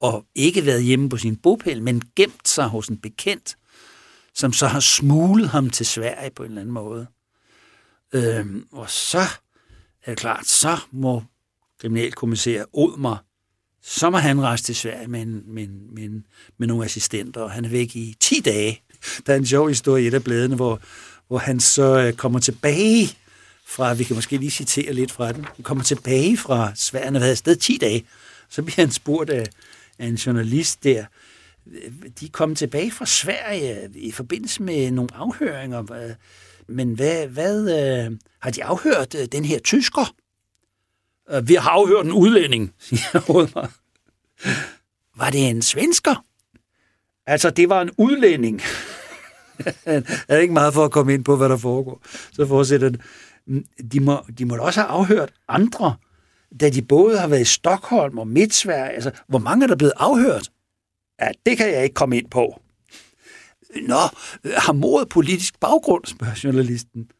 Og 0.00 0.26
ikke 0.34 0.66
været 0.66 0.82
hjemme 0.82 1.08
på 1.08 1.16
sin 1.16 1.36
bopæl, 1.36 1.82
men 1.82 2.02
gemt 2.16 2.48
sig 2.48 2.66
hos 2.68 2.88
en 2.88 2.98
bekendt, 2.98 3.56
som 4.34 4.52
så 4.52 4.66
har 4.66 4.80
smuglet 4.80 5.48
ham 5.48 5.70
til 5.70 5.86
Sverige 5.86 6.30
på 6.30 6.42
en 6.42 6.48
eller 6.48 6.60
anden 6.60 6.74
måde. 6.74 7.06
Øhm, 8.12 8.66
og 8.72 8.90
så 8.90 9.20
er 10.02 10.10
det 10.10 10.18
klart, 10.18 10.46
så 10.46 10.78
må 10.90 11.22
kriminalkommissær 11.80 12.64
Odmer 12.72 13.16
så 13.86 14.10
må 14.10 14.18
han 14.18 14.42
rejse 14.42 14.64
til 14.64 14.76
Sverige 14.76 15.08
med, 15.08 15.22
en, 15.22 15.42
med, 15.46 15.62
en, 15.62 15.94
med, 15.94 16.02
en, 16.02 16.26
med 16.58 16.68
nogle 16.68 16.84
assistenter, 16.84 17.40
og 17.40 17.50
han 17.50 17.64
er 17.64 17.68
væk 17.68 17.96
i 17.96 18.16
10 18.20 18.40
dage. 18.40 18.82
Der 19.26 19.32
er 19.32 19.36
en 19.36 19.46
sjov 19.46 19.68
historie 19.68 20.04
i 20.04 20.06
et 20.06 20.14
af 20.14 20.24
bladene, 20.24 20.56
hvor, 20.56 20.80
hvor 21.28 21.38
han 21.38 21.60
så 21.60 21.98
øh, 21.98 22.12
kommer 22.12 22.38
tilbage 22.38 23.16
fra, 23.66 23.94
vi 23.94 24.04
kan 24.04 24.16
måske 24.16 24.36
lige 24.36 24.50
citere 24.50 24.92
lidt 24.92 25.12
fra 25.12 25.32
den, 25.32 25.44
han 25.56 25.62
kommer 25.62 25.84
tilbage 25.84 26.36
fra 26.36 26.72
Sverige, 26.74 27.04
han 27.04 27.14
har 27.14 27.20
været 27.20 27.30
afsted 27.30 27.56
10 27.56 27.78
dage, 27.80 28.04
så 28.48 28.62
bliver 28.62 28.76
han 28.76 28.90
spurgt 28.90 29.30
af, 29.30 29.46
af 29.98 30.06
en 30.06 30.14
journalist 30.14 30.84
der, 30.84 31.04
de 32.20 32.28
kom 32.28 32.54
tilbage 32.54 32.90
fra 32.90 33.06
Sverige 33.06 33.90
i 33.94 34.12
forbindelse 34.12 34.62
med 34.62 34.90
nogle 34.90 35.14
afhøringer, 35.14 36.14
men 36.68 36.92
hvad, 36.94 37.26
hvad 37.26 37.60
øh, 37.60 38.18
har 38.40 38.50
de 38.50 38.64
afhørt 38.64 39.14
øh, 39.14 39.26
den 39.32 39.44
her 39.44 39.58
tysker? 39.58 40.14
Øh, 41.30 41.48
vi 41.48 41.54
har 41.54 41.70
afhørt 41.70 42.06
en 42.06 42.12
udlænding, 42.12 42.72
siger 42.78 43.54
mig. 43.54 43.68
Var 45.16 45.30
det 45.30 45.48
en 45.48 45.62
svensker? 45.62 46.24
Altså, 47.26 47.50
det 47.50 47.68
var 47.68 47.82
en 47.82 47.90
udlænding. 47.98 48.60
er 49.84 50.00
det 50.28 50.42
ikke 50.42 50.54
meget 50.54 50.74
for 50.74 50.84
at 50.84 50.90
komme 50.90 51.14
ind 51.14 51.24
på, 51.24 51.36
hvad 51.36 51.48
der 51.48 51.56
foregår. 51.56 52.02
Så 52.32 52.46
fortsætter 52.46 52.88
den. 52.88 53.02
Mm, 53.46 53.64
de 53.92 54.00
må, 54.00 54.24
de 54.38 54.44
må 54.44 54.56
også 54.56 54.80
have 54.80 54.90
afhørt 54.90 55.32
andre, 55.48 55.96
da 56.60 56.70
de 56.70 56.82
både 56.82 57.18
har 57.18 57.28
været 57.28 57.40
i 57.40 57.44
Stockholm 57.44 58.18
og 58.18 58.28
Midtsverige. 58.28 58.90
Altså, 58.90 59.10
hvor 59.28 59.38
mange 59.38 59.64
er 59.64 59.68
der 59.68 59.76
blevet 59.76 59.92
afhørt? 59.96 60.50
Ja, 61.20 61.28
det 61.46 61.56
kan 61.56 61.72
jeg 61.72 61.82
ikke 61.82 61.94
komme 61.94 62.18
ind 62.18 62.30
på. 62.30 62.60
Nå, 63.82 64.00
har 64.56 64.72
mordet 64.72 65.08
politisk 65.08 65.60
baggrund, 65.60 66.04
spørger 66.04 66.40
journalisten. 66.44 67.10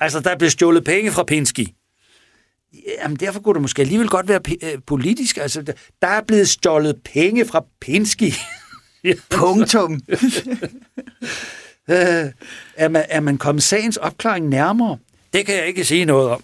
Altså, 0.00 0.20
der 0.20 0.38
blev 0.38 0.50
stjålet 0.50 0.84
penge 0.84 1.12
fra 1.12 1.24
Pinsky. 1.24 1.66
Jamen, 3.02 3.16
derfor 3.16 3.40
kunne 3.40 3.54
det 3.54 3.62
måske 3.62 3.82
alligevel 3.82 4.08
godt 4.08 4.28
være 4.28 4.40
øh, 4.62 4.78
politisk. 4.86 5.36
Altså, 5.36 5.62
der 6.02 6.08
er 6.08 6.20
blevet 6.20 6.48
stjålet 6.48 6.96
penge 7.04 7.44
fra 7.44 7.64
Pinsky. 7.80 8.32
Punktum. 9.30 9.92
øh, 11.90 12.26
er, 12.76 12.88
man, 12.88 13.04
er 13.08 13.20
man 13.20 13.38
kommet 13.38 13.62
sagens 13.62 13.96
opklaring 13.96 14.48
nærmere? 14.48 14.98
Det 15.32 15.46
kan 15.46 15.54
jeg 15.54 15.66
ikke 15.66 15.84
sige 15.84 16.04
noget 16.04 16.30
om. 16.30 16.42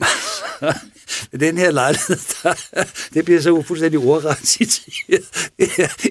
den 1.41 1.59
her 1.59 1.71
lejlighed, 1.71 2.17
der, 2.43 2.55
det 3.15 3.25
bliver 3.25 3.41
så 3.41 3.63
fuldstændig 3.63 4.01
ordret 4.01 4.39
citeret. 4.57 5.25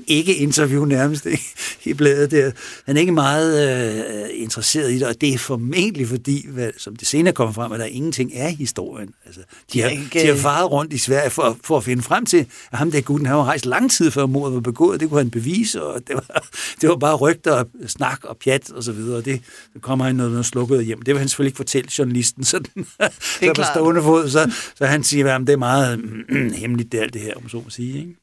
ikke 0.08 0.36
interview 0.36 0.86
nærmest 0.86 1.26
ikke, 1.26 1.54
i 1.84 1.94
bladet 1.94 2.32
der. 2.32 2.52
Han 2.86 2.98
er 2.98 3.02
ikke 3.02 3.12
meget 3.12 3.80
øh, 4.24 4.30
interesseret 4.34 4.92
i 4.92 5.00
det, 5.00 5.08
og 5.08 5.22
det 5.22 5.34
er 5.34 5.38
formentlig 5.38 6.08
fordi, 6.08 6.48
hvad, 6.48 6.70
som 6.78 6.96
det 6.96 7.08
senere 7.08 7.34
kommer 7.34 7.54
frem, 7.54 7.72
at 7.72 7.80
der 7.80 7.86
ingenting 7.86 8.32
er 8.34 8.48
i 8.48 8.54
historien. 8.54 9.10
Altså, 9.26 9.42
de, 9.74 9.82
har, 9.82 9.90
ikke... 9.90 10.22
de 10.22 10.28
har 10.28 10.36
faret 10.36 10.72
rundt 10.72 10.94
i 10.94 10.98
Sverige 10.98 11.30
for, 11.30 11.58
for 11.64 11.78
at 11.78 11.84
finde 11.84 12.04
frem 12.04 12.26
til, 12.26 12.46
at 12.72 12.78
ham 12.78 12.92
der 12.92 13.02
gutten 13.02 13.28
har 13.28 13.44
rejst 13.44 13.66
lang 13.66 13.92
tid 13.92 14.12
før 14.12 14.26
mordet 14.26 14.54
var 14.54 14.62
begået. 14.62 15.00
Det 15.00 15.10
kunne 15.10 15.20
han 15.20 15.30
bevise, 15.30 15.84
og 15.84 16.02
det 16.08 16.16
var, 16.16 16.48
det 16.82 16.90
var 16.90 16.96
bare 16.96 17.16
rygter 17.16 17.52
og 17.52 17.68
snak 17.88 18.24
og 18.24 18.38
pjat 18.38 18.72
og 18.72 18.84
så 18.84 18.92
videre. 18.92 19.22
Det, 19.22 19.42
det 19.74 19.82
kommer 19.82 20.06
han 20.06 20.16
noget, 20.16 20.32
noget 20.32 20.46
slukket 20.46 20.86
hjem. 20.86 21.02
Det 21.02 21.14
vil 21.14 21.20
han 21.20 21.28
selvfølgelig 21.30 21.50
ikke 21.50 21.58
fortælle 21.58 21.90
journalisten 21.98 22.44
sådan, 22.44 22.86
så 23.20 23.54
på 23.56 23.64
stående 23.74 24.02
fod. 24.02 24.30
Så, 24.30 24.52
så 24.76 24.86
han 24.90 25.04
siger, 25.04 25.36
at 25.36 25.42
det 25.42 25.50
er 25.50 25.58
meget 25.58 26.00
mm, 26.00 26.52
hemmeligt, 26.62 26.92
det 26.92 27.00
alt 27.00 27.14
det 27.14 27.22
her, 27.22 27.34
om 27.34 27.50
så 27.50 27.58
må 27.58 27.70
sige. 27.70 28.00
Ikke? 28.00 28.16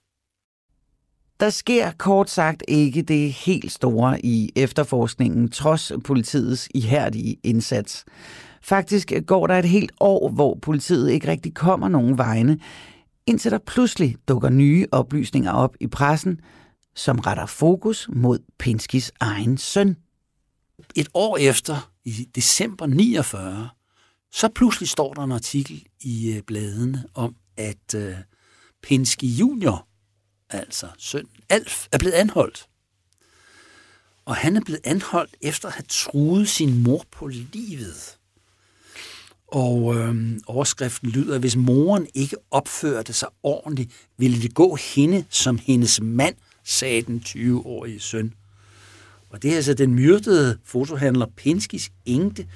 Der 1.40 1.50
sker 1.50 1.90
kort 1.98 2.30
sagt 2.30 2.62
ikke 2.68 3.02
det 3.02 3.32
helt 3.32 3.72
store 3.72 4.26
i 4.26 4.52
efterforskningen, 4.56 5.48
trods 5.48 5.92
politiets 6.04 6.68
ihærdige 6.74 7.36
indsats. 7.42 8.04
Faktisk 8.62 9.12
går 9.26 9.46
der 9.46 9.58
et 9.58 9.64
helt 9.64 9.92
år, 10.00 10.28
hvor 10.28 10.58
politiet 10.62 11.10
ikke 11.10 11.28
rigtig 11.28 11.54
kommer 11.54 11.88
nogen 11.88 12.18
vegne, 12.18 12.58
indtil 13.26 13.50
der 13.50 13.58
pludselig 13.58 14.16
dukker 14.28 14.48
nye 14.48 14.86
oplysninger 14.92 15.52
op 15.52 15.76
i 15.80 15.86
pressen, 15.86 16.40
som 16.94 17.18
retter 17.18 17.46
fokus 17.46 18.08
mod 18.12 18.38
Pinskis 18.58 19.12
egen 19.20 19.58
søn. 19.58 19.96
Et 20.96 21.08
år 21.14 21.36
efter, 21.36 21.90
i 22.04 22.28
december 22.34 22.86
49, 22.86 23.68
så 24.35 24.49
pludselig 24.49 24.89
står 24.89 25.14
der 25.14 25.22
en 25.22 25.32
artikel 25.32 25.87
i 26.01 26.32
øh, 26.32 26.43
bladene 26.43 27.05
om, 27.14 27.37
at 27.57 27.95
øh, 27.97 28.14
Pinsky 28.82 29.24
Junior 29.24 29.87
altså 30.51 30.89
søn 30.99 31.26
Alf, 31.49 31.87
er 31.93 31.99
blevet 31.99 32.14
anholdt. 32.14 32.66
Og 34.24 34.37
han 34.37 34.57
er 34.57 34.61
blevet 34.61 34.80
anholdt 34.85 35.37
efter 35.41 35.68
at 35.68 35.74
have 35.74 35.85
truet 35.89 36.49
sin 36.49 36.82
mor 36.82 37.05
på 37.11 37.26
livet. 37.26 38.18
Og 39.47 39.95
øh, 39.97 40.39
overskriften 40.47 41.09
lyder, 41.09 41.35
at 41.35 41.41
hvis 41.41 41.57
moren 41.57 42.07
ikke 42.14 42.37
opførte 42.51 43.12
sig 43.12 43.28
ordentligt, 43.43 44.09
ville 44.18 44.43
det 44.43 44.55
gå 44.55 44.74
hende 44.95 45.24
som 45.30 45.59
hendes 45.59 46.01
mand, 46.01 46.37
sagde 46.64 47.03
den 47.03 47.22
20-årige 47.26 48.01
søn. 48.01 48.35
Og 49.30 49.43
det 49.43 49.53
er 49.53 49.57
altså 49.57 49.74
den 49.74 49.95
myrdede 49.95 50.59
fotohandler 50.64 51.26
Pinskis 51.37 51.93
Engte. 52.07 52.47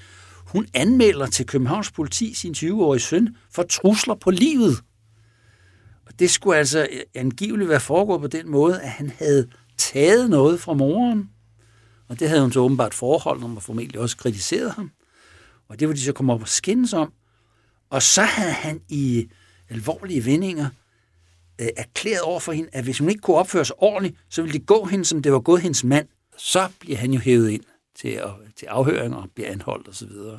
Hun 0.49 0.67
anmelder 0.75 1.27
til 1.27 1.47
Københavns 1.47 1.91
politi 1.91 2.35
sin 2.35 2.53
20-årige 2.53 3.01
søn 3.01 3.37
for 3.51 3.63
trusler 3.63 4.15
på 4.15 4.31
livet. 4.31 4.83
Og 6.07 6.19
det 6.19 6.31
skulle 6.31 6.59
altså 6.59 6.89
øh, 6.93 7.01
angiveligt 7.15 7.69
være 7.69 7.81
foregået 7.81 8.21
på 8.21 8.27
den 8.27 8.51
måde, 8.51 8.81
at 8.81 8.91
han 8.91 9.11
havde 9.19 9.49
taget 9.77 10.31
noget 10.31 10.61
fra 10.61 10.73
moren. 10.73 11.31
Og 12.09 12.21
det 12.21 12.29
havde 12.29 12.43
hun 12.43 12.53
så 12.53 12.61
åbenbart 12.61 12.95
forhold 12.95 13.43
om, 13.43 13.57
og 13.57 13.63
formentlig 13.63 14.01
også 14.01 14.17
kritiseret 14.17 14.73
ham. 14.73 14.91
Og 15.69 15.81
det 15.81 15.89
var 15.89 15.95
de 15.95 16.01
så 16.01 16.13
kommet 16.13 16.35
op 16.35 16.43
og 16.43 16.49
skændes 16.49 16.93
om. 16.93 17.13
Og 17.91 18.03
så 18.03 18.23
havde 18.23 18.53
han 18.53 18.81
i 18.89 19.29
alvorlige 19.69 20.25
vendinger 20.25 20.69
øh, 21.61 21.69
erklæret 21.77 22.23
over 22.23 22.41
for 22.41 22.53
hende, 22.53 22.71
at 22.73 22.85
hvis 22.85 22.99
hun 22.99 23.09
ikke 23.09 23.21
kunne 23.21 23.37
opføre 23.37 23.65
sig 23.65 23.77
ordentligt, 23.79 24.17
så 24.31 24.43
ville 24.43 24.59
det 24.59 24.67
gå 24.67 24.85
hende, 24.85 25.05
som 25.05 25.23
det 25.23 25.33
var 25.33 25.41
gået 25.41 25.63
hendes 25.63 25.85
mand. 25.85 26.09
Så 26.39 26.69
bliver 26.81 26.97
han 26.97 27.13
jo 27.13 27.21
hævet 27.21 27.51
ind 27.51 27.63
til, 28.01 28.09
at, 28.09 28.31
til 28.57 28.67
afhøringer 28.67 29.17
og 29.17 29.29
bliver 29.35 29.51
anholdt 29.51 29.89
osv. 29.89 30.09
Og, 30.09 30.39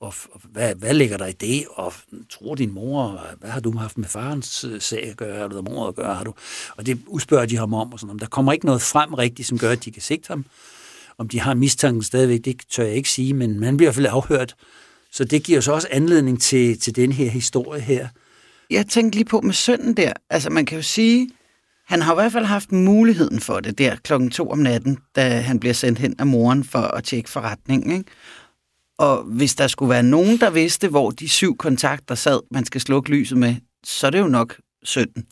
og, 0.00 0.14
og 0.32 0.40
hvad, 0.44 0.74
hvad 0.74 0.94
ligger 0.94 1.16
der 1.16 1.26
i 1.26 1.32
det? 1.32 1.64
Og 1.70 1.92
tror 2.30 2.54
din 2.54 2.72
mor, 2.72 3.26
hvad 3.40 3.50
har 3.50 3.60
du 3.60 3.76
haft 3.76 3.98
med 3.98 4.08
farens 4.08 4.64
øh, 4.64 4.80
sag 4.80 5.04
at 5.10 5.16
gøre, 5.16 5.48
eller 5.48 5.62
mor 5.62 5.88
at 5.88 5.94
gøre? 5.94 6.14
Har 6.14 6.24
du? 6.24 6.34
Og 6.76 6.86
det 6.86 7.00
udspørger 7.06 7.46
de 7.46 7.56
ham 7.56 7.74
om, 7.74 7.92
og 7.92 8.00
sådan 8.00 8.18
Der 8.18 8.26
kommer 8.26 8.52
ikke 8.52 8.66
noget 8.66 8.82
frem 8.82 9.14
rigtigt, 9.14 9.48
som 9.48 9.58
gør, 9.58 9.70
at 9.70 9.84
de 9.84 9.90
kan 9.90 10.02
sigte 10.02 10.28
ham. 10.28 10.44
Om 11.18 11.28
de 11.28 11.40
har 11.40 11.54
mistanken 11.54 12.02
stadigvæk, 12.02 12.44
det 12.44 12.60
tør 12.70 12.84
jeg 12.84 12.94
ikke 12.94 13.10
sige, 13.10 13.34
men 13.34 13.60
man 13.60 13.76
bliver 13.76 13.86
i 13.86 13.88
hvert 13.88 13.94
fald 13.94 14.06
afhørt. 14.06 14.56
Så 15.10 15.24
det 15.24 15.42
giver 15.42 15.60
så 15.60 15.72
også 15.72 15.88
anledning 15.90 16.40
til, 16.40 16.80
til 16.80 16.96
den 16.96 17.12
her 17.12 17.30
historie 17.30 17.80
her. 17.80 18.08
Jeg 18.70 18.86
tænkte 18.86 19.18
lige 19.18 19.24
på 19.24 19.40
med 19.40 19.54
sønnen 19.54 19.96
der. 19.96 20.12
Altså 20.30 20.50
man 20.50 20.66
kan 20.66 20.76
jo 20.78 20.82
sige, 20.82 21.30
han 21.92 22.02
har 22.02 22.12
i 22.12 22.14
hvert 22.14 22.32
fald 22.32 22.44
haft 22.44 22.72
muligheden 22.72 23.40
for 23.40 23.60
det 23.60 23.78
der 23.78 23.96
klokken 23.96 24.30
to 24.30 24.50
om 24.50 24.58
natten, 24.58 24.98
da 25.16 25.40
han 25.40 25.60
bliver 25.60 25.72
sendt 25.72 25.98
hen 25.98 26.14
af 26.18 26.26
moren 26.26 26.64
for 26.64 26.78
at 26.78 27.04
tjekke 27.04 27.30
forretningen. 27.30 27.92
Ikke? 27.92 28.10
Og 28.98 29.22
hvis 29.22 29.54
der 29.54 29.66
skulle 29.66 29.90
være 29.90 30.02
nogen, 30.02 30.40
der 30.40 30.50
vidste, 30.50 30.88
hvor 30.88 31.10
de 31.10 31.28
syv 31.28 31.56
kontakter 31.56 32.14
sad, 32.14 32.40
man 32.50 32.64
skal 32.64 32.80
slukke 32.80 33.10
lyset 33.10 33.38
med, 33.38 33.54
så 33.84 34.06
er 34.06 34.10
det 34.10 34.18
jo 34.18 34.28
nok 34.28 34.56
sønnen. 34.84 35.24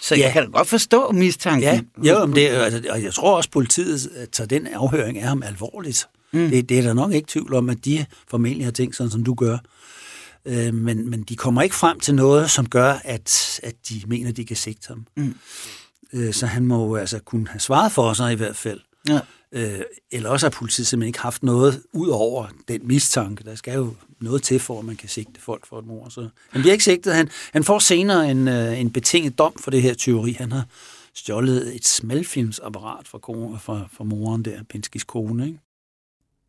Så 0.00 0.14
ja. 0.14 0.22
jeg 0.22 0.32
kan 0.32 0.42
da 0.42 0.50
godt 0.50 0.68
forstå 0.68 1.12
mistanken. 1.12 1.90
Ja, 2.04 2.12
jo, 2.12 2.26
men 2.26 2.36
det, 2.36 2.48
altså, 2.48 2.82
og 2.90 3.02
jeg 3.02 3.14
tror 3.14 3.36
også, 3.36 3.48
at 3.48 3.52
politiet 3.52 4.28
tager 4.32 4.48
den 4.48 4.66
afhøring 4.66 5.18
af 5.18 5.28
ham 5.28 5.42
alvorligt. 5.42 6.06
Mm. 6.32 6.50
Det, 6.50 6.68
det 6.68 6.78
er 6.78 6.82
der 6.82 6.92
nok 6.92 7.12
ikke 7.12 7.28
tvivl 7.28 7.54
om, 7.54 7.70
at 7.70 7.84
de 7.84 8.06
formentlig 8.28 8.66
har 8.66 8.72
tænkt 8.72 8.96
sådan, 8.96 9.10
som 9.10 9.24
du 9.24 9.34
gør. 9.34 9.58
Øh, 10.44 10.74
men, 10.74 11.10
men 11.10 11.22
de 11.22 11.36
kommer 11.36 11.62
ikke 11.62 11.74
frem 11.74 12.00
til 12.00 12.14
noget, 12.14 12.50
som 12.50 12.68
gør, 12.68 12.92
at, 13.04 13.60
at 13.62 13.74
de 13.88 14.02
mener, 14.06 14.32
de 14.32 14.44
kan 14.44 14.56
sigte 14.56 14.88
ham. 14.88 15.06
Mm. 15.16 15.34
Øh, 16.12 16.32
så 16.32 16.46
han 16.46 16.66
må 16.66 16.96
altså 16.96 17.18
kunne 17.18 17.48
have 17.48 17.60
svaret 17.60 17.92
for 17.92 18.12
sig 18.12 18.32
i 18.32 18.36
hvert 18.36 18.56
fald. 18.56 18.80
Ja. 19.08 19.20
Øh, 19.52 19.80
eller 20.10 20.30
også 20.30 20.46
har 20.46 20.50
politiet 20.50 20.86
simpelthen 20.86 21.08
ikke 21.08 21.20
haft 21.20 21.42
noget 21.42 21.82
ud 21.92 22.08
over 22.08 22.46
den 22.68 22.80
mistanke. 22.84 23.44
Der 23.44 23.54
skal 23.54 23.74
jo 23.74 23.94
noget 24.20 24.42
til, 24.42 24.60
for 24.60 24.78
at 24.78 24.84
man 24.84 24.96
kan 24.96 25.08
sigte 25.08 25.40
folk 25.40 25.66
for 25.66 25.78
et 25.78 25.86
mord. 25.86 26.10
Så 26.10 26.28
han 26.50 26.60
bliver 26.60 26.72
ikke 26.72 26.84
sigtet. 26.84 27.14
Han, 27.14 27.28
han 27.52 27.64
får 27.64 27.78
senere 27.78 28.30
en, 28.30 28.48
øh, 28.48 28.80
en 28.80 28.90
betinget 28.90 29.38
dom 29.38 29.52
for 29.60 29.70
det 29.70 29.82
her 29.82 29.94
tyveri. 29.94 30.32
Han 30.32 30.52
har 30.52 30.64
stjålet 31.14 31.76
et 31.76 31.86
smalfilmsapparat 31.86 33.08
fra, 33.08 33.18
kone, 33.18 33.58
fra, 33.58 33.88
fra 33.92 34.04
moren 34.04 34.44
der, 34.44 34.62
Pinskis 34.68 35.04
kone. 35.04 35.46
Ikke? 35.46 35.58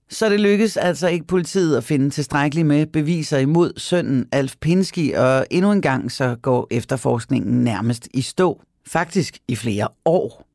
Så 0.09 0.29
det 0.29 0.39
lykkedes 0.39 0.77
altså 0.77 1.07
ikke 1.07 1.27
politiet 1.27 1.77
at 1.77 1.83
finde 1.83 2.09
tilstrækkeligt 2.09 2.67
med 2.67 2.85
beviser 2.85 3.37
imod 3.37 3.73
sønnen 3.77 4.27
Alf 4.31 4.55
Pinsky, 4.61 5.15
og 5.15 5.47
endnu 5.51 5.71
en 5.71 5.81
gang 5.81 6.11
så 6.11 6.35
går 6.41 6.67
efterforskningen 6.71 7.63
nærmest 7.63 8.07
i 8.13 8.21
stå. 8.21 8.61
Faktisk 8.87 9.39
i 9.47 9.55
flere 9.55 9.87
år. 10.05 10.47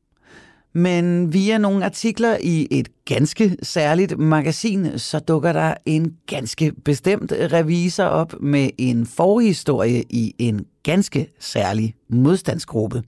Men 0.73 1.33
via 1.33 1.59
nogle 1.59 1.85
artikler 1.85 2.37
i 2.43 2.69
et 2.71 2.89
ganske 3.05 3.57
særligt 3.63 4.19
magasin, 4.19 4.99
så 4.99 5.19
dukker 5.19 5.53
der 5.53 5.75
en 5.87 6.17
ganske 6.27 6.73
bestemt 6.85 7.33
revisor 7.33 8.05
op 8.05 8.35
med 8.41 8.71
en 8.79 9.07
forhistorie 9.07 10.05
i 10.11 10.35
en 10.39 10.67
ganske 10.83 11.29
særlig 11.41 11.95
modstandsgruppe. 12.09 13.03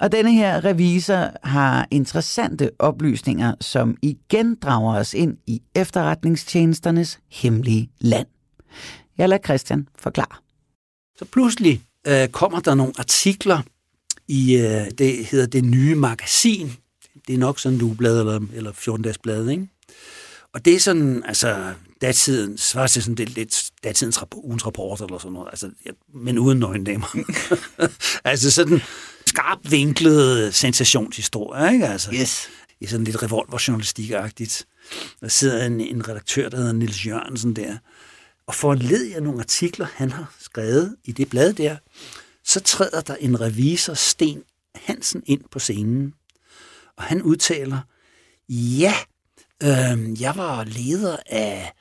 Og 0.00 0.12
denne 0.12 0.32
her 0.32 0.64
revisor 0.64 1.30
har 1.48 1.86
interessante 1.90 2.70
oplysninger, 2.78 3.54
som 3.60 3.96
igen 4.02 4.54
drager 4.54 4.98
os 4.98 5.14
ind 5.14 5.36
i 5.46 5.62
efterretningstjenesternes 5.74 7.20
hemmelige 7.30 7.90
land. 8.00 8.26
Jeg 9.18 9.28
lader 9.28 9.42
Christian 9.44 9.88
forklare. 9.98 10.36
Så 11.18 11.24
pludselig 11.24 11.82
øh, 12.06 12.28
kommer 12.28 12.60
der 12.60 12.74
nogle 12.74 12.92
artikler 12.98 13.62
i, 14.32 14.56
øh, 14.56 14.90
det 14.98 15.26
hedder 15.26 15.46
det 15.46 15.64
nye 15.64 15.94
magasin. 15.94 16.72
Det 17.26 17.34
er 17.34 17.38
nok 17.38 17.58
sådan 17.58 17.78
en 17.78 17.82
ugeblad 17.82 18.18
eller, 18.20 18.40
eller 18.54 18.72
14-dages 18.72 19.18
blad, 19.18 19.48
ikke? 19.48 19.68
Og 20.54 20.64
det 20.64 20.74
er 20.74 20.80
sådan, 20.80 21.22
altså, 21.24 21.74
datiden, 22.00 22.58
svarer 22.58 22.86
til 22.86 23.02
sådan 23.02 23.14
lidt, 23.14 23.34
lidt 23.34 23.70
datidens 23.84 24.18
ugens 24.32 24.66
rapport 24.66 25.00
eller 25.00 25.18
sådan 25.18 25.32
noget, 25.32 25.48
altså, 25.48 25.70
ja, 25.86 25.90
men 26.14 26.38
uden 26.38 26.58
nøgendamer. 26.58 27.16
altså 28.24 28.50
sådan 28.50 28.80
skarp 29.26 29.58
vinklet 29.70 30.54
sensationshistorie, 30.54 31.72
ikke? 31.72 31.86
Altså, 31.86 32.10
yes. 32.14 32.48
I 32.80 32.86
sådan 32.86 33.04
lidt 33.04 33.22
revolverjournalistik-agtigt. 33.22 34.64
Der 35.20 35.28
sidder 35.28 35.66
en, 35.66 35.80
en 35.80 36.08
redaktør, 36.08 36.48
der 36.48 36.56
hedder 36.56 36.72
Nils 36.72 37.06
Jørgensen 37.06 37.56
der, 37.56 37.76
og 38.46 38.54
får 38.54 38.74
led 38.74 39.12
af 39.14 39.22
nogle 39.22 39.40
artikler, 39.40 39.86
han 39.94 40.10
har 40.10 40.34
skrevet 40.40 40.96
i 41.04 41.12
det 41.12 41.30
blad 41.30 41.52
der, 41.52 41.76
så 42.52 42.60
træder 42.60 43.00
der 43.00 43.14
en 43.14 43.40
revisor, 43.40 43.94
Sten 43.94 44.42
Hansen, 44.74 45.22
ind 45.26 45.40
på 45.50 45.58
scenen. 45.58 46.14
Og 46.96 47.02
han 47.02 47.22
udtaler, 47.22 47.78
ja, 48.48 48.94
øh, 49.62 50.22
jeg 50.22 50.36
var 50.36 50.64
leder 50.64 51.16
af 51.26 51.72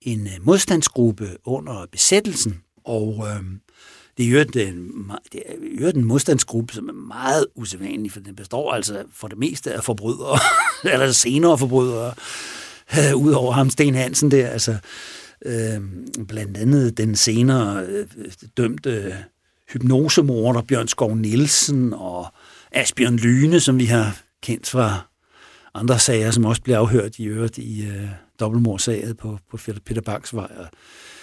en 0.00 0.26
øh, 0.26 0.32
modstandsgruppe 0.42 1.36
under 1.44 1.86
besættelsen, 1.92 2.60
og 2.84 3.26
øh, 3.28 3.44
det 4.16 4.26
er 4.26 4.30
jo 4.30 4.42
den, 4.42 4.78
øh, 5.10 5.16
det 5.32 5.42
er 5.46 5.92
jo 5.94 6.00
modstandsgruppe, 6.00 6.74
som 6.74 6.88
er 6.88 6.92
meget 6.92 7.46
usædvanlig, 7.54 8.12
for 8.12 8.20
den 8.20 8.36
består 8.36 8.72
altså 8.72 9.04
for 9.12 9.28
det 9.28 9.38
meste 9.38 9.72
af 9.72 9.84
forbrydere, 9.84 10.38
eller 10.92 11.12
senere 11.12 11.58
forbrydere, 11.58 12.14
øh, 12.98 13.16
udover 13.16 13.52
ham 13.52 13.70
Sten 13.70 13.94
Hansen 13.94 14.30
der, 14.30 14.48
altså 14.48 14.76
øh, 15.44 15.80
blandt 16.28 16.56
andet 16.56 16.98
den 16.98 17.16
senere 17.16 17.84
øh, 17.86 18.06
dømte 18.56 19.24
hypnosemorder 19.72 20.62
Bjørn 20.62 20.88
Skov 20.88 21.16
Nielsen 21.16 21.92
og 21.92 22.26
Asbjørn 22.72 23.16
Lyne, 23.16 23.60
som 23.60 23.78
vi 23.78 23.84
har 23.84 24.16
kendt 24.42 24.68
fra 24.68 25.06
andre 25.74 25.98
sager, 25.98 26.30
som 26.30 26.44
også 26.44 26.62
blev 26.62 26.74
afhørt 26.74 27.18
i 27.18 27.24
øvrigt 27.24 27.58
i 27.58 27.86
øh, 27.86 28.08
dobbeltmordsaget 28.40 29.16
på, 29.16 29.38
på 29.50 29.58
Peter 29.84 30.02
Banks 30.02 30.34
vej. 30.34 30.50
Og, 30.56 30.66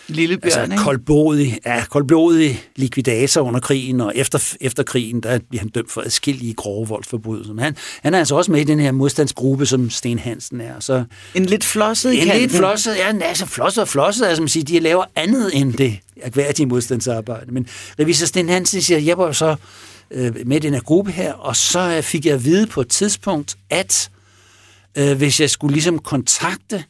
Lille 0.07 0.37
bjørn, 0.37 0.71
altså, 0.71 0.85
koldblodig, 0.85 1.59
ja, 1.65 1.83
koldblodig 1.89 2.63
likvidator 2.75 3.41
under 3.41 3.59
krigen, 3.59 4.01
og 4.01 4.11
efter, 4.15 4.53
efter 4.61 4.83
krigen, 4.83 5.21
der 5.21 5.39
bliver 5.49 5.61
han 5.61 5.69
dømt 5.69 5.91
for 5.91 6.01
adskillige 6.01 6.53
grove 6.53 6.87
voldsforbrydelser. 6.87 7.53
Men 7.53 7.63
han, 7.63 7.75
han 8.01 8.13
er 8.13 8.19
altså 8.19 8.35
også 8.35 8.51
med 8.51 8.61
i 8.61 8.63
den 8.63 8.79
her 8.79 8.91
modstandsgruppe, 8.91 9.65
som 9.65 9.89
Sten 9.89 10.19
Hansen 10.19 10.61
er. 10.61 10.79
Så, 10.79 11.03
en 11.35 11.45
lidt 11.45 11.63
flosset 11.63 12.21
En 12.21 12.27
lidt 12.27 12.51
flosset, 12.51 12.95
ja, 12.95 13.13
altså 13.21 13.45
flosset 13.45 13.81
og 13.81 13.87
flosset, 13.87 14.25
altså 14.25 14.41
man 14.41 14.49
siger, 14.49 14.63
de 14.63 14.79
laver 14.79 15.03
andet 15.15 15.51
end 15.53 15.73
det 15.73 15.99
akværdige 16.23 16.65
modstandsarbejde. 16.65 17.51
Men 17.51 17.67
revisor 17.99 18.25
Sten 18.25 18.49
Hansen 18.49 18.81
siger, 18.81 18.99
jeg 18.99 19.17
var 19.17 19.31
så 19.31 19.55
øh, 20.11 20.35
med 20.45 20.57
i 20.57 20.59
den 20.59 20.73
her 20.73 20.81
gruppe 20.81 21.11
her, 21.11 21.33
og 21.33 21.55
så 21.55 22.01
fik 22.01 22.25
jeg 22.25 22.33
at 22.33 22.45
vide 22.45 22.67
på 22.67 22.81
et 22.81 22.87
tidspunkt, 22.87 23.57
at 23.69 24.09
øh, 24.97 25.17
hvis 25.17 25.39
jeg 25.39 25.49
skulle 25.49 25.73
ligesom 25.73 25.99
kontakte 25.99 26.83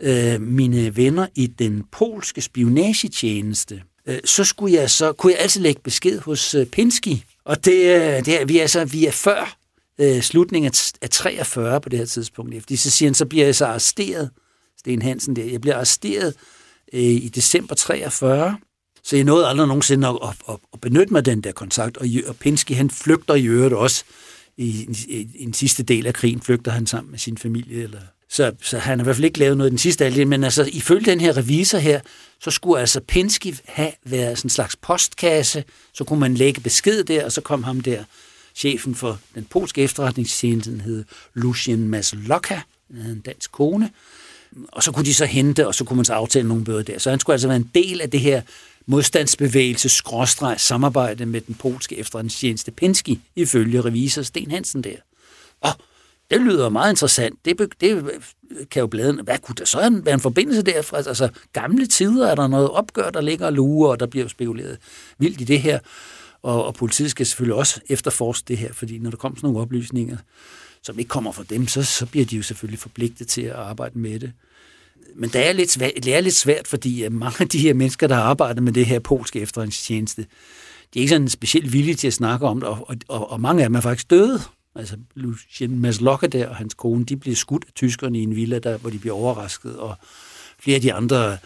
øh, 0.00 0.40
mine 0.40 0.96
venner 0.96 1.26
i 1.34 1.46
den 1.46 1.84
polske 1.92 2.40
spionagetjeneste, 2.40 3.82
øh, 4.06 4.18
så 4.24 4.44
skulle 4.44 4.74
jeg 4.74 4.90
så 4.90 5.12
kunne 5.12 5.32
jeg 5.32 5.40
altid 5.40 5.60
lægge 5.60 5.80
besked 5.84 6.18
hos 6.18 6.54
øh, 6.54 6.66
Pinsky. 6.66 7.16
Og 7.44 7.64
det, 7.64 7.72
øh, 7.72 8.24
det 8.24 8.40
er, 8.40 8.44
vi 8.44 8.58
er 8.58 8.66
så 8.66 8.84
vi 8.84 9.06
er 9.06 9.12
før 9.12 9.56
øh, 10.00 10.22
slutningen 10.22 10.66
af, 10.66 10.92
af 11.02 11.10
43 11.10 11.80
på 11.80 11.88
det 11.88 11.98
her 11.98 12.06
tidspunkt. 12.06 12.62
Fordi 12.62 12.76
så 12.76 12.90
siger 12.90 13.08
han, 13.08 13.14
så 13.14 13.26
bliver 13.26 13.44
jeg 13.44 13.54
så 13.54 13.66
arresteret, 13.66 14.30
Sten 14.78 15.02
Hansen 15.02 15.36
der, 15.36 15.44
jeg 15.44 15.60
bliver 15.60 15.76
arresteret 15.76 16.34
øh, 16.92 17.00
i 17.00 17.28
december 17.28 17.74
43, 17.74 18.56
så 19.02 19.16
jeg 19.16 19.24
nåede 19.24 19.46
aldrig 19.46 19.68
nogensinde 19.68 20.08
at, 20.08 20.18
at, 20.22 20.34
at, 20.48 20.56
at 20.72 20.80
benytte 20.80 21.12
mig 21.12 21.18
af 21.18 21.24
den 21.24 21.40
der 21.40 21.52
kontakt, 21.52 21.96
og, 21.96 22.06
og 22.26 22.36
Pinsky 22.36 22.72
han 22.72 22.90
flygter 22.90 23.34
i 23.34 23.46
øvrigt 23.46 23.74
også. 23.74 24.04
I, 24.56 24.66
i, 24.66 24.96
i, 25.08 25.28
i 25.34 25.44
den 25.44 25.54
sidste 25.54 25.82
del 25.82 26.06
af 26.06 26.14
krigen, 26.14 26.40
flygter 26.42 26.70
han 26.70 26.86
sammen 26.86 27.10
med 27.10 27.18
sin 27.18 27.38
familie, 27.38 27.82
eller 27.82 28.00
så, 28.34 28.52
så 28.62 28.78
han 28.78 28.98
har 28.98 29.02
i 29.02 29.06
hvert 29.06 29.16
fald 29.16 29.24
ikke 29.24 29.38
lavet 29.38 29.56
noget 29.56 29.70
i 29.70 29.70
den 29.70 29.78
sidste 29.78 30.04
alder, 30.04 30.24
men 30.24 30.44
altså 30.44 30.70
ifølge 30.72 31.04
den 31.04 31.20
her 31.20 31.36
revisor 31.36 31.78
her, 31.78 32.00
så 32.40 32.50
skulle 32.50 32.80
altså 32.80 33.00
Pinsky 33.00 33.54
have 33.64 33.92
været 34.04 34.38
sådan 34.38 34.46
en 34.46 34.50
slags 34.50 34.76
postkasse, 34.76 35.64
så 35.92 36.04
kunne 36.04 36.20
man 36.20 36.34
lægge 36.34 36.60
besked 36.60 37.04
der, 37.04 37.24
og 37.24 37.32
så 37.32 37.40
kom 37.40 37.64
ham 37.64 37.80
der, 37.80 38.04
chefen 38.54 38.94
for 38.94 39.18
den 39.34 39.44
polske 39.44 39.82
efterretningstjeneste, 39.82 40.70
den 40.70 40.80
hed 40.80 41.04
Lucien 41.34 41.88
Masloka, 41.88 42.60
en 42.90 43.22
dansk 43.26 43.52
kone, 43.52 43.90
og 44.68 44.82
så 44.82 44.92
kunne 44.92 45.04
de 45.04 45.14
så 45.14 45.24
hente, 45.24 45.66
og 45.66 45.74
så 45.74 45.84
kunne 45.84 45.96
man 45.96 46.04
så 46.04 46.12
aftale 46.12 46.48
nogle 46.48 46.64
bøder 46.64 46.82
der. 46.82 46.98
Så 46.98 47.10
han 47.10 47.20
skulle 47.20 47.34
altså 47.34 47.48
være 47.48 47.56
en 47.56 47.70
del 47.74 48.00
af 48.00 48.10
det 48.10 48.20
her 48.20 48.42
modstandsbevægelse, 48.86 49.88
skråstreg, 49.88 50.60
samarbejde 50.60 51.26
med 51.26 51.40
den 51.40 51.54
polske 51.54 51.98
efterretningstjeneste 51.98 52.70
Pinsky, 52.70 53.18
ifølge 53.36 53.80
revisor 53.80 54.22
Sten 54.22 54.50
Hansen 54.50 54.84
der. 54.84 54.96
Det 56.34 56.42
lyder 56.42 56.68
meget 56.68 56.92
interessant. 56.92 57.44
Det, 57.44 57.58
det 57.80 57.90
øh, 57.90 58.02
kan 58.70 58.80
jo 58.80 58.86
bladene... 58.86 59.22
Hvad 59.22 59.38
kunne 59.38 59.54
der 59.58 59.64
så 59.64 60.00
være 60.04 60.14
en 60.14 60.20
forbindelse 60.20 60.62
derfra? 60.62 60.96
Altså, 60.96 61.28
gamle 61.52 61.86
tider 61.86 62.28
er 62.28 62.34
der 62.34 62.46
noget 62.46 62.70
opgør, 62.70 63.10
der 63.10 63.20
ligger 63.20 63.46
og 63.46 63.52
lurer, 63.52 63.90
og 63.90 64.00
der 64.00 64.06
bliver 64.06 64.28
spekuleret 64.28 64.78
vildt 65.18 65.40
i 65.40 65.44
det 65.44 65.60
her. 65.60 65.78
Og, 66.42 66.66
og 66.66 66.74
politiet 66.74 67.10
skal 67.10 67.26
selvfølgelig 67.26 67.54
også 67.54 67.80
efterforske 67.88 68.44
det 68.48 68.58
her, 68.58 68.72
fordi 68.72 68.98
når 68.98 69.10
der 69.10 69.16
kommer 69.16 69.36
sådan 69.36 69.46
nogle 69.46 69.60
oplysninger, 69.60 70.16
som 70.82 70.98
ikke 70.98 71.08
kommer 71.08 71.32
fra 71.32 71.44
dem, 71.50 71.68
så, 71.68 71.82
så 71.82 72.06
bliver 72.06 72.26
de 72.26 72.36
jo 72.36 72.42
selvfølgelig 72.42 72.78
forpligtet 72.78 73.28
til 73.28 73.42
at 73.42 73.54
arbejde 73.54 73.98
med 73.98 74.20
det. 74.20 74.32
Men 75.16 75.30
det 75.30 75.48
er, 75.48 75.52
lidt 75.52 75.70
svært, 75.70 75.92
det 75.96 76.14
er 76.14 76.20
lidt 76.20 76.34
svært, 76.34 76.68
fordi 76.68 77.04
øh, 77.04 77.12
mange 77.12 77.36
af 77.40 77.48
de 77.48 77.58
her 77.58 77.74
mennesker, 77.74 78.06
der 78.06 78.14
har 78.14 78.22
arbejdet 78.22 78.62
med 78.62 78.72
det 78.72 78.86
her 78.86 78.98
polske 78.98 79.40
efterretningstjeneste, 79.40 80.26
de 80.94 80.98
er 80.98 81.00
ikke 81.00 81.08
sådan 81.08 81.28
specielt 81.28 81.72
villige 81.72 81.94
til 81.94 82.06
at 82.06 82.12
snakke 82.12 82.46
om 82.46 82.60
det, 82.60 82.68
og, 82.68 82.94
og, 83.08 83.30
og 83.30 83.40
mange 83.40 83.62
af 83.62 83.68
dem 83.68 83.74
er 83.74 83.80
faktisk 83.80 84.10
døde. 84.10 84.40
Altså 84.76 84.96
Lucien 85.14 85.80
Maslokke 85.80 86.26
der 86.26 86.48
og 86.48 86.56
hans 86.56 86.74
kone, 86.74 87.04
de 87.04 87.16
bliver 87.16 87.36
skudt 87.36 87.64
af 87.66 87.72
tyskerne 87.74 88.18
i 88.18 88.22
en 88.22 88.36
villa, 88.36 88.58
der, 88.58 88.78
hvor 88.78 88.90
de 88.90 88.98
bliver 88.98 89.14
overrasket, 89.14 89.76
og 89.76 89.96
flere 90.58 90.74
af 90.74 90.80
de 90.80 90.92
andre, 90.92 91.36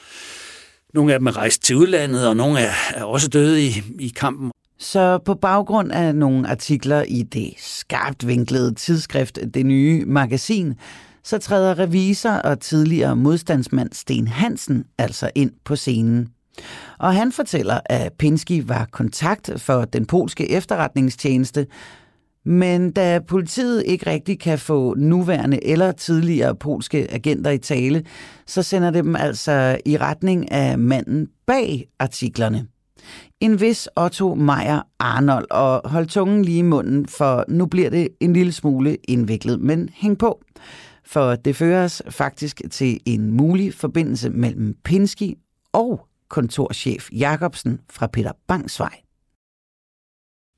nogle 0.95 1.13
af 1.13 1.19
dem 1.19 1.27
er 1.27 1.37
rejst 1.37 1.63
til 1.63 1.77
udlandet, 1.77 2.29
og 2.29 2.37
nogle 2.37 2.61
er, 2.61 2.73
er 2.95 3.05
også 3.05 3.29
døde 3.29 3.67
i, 3.67 3.83
i 3.99 4.09
kampen. 4.09 4.51
Så 4.79 5.19
på 5.19 5.35
baggrund 5.35 5.93
af 5.93 6.15
nogle 6.15 6.49
artikler 6.51 7.03
i 7.03 7.23
det 7.23 7.55
skarpt 7.59 8.27
vinklede 8.27 8.75
tidsskrift 8.75 9.39
Det 9.55 9.67
Nye 9.67 10.05
Magasin, 10.07 10.75
så 11.25 11.39
træder 11.39 11.79
revisor 11.79 12.31
og 12.31 12.61
tidligere 12.61 13.17
modstandsmand 13.17 13.93
Sten 13.93 14.29
Hansen 14.29 14.85
altså 14.99 15.31
ind 15.35 15.53
på 15.65 15.77
scenen. 15.77 16.29
Og 16.99 17.15
han 17.15 17.33
fortæller, 17.33 17.81
at 17.87 18.13
Pinsky 18.13 18.63
var 18.67 18.89
kontakt 18.93 19.51
for 19.57 19.85
den 19.85 20.07
polske 20.07 20.51
efterretningstjeneste, 20.51 21.67
men 22.49 22.91
da 22.93 23.19
politiet 23.19 23.83
ikke 23.87 24.11
rigtig 24.11 24.41
kan 24.41 24.59
få 24.59 24.95
nuværende 24.95 25.67
eller 25.67 25.93
tidligere 25.93 26.55
polske 26.55 27.13
agenter 27.13 27.51
i 27.51 27.59
tale, 27.59 28.05
så 28.47 28.63
sender 28.63 28.91
det 28.91 29.05
dem 29.05 29.17
altså 29.17 29.79
i 29.87 29.97
retning 29.97 30.53
af 30.53 30.79
manden 30.79 31.29
bag 31.47 31.89
artiklerne. 31.99 32.67
En 33.41 33.61
vis 33.61 33.89
Otto 33.97 34.35
Meier 34.35 34.83
Arnold, 34.99 35.47
og 35.51 35.91
hold 35.91 36.07
tungen 36.07 36.45
lige 36.45 36.59
i 36.59 36.63
munden, 36.63 37.07
for 37.07 37.45
nu 37.49 37.67
bliver 37.67 37.91
det 37.91 38.09
en 38.21 38.33
lille 38.33 38.53
smule 38.53 38.97
indviklet, 39.09 39.61
men 39.61 39.89
hæng 39.93 40.19
på. 40.19 40.43
For 41.07 41.35
det 41.35 41.57
føres 41.57 42.03
faktisk 42.11 42.63
til 42.71 43.01
en 43.07 43.31
mulig 43.31 43.75
forbindelse 43.75 44.31
mellem 44.31 44.75
Pinsky 44.85 45.35
og 45.73 46.07
kontorchef 46.29 47.09
Jacobsen 47.13 47.81
fra 47.91 48.07
Peter 48.07 48.33
Bangsvej. 48.49 49.08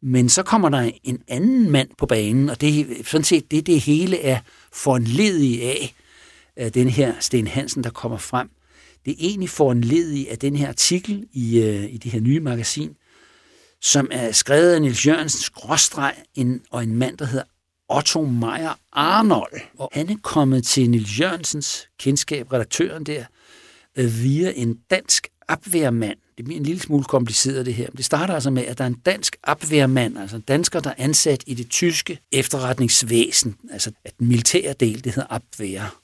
Men 0.02 0.28
så 0.28 0.42
kommer 0.42 0.68
der 0.68 0.90
en 1.04 1.22
anden 1.28 1.70
mand 1.70 1.88
på 1.98 2.06
banen, 2.06 2.50
og 2.50 2.60
det 2.60 2.80
er 2.80 3.04
sådan 3.04 3.24
set 3.24 3.50
det, 3.50 3.66
det 3.66 3.80
hele 3.80 4.20
er 4.20 4.40
foranledet 4.72 5.60
af, 5.60 5.94
af 6.56 6.72
den 6.72 6.88
her 6.88 7.14
Sten 7.20 7.46
Hansen, 7.46 7.84
der 7.84 7.90
kommer 7.90 8.18
frem. 8.18 8.50
Det 9.04 9.10
er 9.10 9.16
egentlig 9.18 9.50
foranledet 9.50 10.26
af 10.26 10.38
den 10.38 10.56
her 10.56 10.68
artikel 10.68 11.26
i, 11.32 11.58
øh, 11.58 11.94
i 11.94 11.96
det 11.96 12.12
her 12.12 12.20
nye 12.20 12.40
magasin, 12.40 12.96
som 13.80 14.08
er 14.10 14.32
skrevet 14.32 14.72
af 14.72 14.82
Nils 14.82 15.06
Jørgensen 15.06 15.40
skråstreg 15.40 16.14
en, 16.34 16.62
og 16.70 16.82
en 16.82 16.96
mand, 16.96 17.18
der 17.18 17.24
hedder 17.24 17.44
Otto 17.88 18.24
Meier 18.24 18.78
Arnold. 18.92 19.60
Og 19.78 19.88
han 19.92 20.10
er 20.10 20.16
kommet 20.22 20.64
til 20.64 20.90
Nils 20.90 21.20
Jørgensens 21.20 21.88
kendskab, 21.98 22.52
redaktøren 22.52 23.04
der, 23.04 23.24
øh, 23.96 24.22
via 24.22 24.52
en 24.56 24.78
dansk 24.90 25.28
abwehrmand, 25.48 26.18
det 26.36 26.44
bliver 26.44 26.60
en 26.60 26.66
lille 26.66 26.80
smule 26.80 27.04
kompliceret 27.04 27.66
det 27.66 27.74
her. 27.74 27.90
Det 27.96 28.04
starter 28.04 28.34
altså 28.34 28.50
med, 28.50 28.64
at 28.64 28.78
der 28.78 28.84
er 28.84 28.88
en 28.88 29.00
dansk 29.06 29.36
opværmand, 29.42 30.18
altså 30.18 30.36
en 30.36 30.42
dansker, 30.42 30.80
der 30.80 30.90
er 30.90 30.94
ansat 30.98 31.44
i 31.46 31.54
det 31.54 31.70
tyske 31.70 32.18
efterretningsvæsen, 32.32 33.56
altså 33.72 33.90
at 34.04 34.12
den 34.18 34.28
militære 34.28 34.74
del, 34.80 35.04
det 35.04 35.14
hedder 35.14 35.28
opvær. 35.28 35.96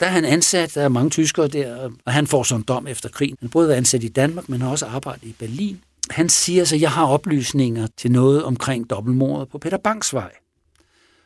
Der 0.00 0.06
er 0.06 0.10
han 0.10 0.24
ansat, 0.24 0.74
der 0.74 0.82
er 0.82 0.88
mange 0.88 1.10
tyskere 1.10 1.48
der, 1.48 1.90
og 2.04 2.12
han 2.12 2.26
får 2.26 2.42
sådan 2.42 2.60
en 2.60 2.64
dom 2.64 2.86
efter 2.86 3.08
krigen. 3.08 3.36
Han 3.40 3.48
både 3.48 3.68
været 3.68 3.76
ansat 3.76 4.04
i 4.04 4.08
Danmark, 4.08 4.48
men 4.48 4.60
har 4.60 4.70
også 4.70 4.86
arbejdet 4.86 5.24
i 5.24 5.34
Berlin. 5.38 5.80
Han 6.10 6.28
siger 6.28 6.64
så, 6.64 6.74
at 6.74 6.80
jeg 6.80 6.90
har 6.90 7.06
oplysninger 7.06 7.86
til 7.96 8.12
noget 8.12 8.44
omkring 8.44 8.90
dobbeltmordet 8.90 9.48
på 9.48 9.58
Peter 9.58 9.78
Banks 9.78 10.14
vej. 10.14 10.32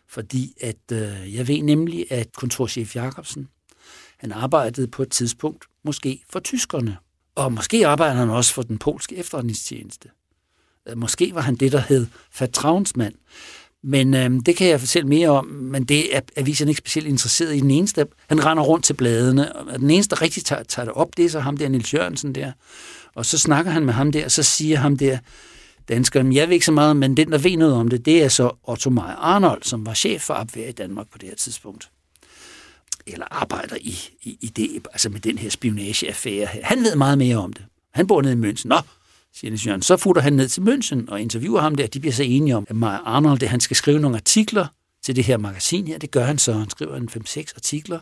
Fordi 0.09 0.55
at 0.61 0.93
øh, 0.93 1.35
jeg 1.35 1.49
ved 1.49 1.63
nemlig, 1.63 2.13
at 2.13 2.29
kontorchef 2.37 2.97
Jacobsen, 2.97 3.49
han 4.19 4.33
arbejdede 4.33 4.89
på 4.89 5.03
et 5.03 5.11
tidspunkt 5.11 5.65
måske 5.85 6.23
for 6.31 6.41
tyskerne. 6.41 6.97
Og 7.35 7.53
måske 7.53 7.87
arbejder 7.87 8.15
han 8.15 8.31
også 8.31 8.55
for 8.55 8.63
den 8.63 8.79
polske 8.79 9.17
efterretningstjeneste. 9.17 10.09
Øh, 10.89 10.99
måske 10.99 11.35
var 11.35 11.41
han 11.41 11.55
det, 11.55 11.73
der 11.73 11.81
hed 11.81 12.07
Fatravnsmand. 12.31 13.15
Men 13.85 14.15
øh, 14.15 14.31
det 14.47 14.57
kan 14.57 14.69
jeg 14.69 14.81
fortælle 14.81 15.09
mere 15.09 15.29
om, 15.29 15.47
men 15.47 15.85
det 15.85 16.17
er 16.17 16.21
avisen 16.37 16.69
ikke 16.69 16.79
specielt 16.79 17.09
interesseret 17.09 17.57
i. 17.57 17.61
Den 17.61 17.71
eneste, 17.71 18.07
han 18.29 18.45
render 18.45 18.63
rundt 18.63 18.85
til 18.85 18.95
bladene, 18.95 19.57
og 19.57 19.79
den 19.79 19.91
eneste, 19.91 20.17
der 20.17 20.23
rigtig 20.23 20.45
tager, 20.45 20.63
tager 20.63 20.87
det 20.87 20.95
op, 20.95 21.17
det 21.17 21.25
er 21.25 21.29
så 21.29 21.41
ham 21.41 21.57
der, 21.57 21.69
Nils 21.69 21.95
Jørgensen 21.95 22.35
der. 22.35 22.53
Og 23.15 23.27
så 23.27 23.39
snakker 23.39 23.71
han 23.71 23.85
med 23.85 23.95
ham 23.95 24.13
der, 24.13 24.25
og 24.25 24.31
så 24.31 24.43
siger 24.43 24.79
ham 24.79 24.97
der, 24.97 25.19
danskeren, 25.89 26.33
jeg 26.33 26.49
ved 26.49 26.55
ikke 26.55 26.67
så 26.67 26.73
meget, 26.73 26.97
men 26.97 27.17
den, 27.17 27.33
der 27.33 27.39
ved 27.39 27.57
noget 27.57 27.75
om 27.75 27.89
det, 27.89 28.05
det 28.05 28.25
er 28.25 28.29
så 28.29 28.51
Otto 28.63 28.91
Meyer 28.91 29.17
Arnold, 29.17 29.63
som 29.63 29.87
var 29.87 29.95
chef 29.95 30.23
for 30.23 30.35
opvær 30.35 30.69
i 30.69 30.73
Danmark 30.73 31.07
på 31.11 31.19
det 31.19 31.29
her 31.29 31.37
tidspunkt 31.37 31.92
eller 33.07 33.27
arbejder 33.31 33.77
i, 33.81 33.99
i, 34.23 34.39
i 34.41 34.47
det, 34.47 34.87
altså 34.93 35.09
med 35.09 35.21
den 35.21 35.39
her 35.39 35.51
spionageaffære 35.51 36.47
her. 36.47 36.65
Han 36.65 36.83
ved 36.83 36.97
meget 36.97 37.19
mere 37.19 37.37
om 37.37 37.53
det. 37.53 37.65
Han 37.95 38.07
bor 38.07 38.23
nede 38.23 38.49
i 38.49 38.51
München. 38.51 38.69
Nå, 38.69 38.79
siger 39.35 39.51
Niels 39.51 39.67
Jørgen. 39.67 39.83
Så 39.83 39.97
futter 39.97 40.23
han 40.23 40.33
ned 40.33 40.49
til 40.49 40.61
München 40.61 41.11
og 41.11 41.21
interviewer 41.21 41.61
ham 41.61 41.75
der. 41.75 41.87
De 41.87 42.01
bliver 42.01 42.13
så 42.13 42.23
enige 42.23 42.57
om, 42.57 42.67
at 42.69 42.77
Maja 42.77 42.99
Arnold, 43.05 43.39
det, 43.39 43.49
han 43.49 43.61
skal 43.61 43.77
skrive 43.77 43.99
nogle 43.99 44.17
artikler 44.17 44.67
til 45.05 45.17
det 45.17 45.25
her 45.25 45.37
magasin 45.37 45.87
her. 45.87 45.99
Det 45.99 46.11
gør 46.11 46.25
han 46.25 46.39
så. 46.39 46.53
Han 46.53 46.71
skriver 46.71 46.97
en 46.97 47.09
5-6 47.17 47.53
artikler, 47.57 48.01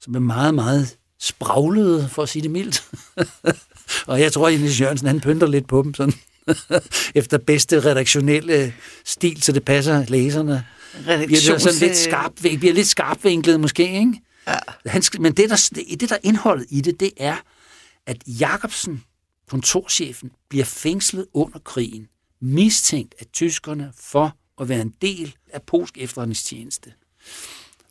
som 0.00 0.14
er 0.14 0.18
meget, 0.18 0.54
meget 0.54 0.96
spraglede, 1.20 2.08
for 2.08 2.22
at 2.22 2.28
sige 2.28 2.42
det 2.42 2.50
mildt. 2.50 2.84
og 4.10 4.20
jeg 4.20 4.32
tror, 4.32 4.48
at 4.48 4.60
Niels 4.60 4.80
Jørgensen, 4.80 5.08
han 5.08 5.20
pynter 5.20 5.46
lidt 5.46 5.68
på 5.68 5.82
dem 5.82 5.94
sådan, 5.94 6.14
efter 7.14 7.38
bedste 7.38 7.80
redaktionelle 7.80 8.74
stil, 9.04 9.42
så 9.42 9.52
det 9.52 9.64
passer 9.64 10.04
læserne. 10.08 10.64
Bliver 11.04 11.58
sådan 11.58 11.78
lidt 11.80 11.96
skarp, 11.96 12.32
bliver 12.40 12.72
lidt 12.72 12.86
skarpvinklet 12.86 13.60
måske, 13.60 13.82
ikke? 13.82 14.22
Ja. 14.48 14.56
Han, 14.86 15.02
men 15.20 15.32
det 15.32 15.50
der, 15.50 15.70
det, 16.00 16.10
der 16.10 16.16
indholdet 16.22 16.66
i 16.70 16.80
det, 16.80 17.00
det 17.00 17.10
er, 17.16 17.36
at 18.06 18.16
Jacobsen, 18.26 19.04
kontorchefen, 19.50 20.30
bliver 20.48 20.64
fængslet 20.64 21.26
under 21.34 21.58
krigen, 21.58 22.08
mistænkt 22.40 23.14
af 23.20 23.26
tyskerne 23.32 23.92
for 24.00 24.36
at 24.60 24.68
være 24.68 24.80
en 24.80 24.94
del 25.02 25.34
af 25.52 25.62
polsk 25.62 25.98
efterretningstjeneste. 25.98 26.92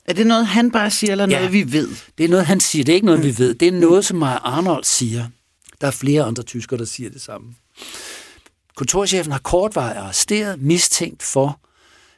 Er 0.06 0.14
det 0.14 0.28
noget, 0.28 0.48
han 0.48 0.72
bare 0.72 0.92
siger, 0.92 1.12
eller 1.12 1.28
ja, 1.30 1.38
noget, 1.38 1.54
vi 1.54 1.72
ved? 1.72 1.90
det 2.18 2.24
er 2.24 2.30
noget, 2.30 2.46
han 2.46 2.60
siger. 2.60 2.86
Det 2.86 2.92
er 2.92 2.96
ikke 2.96 3.06
noget, 3.06 3.24
vi 3.24 3.38
ved. 3.38 3.54
Det 3.54 3.68
er 3.68 3.72
noget, 3.72 4.06
som 4.06 4.18
Maja 4.18 4.38
Arnold 4.38 4.84
siger. 4.84 5.28
Der 5.82 5.88
er 5.88 5.92
flere 5.92 6.24
andre 6.24 6.44
tyskere, 6.44 6.80
der 6.80 6.86
siger 6.86 7.10
det 7.10 7.22
samme. 7.22 7.56
Kontorchefen 8.76 9.32
har 9.32 9.40
kortvarigt 9.40 9.98
arresteret, 9.98 10.62
mistænkt 10.62 11.24
for 11.24 11.60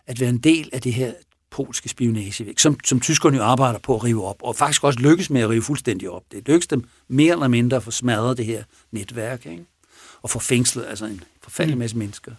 at 0.09 0.19
være 0.19 0.29
en 0.29 0.37
del 0.37 0.69
af 0.73 0.81
det 0.81 0.93
her 0.93 1.13
polske 1.51 1.89
spionagevæk, 1.89 2.59
som, 2.59 2.79
som 2.83 2.99
tyskerne 2.99 3.37
jo 3.37 3.43
arbejder 3.43 3.79
på 3.79 3.95
at 3.95 4.03
rive 4.03 4.25
op, 4.25 4.37
og 4.43 4.55
faktisk 4.55 4.83
også 4.83 4.99
lykkes 4.99 5.29
med 5.29 5.41
at 5.41 5.49
rive 5.49 5.61
fuldstændig 5.61 6.09
op. 6.09 6.23
Det 6.31 6.47
lykkes 6.47 6.67
dem 6.67 6.83
mere 7.07 7.31
eller 7.31 7.47
mindre 7.47 7.77
at 7.77 7.83
få 7.83 7.91
smadret 7.91 8.37
det 8.37 8.45
her 8.45 8.63
netværk, 8.91 9.45
ikke? 9.45 9.65
og 10.21 10.29
få 10.29 10.39
fængslet 10.39 10.85
altså 10.89 11.05
en 11.05 11.23
forfærdelig 11.41 11.75
mm. 11.75 11.79
masse 11.79 11.95
mm. 11.95 11.99
mennesker. 11.99 12.31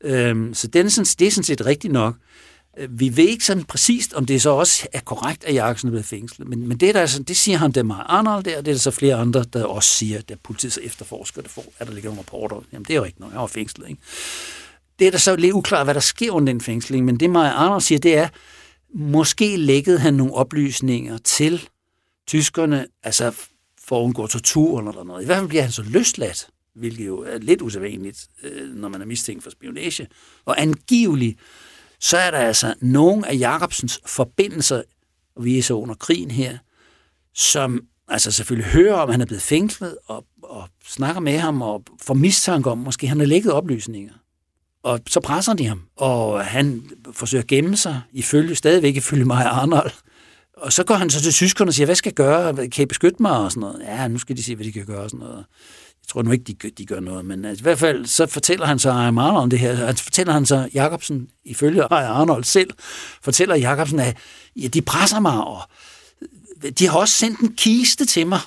Øhm, 0.00 0.54
så 0.54 0.66
den 0.66 0.90
sådan, 0.90 1.06
det 1.18 1.26
er 1.26 1.30
sådan 1.30 1.44
set 1.44 1.66
rigtigt 1.66 1.92
nok. 1.92 2.14
Øh, 2.78 3.00
vi 3.00 3.16
ved 3.16 3.24
ikke 3.24 3.44
sådan 3.44 3.64
præcist, 3.64 4.14
om 4.14 4.26
det 4.26 4.42
så 4.42 4.50
også 4.50 4.86
er 4.92 5.00
korrekt, 5.00 5.44
at 5.44 5.54
Jakobsen 5.54 5.88
er 5.88 5.90
blevet 5.90 6.06
fængslet, 6.06 6.48
men, 6.48 6.68
men 6.68 6.76
det, 6.76 6.94
der 6.94 7.00
er 7.00 7.06
sådan, 7.06 7.24
det 7.24 7.36
siger 7.36 7.58
ham, 7.58 7.72
det 7.72 7.80
er 7.80 7.84
meget 7.84 8.06
Arnold 8.08 8.44
der, 8.44 8.58
og 8.58 8.64
det 8.64 8.70
er 8.70 8.74
der 8.74 8.80
så 8.80 8.90
flere 8.90 9.14
andre, 9.14 9.44
der 9.52 9.64
også 9.64 9.90
siger, 9.90 10.18
at 10.18 10.38
politiet 10.42 10.72
så 10.72 10.80
efterforsker 10.80 11.42
det, 11.42 11.50
for, 11.50 11.64
at 11.78 11.86
der 11.86 11.94
ligger 11.94 12.10
nogle 12.10 12.20
rapporter. 12.20 12.60
Jamen, 12.72 12.84
det 12.84 12.90
er 12.90 12.96
jo 12.98 13.04
ikke 13.04 13.20
noget, 13.20 13.32
jeg 13.32 13.40
var 13.40 13.46
fængslet, 13.46 13.88
ikke? 13.88 14.02
Det 14.98 15.06
er 15.06 15.10
da 15.10 15.18
så 15.18 15.36
lidt 15.36 15.52
uklart, 15.52 15.86
hvad 15.86 15.94
der 15.94 16.00
sker 16.00 16.30
under 16.32 16.52
den 16.52 16.60
fængsling, 16.60 17.04
men 17.04 17.20
det 17.20 17.30
Maja 17.30 17.64
Anders 17.64 17.84
siger, 17.84 17.98
det 17.98 18.16
er, 18.16 18.28
måske 18.94 19.56
læggede 19.56 19.98
han 19.98 20.14
nogle 20.14 20.34
oplysninger 20.34 21.18
til 21.18 21.68
tyskerne, 22.26 22.86
altså 23.02 23.34
for 23.84 24.00
at 24.00 24.04
undgå 24.04 24.26
tortur 24.26 24.78
eller 24.78 25.04
noget. 25.04 25.22
I 25.22 25.26
hvert 25.26 25.38
fald 25.38 25.48
bliver 25.48 25.62
han 25.62 25.72
så 25.72 25.82
løsladt, 25.82 26.48
hvilket 26.74 27.06
jo 27.06 27.18
er 27.18 27.38
lidt 27.38 27.62
usædvanligt, 27.62 28.26
øh, 28.42 28.74
når 28.74 28.88
man 28.88 29.00
er 29.00 29.06
mistænkt 29.06 29.42
for 29.42 29.50
spionage. 29.50 30.08
Og 30.44 30.62
angiveligt, 30.62 31.38
så 32.00 32.16
er 32.16 32.30
der 32.30 32.38
altså 32.38 32.74
nogle 32.80 33.28
af 33.28 33.38
Jacobsens 33.38 34.00
forbindelser, 34.06 34.82
og 35.36 35.44
vi 35.44 35.58
er 35.58 35.62
så 35.62 35.74
under 35.74 35.94
krigen 35.94 36.30
her, 36.30 36.58
som 37.34 37.80
altså 38.08 38.32
selvfølgelig 38.32 38.70
hører 38.70 38.94
om, 38.94 39.08
at 39.08 39.14
han 39.14 39.20
er 39.20 39.26
blevet 39.26 39.42
fængslet, 39.42 39.98
og, 40.06 40.24
og 40.42 40.68
snakker 40.84 41.20
med 41.20 41.38
ham, 41.38 41.62
og 41.62 41.82
får 42.02 42.14
mistanke 42.14 42.70
om, 42.70 42.78
måske 42.78 43.06
han 43.06 43.18
har 43.18 43.26
lægget 43.26 43.52
oplysninger 43.52 44.14
og 44.82 45.00
så 45.08 45.20
presser 45.20 45.54
de 45.54 45.66
ham, 45.66 45.82
og 45.96 46.44
han 46.44 46.82
forsøger 47.12 47.42
at 47.42 47.48
gemme 47.48 47.76
sig, 47.76 48.00
ifølge, 48.12 48.54
stadigvæk 48.54 48.96
ifølge 48.96 49.24
mig 49.24 49.46
og 49.46 49.62
Arnold. 49.62 49.90
Og 50.56 50.72
så 50.72 50.84
går 50.84 50.94
han 50.94 51.10
så 51.10 51.20
til 51.20 51.32
tyskerne 51.32 51.68
og 51.68 51.74
siger, 51.74 51.84
hvad 51.86 51.94
skal 51.94 52.10
jeg 52.10 52.14
gøre? 52.14 52.68
Kan 52.68 52.82
I 52.82 52.86
beskytte 52.86 53.22
mig? 53.22 53.36
Og 53.36 53.50
sådan 53.52 53.60
noget. 53.60 53.80
Ja, 53.84 54.08
nu 54.08 54.18
skal 54.18 54.36
de 54.36 54.42
se, 54.42 54.54
hvad 54.56 54.66
de 54.66 54.72
kan 54.72 54.86
gøre. 54.86 55.00
Og 55.00 55.10
sådan 55.10 55.26
noget. 55.26 55.36
Jeg 56.02 56.08
tror 56.08 56.22
nu 56.22 56.30
ikke, 56.30 56.44
de, 56.44 56.70
de 56.70 56.86
gør 56.86 57.00
noget, 57.00 57.24
men 57.24 57.44
altså, 57.44 57.62
i 57.62 57.64
hvert 57.64 57.78
fald 57.78 58.06
så 58.06 58.26
fortæller 58.26 58.66
han 58.66 58.78
så 58.78 58.90
Arnold 58.90 59.36
om 59.36 59.50
det 59.50 59.58
her. 59.58 59.74
Han 59.74 59.96
fortæller 59.96 60.32
han 60.32 60.46
så 60.46 60.68
Jacobsen, 60.74 61.28
ifølge 61.44 61.84
Arnold 61.84 62.44
selv, 62.44 62.70
fortæller 63.22 63.56
Jacobsen, 63.56 64.00
at 64.00 64.16
ja, 64.56 64.66
de 64.66 64.82
presser 64.82 65.20
mig, 65.20 65.44
og 65.44 65.60
de 66.78 66.88
har 66.88 66.98
også 66.98 67.14
sendt 67.14 67.40
en 67.40 67.54
kiste 67.56 68.06
til 68.06 68.26
mig. 68.26 68.40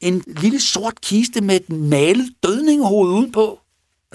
En 0.00 0.24
lille 0.26 0.60
sort 0.60 1.00
kiste 1.00 1.40
med 1.40 1.56
et 1.56 1.70
malet 1.70 2.28
dødningehoved 2.42 3.12
udenpå. 3.12 3.61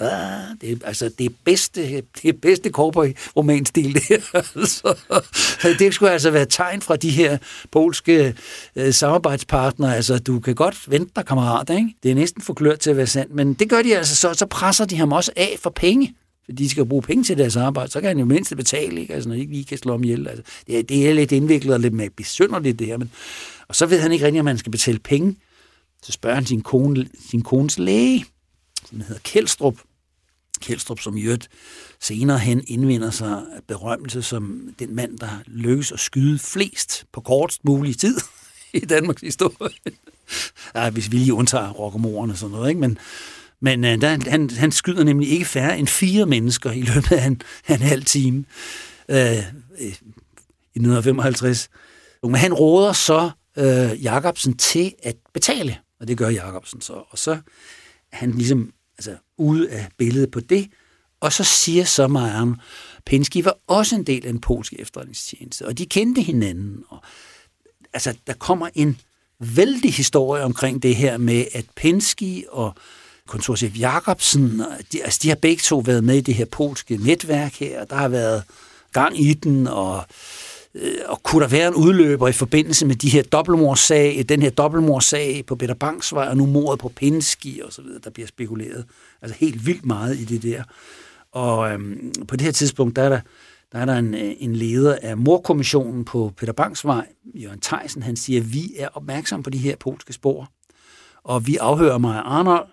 Ah, 0.00 0.40
det, 0.60 0.82
altså, 0.84 1.10
det 1.18 1.26
er 1.26 1.30
bedste, 1.44 2.02
det 2.22 2.28
er 2.28 2.32
bedste 2.42 2.70
cowboy-romanstil, 2.70 3.94
det 3.94 4.02
her. 4.02 4.20
så, 4.66 4.96
altså. 5.10 5.76
det 5.78 5.94
skulle 5.94 6.10
altså 6.10 6.30
være 6.30 6.46
tegn 6.46 6.80
fra 6.82 6.96
de 6.96 7.10
her 7.10 7.38
polske 7.70 8.34
øh, 8.76 8.92
samarbejdspartnere. 8.92 9.96
Altså, 9.96 10.18
du 10.18 10.40
kan 10.40 10.54
godt 10.54 10.90
vente 10.90 11.12
dig, 11.16 11.26
kammerat, 11.26 11.70
ikke? 11.70 11.94
Det 12.02 12.10
er 12.10 12.14
næsten 12.14 12.42
forklørt 12.42 12.78
til 12.78 12.90
at 12.90 12.96
være 12.96 13.06
sandt, 13.06 13.34
men 13.34 13.54
det 13.54 13.68
gør 13.68 13.82
de 13.82 13.96
altså, 13.96 14.16
så, 14.16 14.34
så 14.34 14.46
presser 14.46 14.84
de 14.84 14.96
ham 14.96 15.12
også 15.12 15.32
af 15.36 15.56
for 15.62 15.70
penge. 15.70 16.14
Fordi 16.44 16.62
de 16.64 16.68
skal 16.68 16.86
bruge 16.86 17.02
penge 17.02 17.24
til 17.24 17.38
deres 17.38 17.56
arbejde, 17.56 17.92
så 17.92 18.00
kan 18.00 18.08
han 18.08 18.18
jo 18.18 18.24
mindst 18.24 18.56
betale, 18.56 19.00
ikke? 19.00 19.14
Altså, 19.14 19.28
når 19.28 19.36
de 19.36 19.40
ikke 19.40 19.52
lige 19.52 19.64
kan 19.64 19.78
slå 19.78 19.94
om 19.94 20.04
ihjel. 20.04 20.28
Altså, 20.28 20.42
det, 20.66 20.78
er, 20.78 20.82
det 20.82 21.08
er 21.08 21.14
lidt 21.14 21.32
indviklet 21.32 21.74
og 21.74 21.80
lidt 21.80 21.94
mere 21.94 22.10
besynderligt, 22.10 22.78
det 22.78 22.86
her. 22.86 22.96
Men, 22.96 23.10
og 23.68 23.76
så 23.76 23.86
ved 23.86 24.00
han 24.00 24.12
ikke 24.12 24.24
rigtig, 24.24 24.40
om 24.40 24.44
man 24.44 24.58
skal 24.58 24.72
betale 24.72 24.98
penge. 24.98 25.36
Så 26.02 26.12
spørger 26.12 26.34
han 26.34 26.46
sin, 26.46 26.60
kone, 26.60 27.08
sin 27.30 27.42
kones 27.42 27.78
læge, 27.78 28.24
som 28.88 29.00
hedder 29.00 29.20
Kjeldstrup, 29.24 29.76
Kjeldstrup, 30.60 31.00
som 31.00 31.16
i 31.16 31.22
øvrigt 31.22 31.48
senere 32.00 32.38
hen 32.38 32.62
indvinder 32.66 33.10
sig 33.10 33.42
berømmelse 33.68 34.22
som 34.22 34.74
den 34.78 34.94
mand, 34.94 35.18
der 35.18 35.28
lykkes 35.46 35.92
at 35.92 36.00
skyde 36.00 36.38
flest 36.38 37.04
på 37.12 37.20
kortest 37.20 37.64
mulig 37.64 37.98
tid 37.98 38.16
i 38.74 38.80
Danmarks 38.80 39.20
historie. 39.20 39.74
ja, 40.74 40.90
hvis 40.90 41.12
vi 41.12 41.16
lige 41.16 41.34
undtager 41.34 41.70
rockermorerne 41.70 42.32
og 42.32 42.38
sådan 42.38 42.52
noget, 42.52 42.68
ikke? 42.68 42.80
Men, 42.80 42.98
men 43.60 43.84
øh, 43.84 44.00
der, 44.00 44.30
han, 44.30 44.50
han 44.50 44.72
skyder 44.72 45.04
nemlig 45.04 45.30
ikke 45.30 45.44
færre 45.44 45.78
end 45.78 45.86
fire 45.86 46.26
mennesker 46.26 46.72
i 46.72 46.80
løbet 46.80 47.12
af 47.12 47.26
en, 47.26 47.42
af 47.68 47.74
en 47.74 47.80
halv 47.80 48.04
time 48.04 48.44
øh, 49.08 49.38
øh 49.78 49.92
i 50.74 50.80
1955. 50.80 51.70
Men 52.22 52.34
han 52.34 52.54
råder 52.54 52.92
så 52.92 53.30
øh, 53.56 54.04
Jacobsen 54.04 54.56
til 54.56 54.92
at 55.02 55.16
betale, 55.34 55.78
og 56.00 56.08
det 56.08 56.18
gør 56.18 56.28
Jacobsen 56.28 56.80
så. 56.80 56.92
Og 56.92 57.18
så 57.18 57.38
han 58.12 58.30
ligesom 58.30 58.72
altså 58.98 59.16
ude 59.36 59.70
af 59.70 59.88
billedet 59.98 60.30
på 60.30 60.40
det. 60.40 60.70
Og 61.20 61.32
så 61.32 61.44
siger 61.44 61.84
så 61.84 62.06
Majern, 62.06 62.60
Pinsky 63.06 63.44
var 63.44 63.56
også 63.66 63.96
en 63.96 64.04
del 64.04 64.26
af 64.26 64.30
en 64.30 64.40
polsk 64.40 64.72
efterretningstjeneste, 64.78 65.66
og 65.66 65.78
de 65.78 65.86
kendte 65.86 66.22
hinanden. 66.22 66.84
Og, 66.88 67.02
altså, 67.92 68.14
der 68.26 68.32
kommer 68.32 68.68
en 68.74 69.00
vældig 69.40 69.94
historie 69.94 70.42
omkring 70.42 70.82
det 70.82 70.96
her 70.96 71.16
med, 71.16 71.44
at 71.54 71.64
Pinsky 71.76 72.46
og 72.48 72.74
kontorchef 73.26 73.78
Jacobsen, 73.78 74.62
de, 74.92 75.02
altså, 75.04 75.20
de 75.22 75.28
har 75.28 75.36
begge 75.36 75.60
to 75.60 75.78
været 75.78 76.04
med 76.04 76.16
i 76.16 76.20
det 76.20 76.34
her 76.34 76.44
polske 76.44 76.96
netværk 76.96 77.54
her, 77.54 77.80
og 77.80 77.90
der 77.90 77.96
har 77.96 78.08
været 78.08 78.42
gang 78.92 79.20
i 79.20 79.34
den, 79.34 79.66
og 79.66 80.04
Øh, 80.80 80.98
og 81.06 81.22
kunne 81.22 81.42
der 81.42 81.48
være 81.48 81.68
en 81.68 81.74
udløber 81.74 82.28
i 82.28 82.32
forbindelse 82.32 82.86
med 82.86 82.96
de 82.96 83.08
her 83.08 83.22
dobbeltmordsag, 83.22 84.24
den 84.28 84.42
her 84.42 84.50
dobbeltmordsag 84.50 85.44
på 85.46 85.56
Peter 85.56 85.74
Banksvej, 85.74 86.28
og 86.28 86.36
nu 86.36 86.46
mordet 86.46 86.80
på 86.80 86.88
Pinski 86.88 87.60
og 87.64 87.72
så 87.72 87.82
videre, 87.82 88.00
der 88.04 88.10
bliver 88.10 88.26
spekuleret. 88.26 88.84
Altså 89.22 89.36
helt 89.40 89.66
vildt 89.66 89.86
meget 89.86 90.18
i 90.18 90.24
det 90.24 90.42
der. 90.42 90.62
Og 91.32 91.72
øhm, 91.72 92.12
på 92.28 92.36
det 92.36 92.44
her 92.44 92.52
tidspunkt, 92.52 92.96
der 92.96 93.02
er 93.02 93.08
der, 93.08 93.20
der 93.72 93.78
er 93.78 93.84
der 93.84 93.94
en, 93.94 94.14
øh, 94.14 94.34
en 94.38 94.56
leder 94.56 94.98
af 95.02 95.16
morkommissionen 95.16 96.04
på 96.04 96.32
Peter 96.36 96.52
Banksvej, 96.52 97.06
Jørgen 97.34 97.60
Theisen, 97.60 98.02
han 98.02 98.16
siger, 98.16 98.40
at 98.40 98.52
vi 98.52 98.74
er 98.78 98.88
opmærksomme 98.88 99.42
på 99.42 99.50
de 99.50 99.58
her 99.58 99.76
polske 99.76 100.12
spor, 100.12 100.50
og 101.24 101.46
vi 101.46 101.56
afhører 101.56 101.98
mig 101.98 102.22
Arnold, 102.24 102.68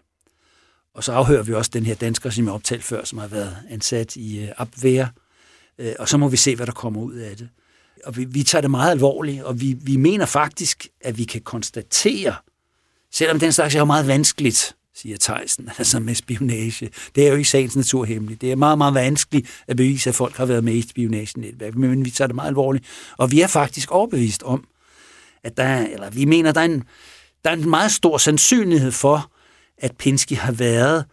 og 0.93 1.03
så 1.03 1.12
afhører 1.12 1.43
vi 1.43 1.53
også 1.53 1.72
den 1.74 1.86
her 1.86 1.95
dansker, 1.95 2.30
som 2.30 2.45
jeg 2.45 2.53
optalt 2.53 2.84
før, 2.84 3.03
som 3.03 3.20
har 3.20 3.28
været 3.28 3.58
ansat 3.70 4.16
i 4.16 4.39
øh, 4.39 4.49
Abwehr, 4.58 5.06
øh, 5.80 5.93
og 5.99 6.10
så 6.10 6.18
må 6.18 6.28
vi 6.28 6.38
se, 6.38 6.56
hvad 6.56 6.66
der 6.66 6.74
kommer 6.74 7.01
ud 7.01 7.14
af 7.14 7.38
det 7.38 7.49
og 8.06 8.18
vi, 8.18 8.26
vi 8.26 8.43
tager 8.43 8.62
det 8.62 8.72
meget 8.72 8.91
alvorligt, 8.91 9.43
og 9.43 9.62
vi, 9.62 9.76
vi 9.82 9.96
mener 9.98 10.26
faktisk, 10.26 10.88
at 11.02 11.18
vi 11.18 11.24
kan 11.24 11.41
konstatere, 11.41 12.36
selvom 13.12 13.39
den 13.39 13.52
slags 13.52 13.76
er 13.76 13.80
jo 13.80 13.86
meget 13.86 14.08
vanskeligt, 14.08 14.76
siger 14.96 15.18
Theisen, 15.22 15.70
altså 15.78 16.00
med 16.00 16.16
spionage. 16.16 16.89
Det 17.16 17.28
er 17.28 17.32
jo 17.32 17.38
i 17.38 17.43
sagens 17.43 17.76
natur 17.76 18.06
hemmeligt. 18.06 18.41
Det 18.41 18.52
er 18.52 18.56
meget, 18.56 18.78
meget 18.78 18.93
vanskeligt 18.93 19.64
at 19.68 19.78
bevise, 19.78 20.10
at 20.10 20.16
folk 20.16 20.38
har 20.38 20.46
været 20.46 20.64
med 20.64 20.74
i 20.74 20.82
spionagenetværk, 20.82 21.76
men 21.76 22.06
vi 22.06 22.10
tager 22.10 22.28
det 22.28 22.36
meget 22.36 22.48
alvorligt. 22.48 22.86
Og 23.18 23.32
vi 23.32 23.41
er 23.41 23.48
faktisk 23.48 23.91
overbevist 23.91 24.43
om, 24.43 24.68
at 25.43 25.58
der 25.58 25.64
er, 25.64 25.88
eller 25.88 26.10
vi 26.10 26.26
mener, 26.26 26.52
der 26.52 26.62
er 26.62 26.66
en, 26.66 26.84
der 27.43 27.50
er 27.50 27.54
en 27.54 27.70
meget 27.70 27.91
stor 27.91 28.18
sandsynlighed 28.18 28.91
for, 28.91 29.32
at 29.78 29.98
Pinsky 29.98 30.34
har 30.34 30.52
været 30.52 31.06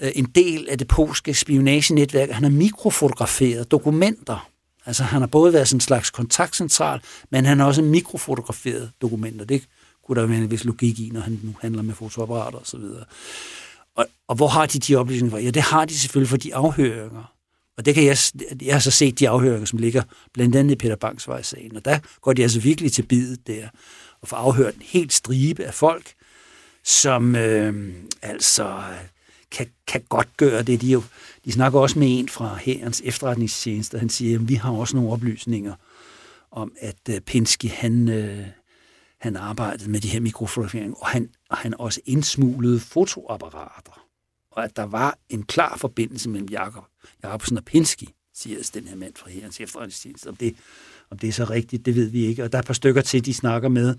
øh, 0.00 0.10
en 0.14 0.24
del 0.24 0.68
af 0.70 0.78
det 0.78 0.88
polske 0.88 1.34
spionagenetværk. 1.34 2.30
Han 2.30 2.42
har 2.42 2.50
mikrofotograferet 2.50 3.70
dokumenter 3.70 4.49
Altså 4.90 5.04
han 5.04 5.22
har 5.22 5.26
både 5.26 5.52
været 5.52 5.68
sådan 5.68 5.76
en 5.76 5.80
slags 5.80 6.10
kontaktcentral, 6.10 7.00
men 7.30 7.44
han 7.44 7.58
har 7.58 7.66
også 7.66 7.82
mikrofotograferet 7.82 8.90
dokumenter. 9.02 9.44
Det 9.44 9.62
kunne 10.06 10.20
der 10.20 10.26
være 10.26 10.38
en 10.38 10.50
vis 10.50 10.64
logik 10.64 11.00
i, 11.00 11.10
når 11.12 11.20
han 11.20 11.40
nu 11.42 11.54
handler 11.60 11.82
med 11.82 11.94
fotoapparater 11.94 12.58
osv. 12.58 12.80
Og, 13.96 14.06
og 14.28 14.36
hvor 14.36 14.48
har 14.48 14.66
de 14.66 14.78
de 14.78 14.96
oplysninger 14.96 15.30
fra? 15.30 15.38
Ja, 15.38 15.50
det 15.50 15.62
har 15.62 15.84
de 15.84 15.98
selvfølgelig 15.98 16.28
for 16.28 16.36
de 16.36 16.54
afhøringer. 16.54 17.32
Og 17.76 17.84
det 17.86 17.94
kan 17.94 18.04
jeg, 18.04 18.16
jeg 18.62 18.74
har 18.74 18.80
så 18.80 18.90
set 18.90 19.18
de 19.18 19.28
afhøringer, 19.28 19.66
som 19.66 19.78
ligger 19.78 20.02
blandt 20.34 20.56
andet 20.56 20.72
i 20.72 20.76
Peter 20.76 20.96
Bangsvej-sagen. 20.96 21.76
Og 21.76 21.84
der 21.84 21.98
går 22.20 22.32
de 22.32 22.42
altså 22.42 22.60
virkelig 22.60 22.92
til 22.92 23.02
bidet 23.02 23.46
der, 23.46 23.68
og 24.20 24.28
får 24.28 24.36
afhørt 24.36 24.74
en 24.74 24.82
helt 24.84 25.12
stribe 25.12 25.64
af 25.64 25.74
folk, 25.74 26.12
som 26.84 27.36
øh, 27.36 27.92
altså 28.22 28.82
kan, 29.50 29.66
kan 29.86 30.02
godt 30.08 30.36
gøre 30.36 30.62
det. 30.62 30.80
De, 30.80 30.86
jo, 30.86 31.02
de 31.44 31.52
snakker 31.52 31.80
også 31.80 31.98
med 31.98 32.18
en 32.18 32.28
fra 32.28 32.54
herrens 32.54 33.02
efterretningstjeneste, 33.04 33.98
han 33.98 34.08
siger, 34.08 34.38
at 34.38 34.48
vi 34.48 34.54
har 34.54 34.72
også 34.72 34.96
nogle 34.96 35.12
oplysninger 35.12 35.74
om, 36.50 36.72
at 36.80 36.96
øh, 37.08 37.14
uh, 37.14 37.20
Pinsky, 37.20 37.70
han, 37.70 38.08
øh, 38.08 38.46
han 39.18 39.36
arbejdede 39.36 39.90
med 39.90 40.00
de 40.00 40.08
her 40.08 40.20
mikrofotograferinger, 40.20 40.96
og 40.96 41.06
han, 41.06 41.30
og 41.48 41.56
han 41.56 41.74
også 41.78 42.00
indsmuglede 42.04 42.80
fotoapparater. 42.80 44.06
Og 44.50 44.64
at 44.64 44.76
der 44.76 44.82
var 44.82 45.18
en 45.28 45.42
klar 45.42 45.76
forbindelse 45.76 46.28
mellem 46.28 46.48
Jakob, 46.48 46.84
Jakobsen 47.22 47.56
og 47.56 47.64
Pinsky, 47.64 48.08
siger 48.34 48.70
den 48.74 48.88
her 48.88 48.96
mand 48.96 49.12
fra 49.16 49.30
herrens 49.30 49.60
efterretningstjeneste. 49.60 50.28
Om 50.28 50.36
det, 50.36 50.56
om 51.10 51.18
det 51.18 51.28
er 51.28 51.32
så 51.32 51.44
rigtigt, 51.44 51.86
det 51.86 51.94
ved 51.94 52.08
vi 52.08 52.26
ikke. 52.26 52.44
Og 52.44 52.52
der 52.52 52.58
er 52.58 52.62
et 52.62 52.66
par 52.66 52.74
stykker 52.74 53.02
til, 53.02 53.24
de 53.24 53.34
snakker 53.34 53.68
med. 53.68 53.94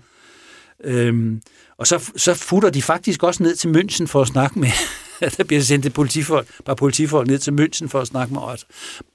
Øhm, 0.84 1.42
og 1.76 1.86
så, 1.86 2.12
så 2.16 2.34
futter 2.34 2.70
de 2.70 2.82
faktisk 2.82 3.22
også 3.22 3.42
ned 3.42 3.56
til 3.56 3.68
München 3.68 4.06
for 4.06 4.22
at 4.22 4.28
snakke 4.28 4.58
med, 4.58 4.70
der 5.36 5.44
bliver 5.44 5.62
sendt 5.62 5.86
et 5.86 5.92
politifolk, 5.92 6.48
bare 6.64 6.76
politifolk 6.76 7.26
ned 7.26 7.38
til 7.38 7.50
München 7.50 7.88
for 7.88 8.00
at 8.00 8.06
snakke 8.06 8.34
med 8.34 8.42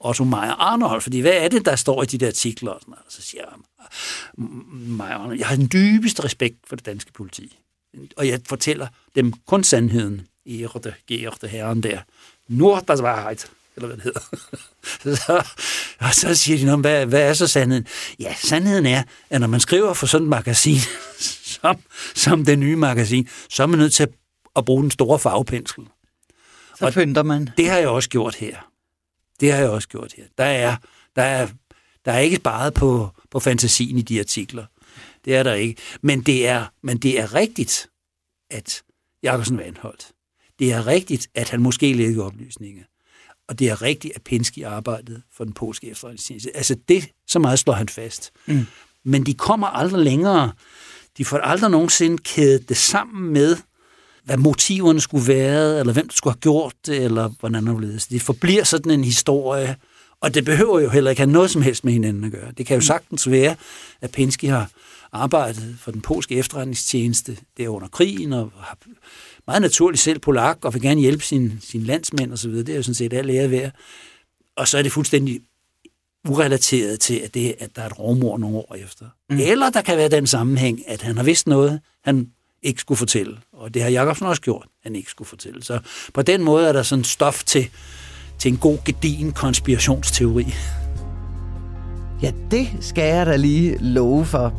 Otto, 0.00 0.24
Meyer 0.24 0.60
Arnold, 0.60 1.00
fordi 1.00 1.20
hvad 1.20 1.32
er 1.32 1.48
det, 1.48 1.64
der 1.64 1.76
står 1.76 2.02
i 2.02 2.06
de 2.06 2.18
der 2.18 2.26
artikler? 2.26 2.70
Og, 2.70 2.80
sådan, 2.80 2.94
og 2.94 3.12
så 3.12 3.22
siger 3.22 3.42
Meyer 4.96 5.14
Arnold, 5.14 5.38
jeg 5.38 5.46
har 5.46 5.56
den 5.56 5.68
dybeste 5.72 6.24
respekt 6.24 6.56
for 6.68 6.76
det 6.76 6.86
danske 6.86 7.12
politi. 7.12 7.58
Og 8.16 8.28
jeg 8.28 8.40
fortæller 8.46 8.86
dem 9.14 9.32
kun 9.46 9.64
sandheden, 9.64 10.26
i 10.44 10.66
Gerte 11.06 11.48
herren 11.48 11.82
der. 11.82 11.98
Nur 12.48 12.80
das 12.80 13.02
Wahrheit 13.02 13.50
eller 13.78 13.86
hvad 13.86 13.96
det 13.96 14.04
hedder. 14.04 15.16
så, 15.26 15.46
og 16.00 16.14
så 16.14 16.34
siger 16.34 16.76
de, 16.76 16.80
hvad, 16.80 17.06
hvad 17.06 17.28
er 17.28 17.32
så 17.32 17.46
sandheden? 17.46 17.86
Ja, 18.20 18.34
sandheden 18.34 18.86
er, 18.86 19.02
at 19.30 19.40
når 19.40 19.48
man 19.48 19.60
skriver 19.60 19.94
for 19.94 20.06
sådan 20.06 20.24
et 20.24 20.28
magasin, 20.28 20.78
som, 21.60 21.76
som 22.14 22.44
det 22.44 22.58
nye 22.58 22.76
magasin, 22.76 23.28
så 23.50 23.62
er 23.62 23.66
man 23.66 23.78
nødt 23.78 23.92
til 23.92 24.02
at, 24.02 24.10
at 24.56 24.64
bruge 24.64 24.82
den 24.82 24.90
store 24.90 25.18
farvepensel. 25.18 25.84
Så 26.78 26.86
og 26.86 26.92
pynter 26.92 27.22
man. 27.22 27.48
Det 27.56 27.68
har 27.68 27.78
jeg 27.78 27.88
også 27.88 28.08
gjort 28.08 28.34
her. 28.34 28.70
Det 29.40 29.52
har 29.52 29.58
jeg 29.58 29.70
også 29.70 29.88
gjort 29.88 30.12
her. 30.12 30.24
Der 30.38 30.44
er, 30.44 30.76
der 31.16 31.22
er, 31.22 31.48
der 32.04 32.12
er 32.12 32.18
ikke 32.18 32.36
sparet 32.36 32.74
på, 32.74 33.08
på 33.30 33.40
fantasien 33.40 33.98
i 33.98 34.02
de 34.02 34.20
artikler. 34.20 34.66
Det 35.24 35.36
er 35.36 35.42
der 35.42 35.54
ikke. 35.54 35.80
Men 36.02 36.22
det 36.22 36.48
er, 36.48 36.66
men 36.82 36.98
det 36.98 37.20
er 37.20 37.34
rigtigt, 37.34 37.88
at 38.50 38.82
Jakobsen 39.22 39.56
var 39.56 39.62
anholdt. 39.62 40.08
Det 40.58 40.72
er 40.72 40.86
rigtigt, 40.86 41.28
at 41.34 41.50
han 41.50 41.62
måske 41.62 41.92
lægger 41.92 42.24
oplysninger. 42.24 42.84
Og 43.48 43.58
det 43.58 43.68
er 43.68 43.82
rigtigt, 43.82 44.16
at 44.16 44.22
Pinsky 44.22 44.64
arbejdede 44.64 45.22
for 45.32 45.44
den 45.44 45.52
polske 45.52 45.90
efterretningstjeneste. 45.90 46.56
Altså 46.56 46.76
det, 46.88 47.08
så 47.26 47.38
meget 47.38 47.58
slår 47.58 47.74
han 47.74 47.88
fast. 47.88 48.30
Mm. 48.46 48.66
Men 49.04 49.26
de 49.26 49.34
kommer 49.34 49.66
aldrig 49.66 50.04
længere. 50.04 50.52
De 51.18 51.24
får 51.24 51.38
aldrig 51.38 51.70
nogensinde 51.70 52.18
kædet 52.18 52.68
det 52.68 52.76
sammen 52.76 53.32
med, 53.32 53.56
hvad 54.28 54.36
motiverne 54.36 55.00
skulle 55.00 55.28
være, 55.28 55.80
eller 55.80 55.92
hvem 55.92 56.08
der 56.08 56.14
skulle 56.14 56.34
have 56.34 56.40
gjort 56.40 56.72
det, 56.86 57.04
eller 57.04 57.30
hvordan 57.40 57.66
det 57.66 57.76
blev. 57.76 57.90
Det 58.10 58.22
forbliver 58.22 58.64
sådan 58.64 58.92
en 58.92 59.04
historie, 59.04 59.76
og 60.20 60.34
det 60.34 60.44
behøver 60.44 60.80
jo 60.80 60.90
heller 60.90 61.10
ikke 61.10 61.20
have 61.20 61.32
noget 61.32 61.50
som 61.50 61.62
helst 61.62 61.84
med 61.84 61.92
hinanden 61.92 62.24
at 62.24 62.32
gøre. 62.32 62.52
Det 62.58 62.66
kan 62.66 62.74
jo 62.74 62.80
sagtens 62.80 63.30
være, 63.30 63.56
at 64.00 64.10
Pinsky 64.10 64.44
har 64.44 64.70
arbejdet 65.12 65.76
for 65.80 65.90
den 65.90 66.00
polske 66.00 66.34
efterretningstjeneste 66.34 67.36
der 67.56 67.68
under 67.68 67.88
krigen, 67.88 68.32
og 68.32 68.50
har 68.56 68.78
meget 69.46 69.62
naturligt 69.62 70.02
selv 70.02 70.18
polak, 70.18 70.58
og 70.62 70.74
vil 70.74 70.82
gerne 70.82 71.00
hjælpe 71.00 71.24
sin, 71.24 71.60
sin 71.60 71.82
landsmænd 71.82 72.32
osv. 72.32 72.50
Det 72.50 72.68
er 72.68 72.76
jo 72.76 72.82
sådan 72.82 72.94
set 72.94 73.12
alt 73.12 73.30
ære 73.30 73.50
værd. 73.50 73.72
Og 74.56 74.68
så 74.68 74.78
er 74.78 74.82
det 74.82 74.92
fuldstændig 74.92 75.40
urelateret 76.28 77.00
til, 77.00 77.14
at, 77.14 77.34
det, 77.34 77.54
at 77.58 77.76
der 77.76 77.82
er 77.82 77.86
et 77.86 77.98
rovmor 77.98 78.38
nogle 78.38 78.56
år 78.56 78.74
efter. 78.74 79.06
Mm. 79.30 79.38
Eller 79.40 79.70
der 79.70 79.82
kan 79.82 79.96
være 79.96 80.08
den 80.08 80.26
sammenhæng, 80.26 80.88
at 80.88 81.02
han 81.02 81.16
har 81.16 81.24
vidst 81.24 81.46
noget, 81.46 81.80
han 82.04 82.32
ikke 82.62 82.80
skulle 82.80 82.98
fortælle. 82.98 83.36
Og 83.52 83.74
det 83.74 83.82
har 83.82 83.90
Jakobsen 83.90 84.26
også 84.26 84.42
gjort, 84.42 84.66
han 84.82 84.96
ikke 84.96 85.10
skulle 85.10 85.28
fortælle. 85.28 85.62
Så 85.64 85.78
på 86.14 86.22
den 86.22 86.44
måde 86.44 86.68
er 86.68 86.72
der 86.72 86.82
sådan 86.82 87.04
stof 87.04 87.44
til, 87.44 87.68
til 88.38 88.52
en 88.52 88.58
god, 88.58 88.78
gedigen 88.84 89.32
konspirationsteori. 89.32 90.46
Ja, 92.22 92.32
det 92.50 92.68
skal 92.80 93.04
jeg 93.04 93.26
da 93.26 93.36
lige 93.36 93.76
love 93.80 94.24
for. 94.24 94.54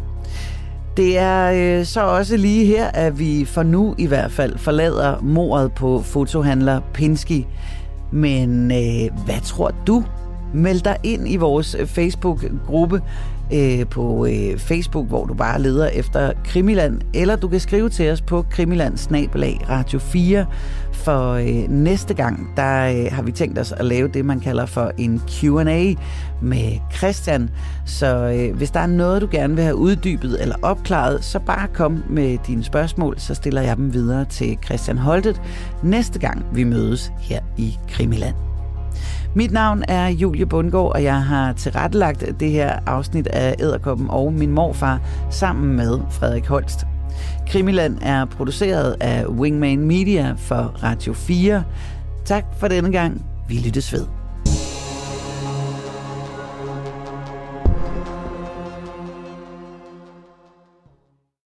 Det 0.97 1.17
er 1.17 1.51
øh, 1.79 1.85
så 1.85 2.01
også 2.01 2.37
lige 2.37 2.65
her, 2.65 2.87
at 2.87 3.19
vi 3.19 3.45
for 3.45 3.63
nu 3.63 3.95
i 3.97 4.05
hvert 4.05 4.31
fald 4.31 4.57
forlader 4.57 5.21
mordet 5.21 5.71
på 5.71 6.01
fotohandler 6.01 6.81
Pinsky. 6.93 7.43
Men 8.11 8.71
øh, 8.71 9.25
hvad 9.25 9.41
tror 9.43 9.71
du? 9.87 10.03
Meld 10.53 10.81
dig 10.81 10.97
ind 11.03 11.27
i 11.27 11.35
vores 11.35 11.75
Facebook-gruppe 11.85 13.01
øh, 13.53 13.87
på 13.87 14.25
øh, 14.25 14.57
Facebook, 14.57 15.07
hvor 15.07 15.25
du 15.25 15.33
bare 15.33 15.61
leder 15.61 15.87
efter 15.87 16.31
Krimiland, 16.45 17.01
eller 17.13 17.35
du 17.35 17.47
kan 17.47 17.59
skrive 17.59 17.89
til 17.89 18.11
os 18.11 18.21
på 18.21 18.45
krimilandsnabelag 18.49 19.59
radio 19.69 19.99
4, 19.99 20.45
for 20.91 21.33
øh, 21.33 21.69
næste 21.69 22.13
gang, 22.13 22.53
der 22.57 22.89
øh, 22.89 23.11
har 23.11 23.21
vi 23.21 23.31
tænkt 23.31 23.59
os 23.59 23.71
at 23.71 23.85
lave 23.85 24.07
det, 24.07 24.25
man 24.25 24.39
kalder 24.39 24.65
for 24.65 24.91
en 24.97 25.21
Q&A 25.29 25.93
med 26.41 26.79
Christian. 26.97 27.49
Så 27.85 28.15
øh, 28.15 28.55
hvis 28.55 28.71
der 28.71 28.79
er 28.79 28.87
noget, 28.87 29.21
du 29.21 29.27
gerne 29.31 29.55
vil 29.55 29.63
have 29.63 29.75
uddybet 29.75 30.41
eller 30.41 30.55
opklaret, 30.61 31.23
så 31.23 31.39
bare 31.39 31.67
kom 31.67 32.03
med 32.09 32.37
dine 32.47 32.63
spørgsmål, 32.63 33.19
så 33.19 33.33
stiller 33.33 33.61
jeg 33.61 33.77
dem 33.77 33.93
videre 33.93 34.25
til 34.25 34.57
Christian 34.65 34.97
Holtet 34.97 35.41
næste 35.83 36.19
gang, 36.19 36.45
vi 36.53 36.63
mødes 36.63 37.11
her 37.19 37.39
i 37.57 37.77
Krimiland. 37.89 38.48
Mit 39.35 39.51
navn 39.51 39.83
er 39.87 40.07
Julie 40.07 40.45
Bundgaard, 40.45 40.91
og 40.95 41.03
jeg 41.03 41.23
har 41.23 41.53
tilrettelagt 41.53 42.25
det 42.39 42.51
her 42.51 42.79
afsnit 42.85 43.27
af 43.27 43.55
Æderkoppen 43.59 44.07
og 44.09 44.33
min 44.33 44.51
morfar 44.51 44.99
sammen 45.29 45.75
med 45.75 45.99
Frederik 46.09 46.47
Holst. 46.47 46.85
Krimiland 47.47 47.97
er 48.01 48.25
produceret 48.25 48.95
af 48.99 49.25
Wingman 49.25 49.79
Media 49.79 50.35
for 50.37 50.75
Radio 50.83 51.13
4. 51.13 51.63
Tak 52.25 52.45
for 52.59 52.67
denne 52.67 52.91
gang. 52.91 53.25
Vi 53.47 53.55
lyttes 53.65 53.93
ved. 53.93 54.18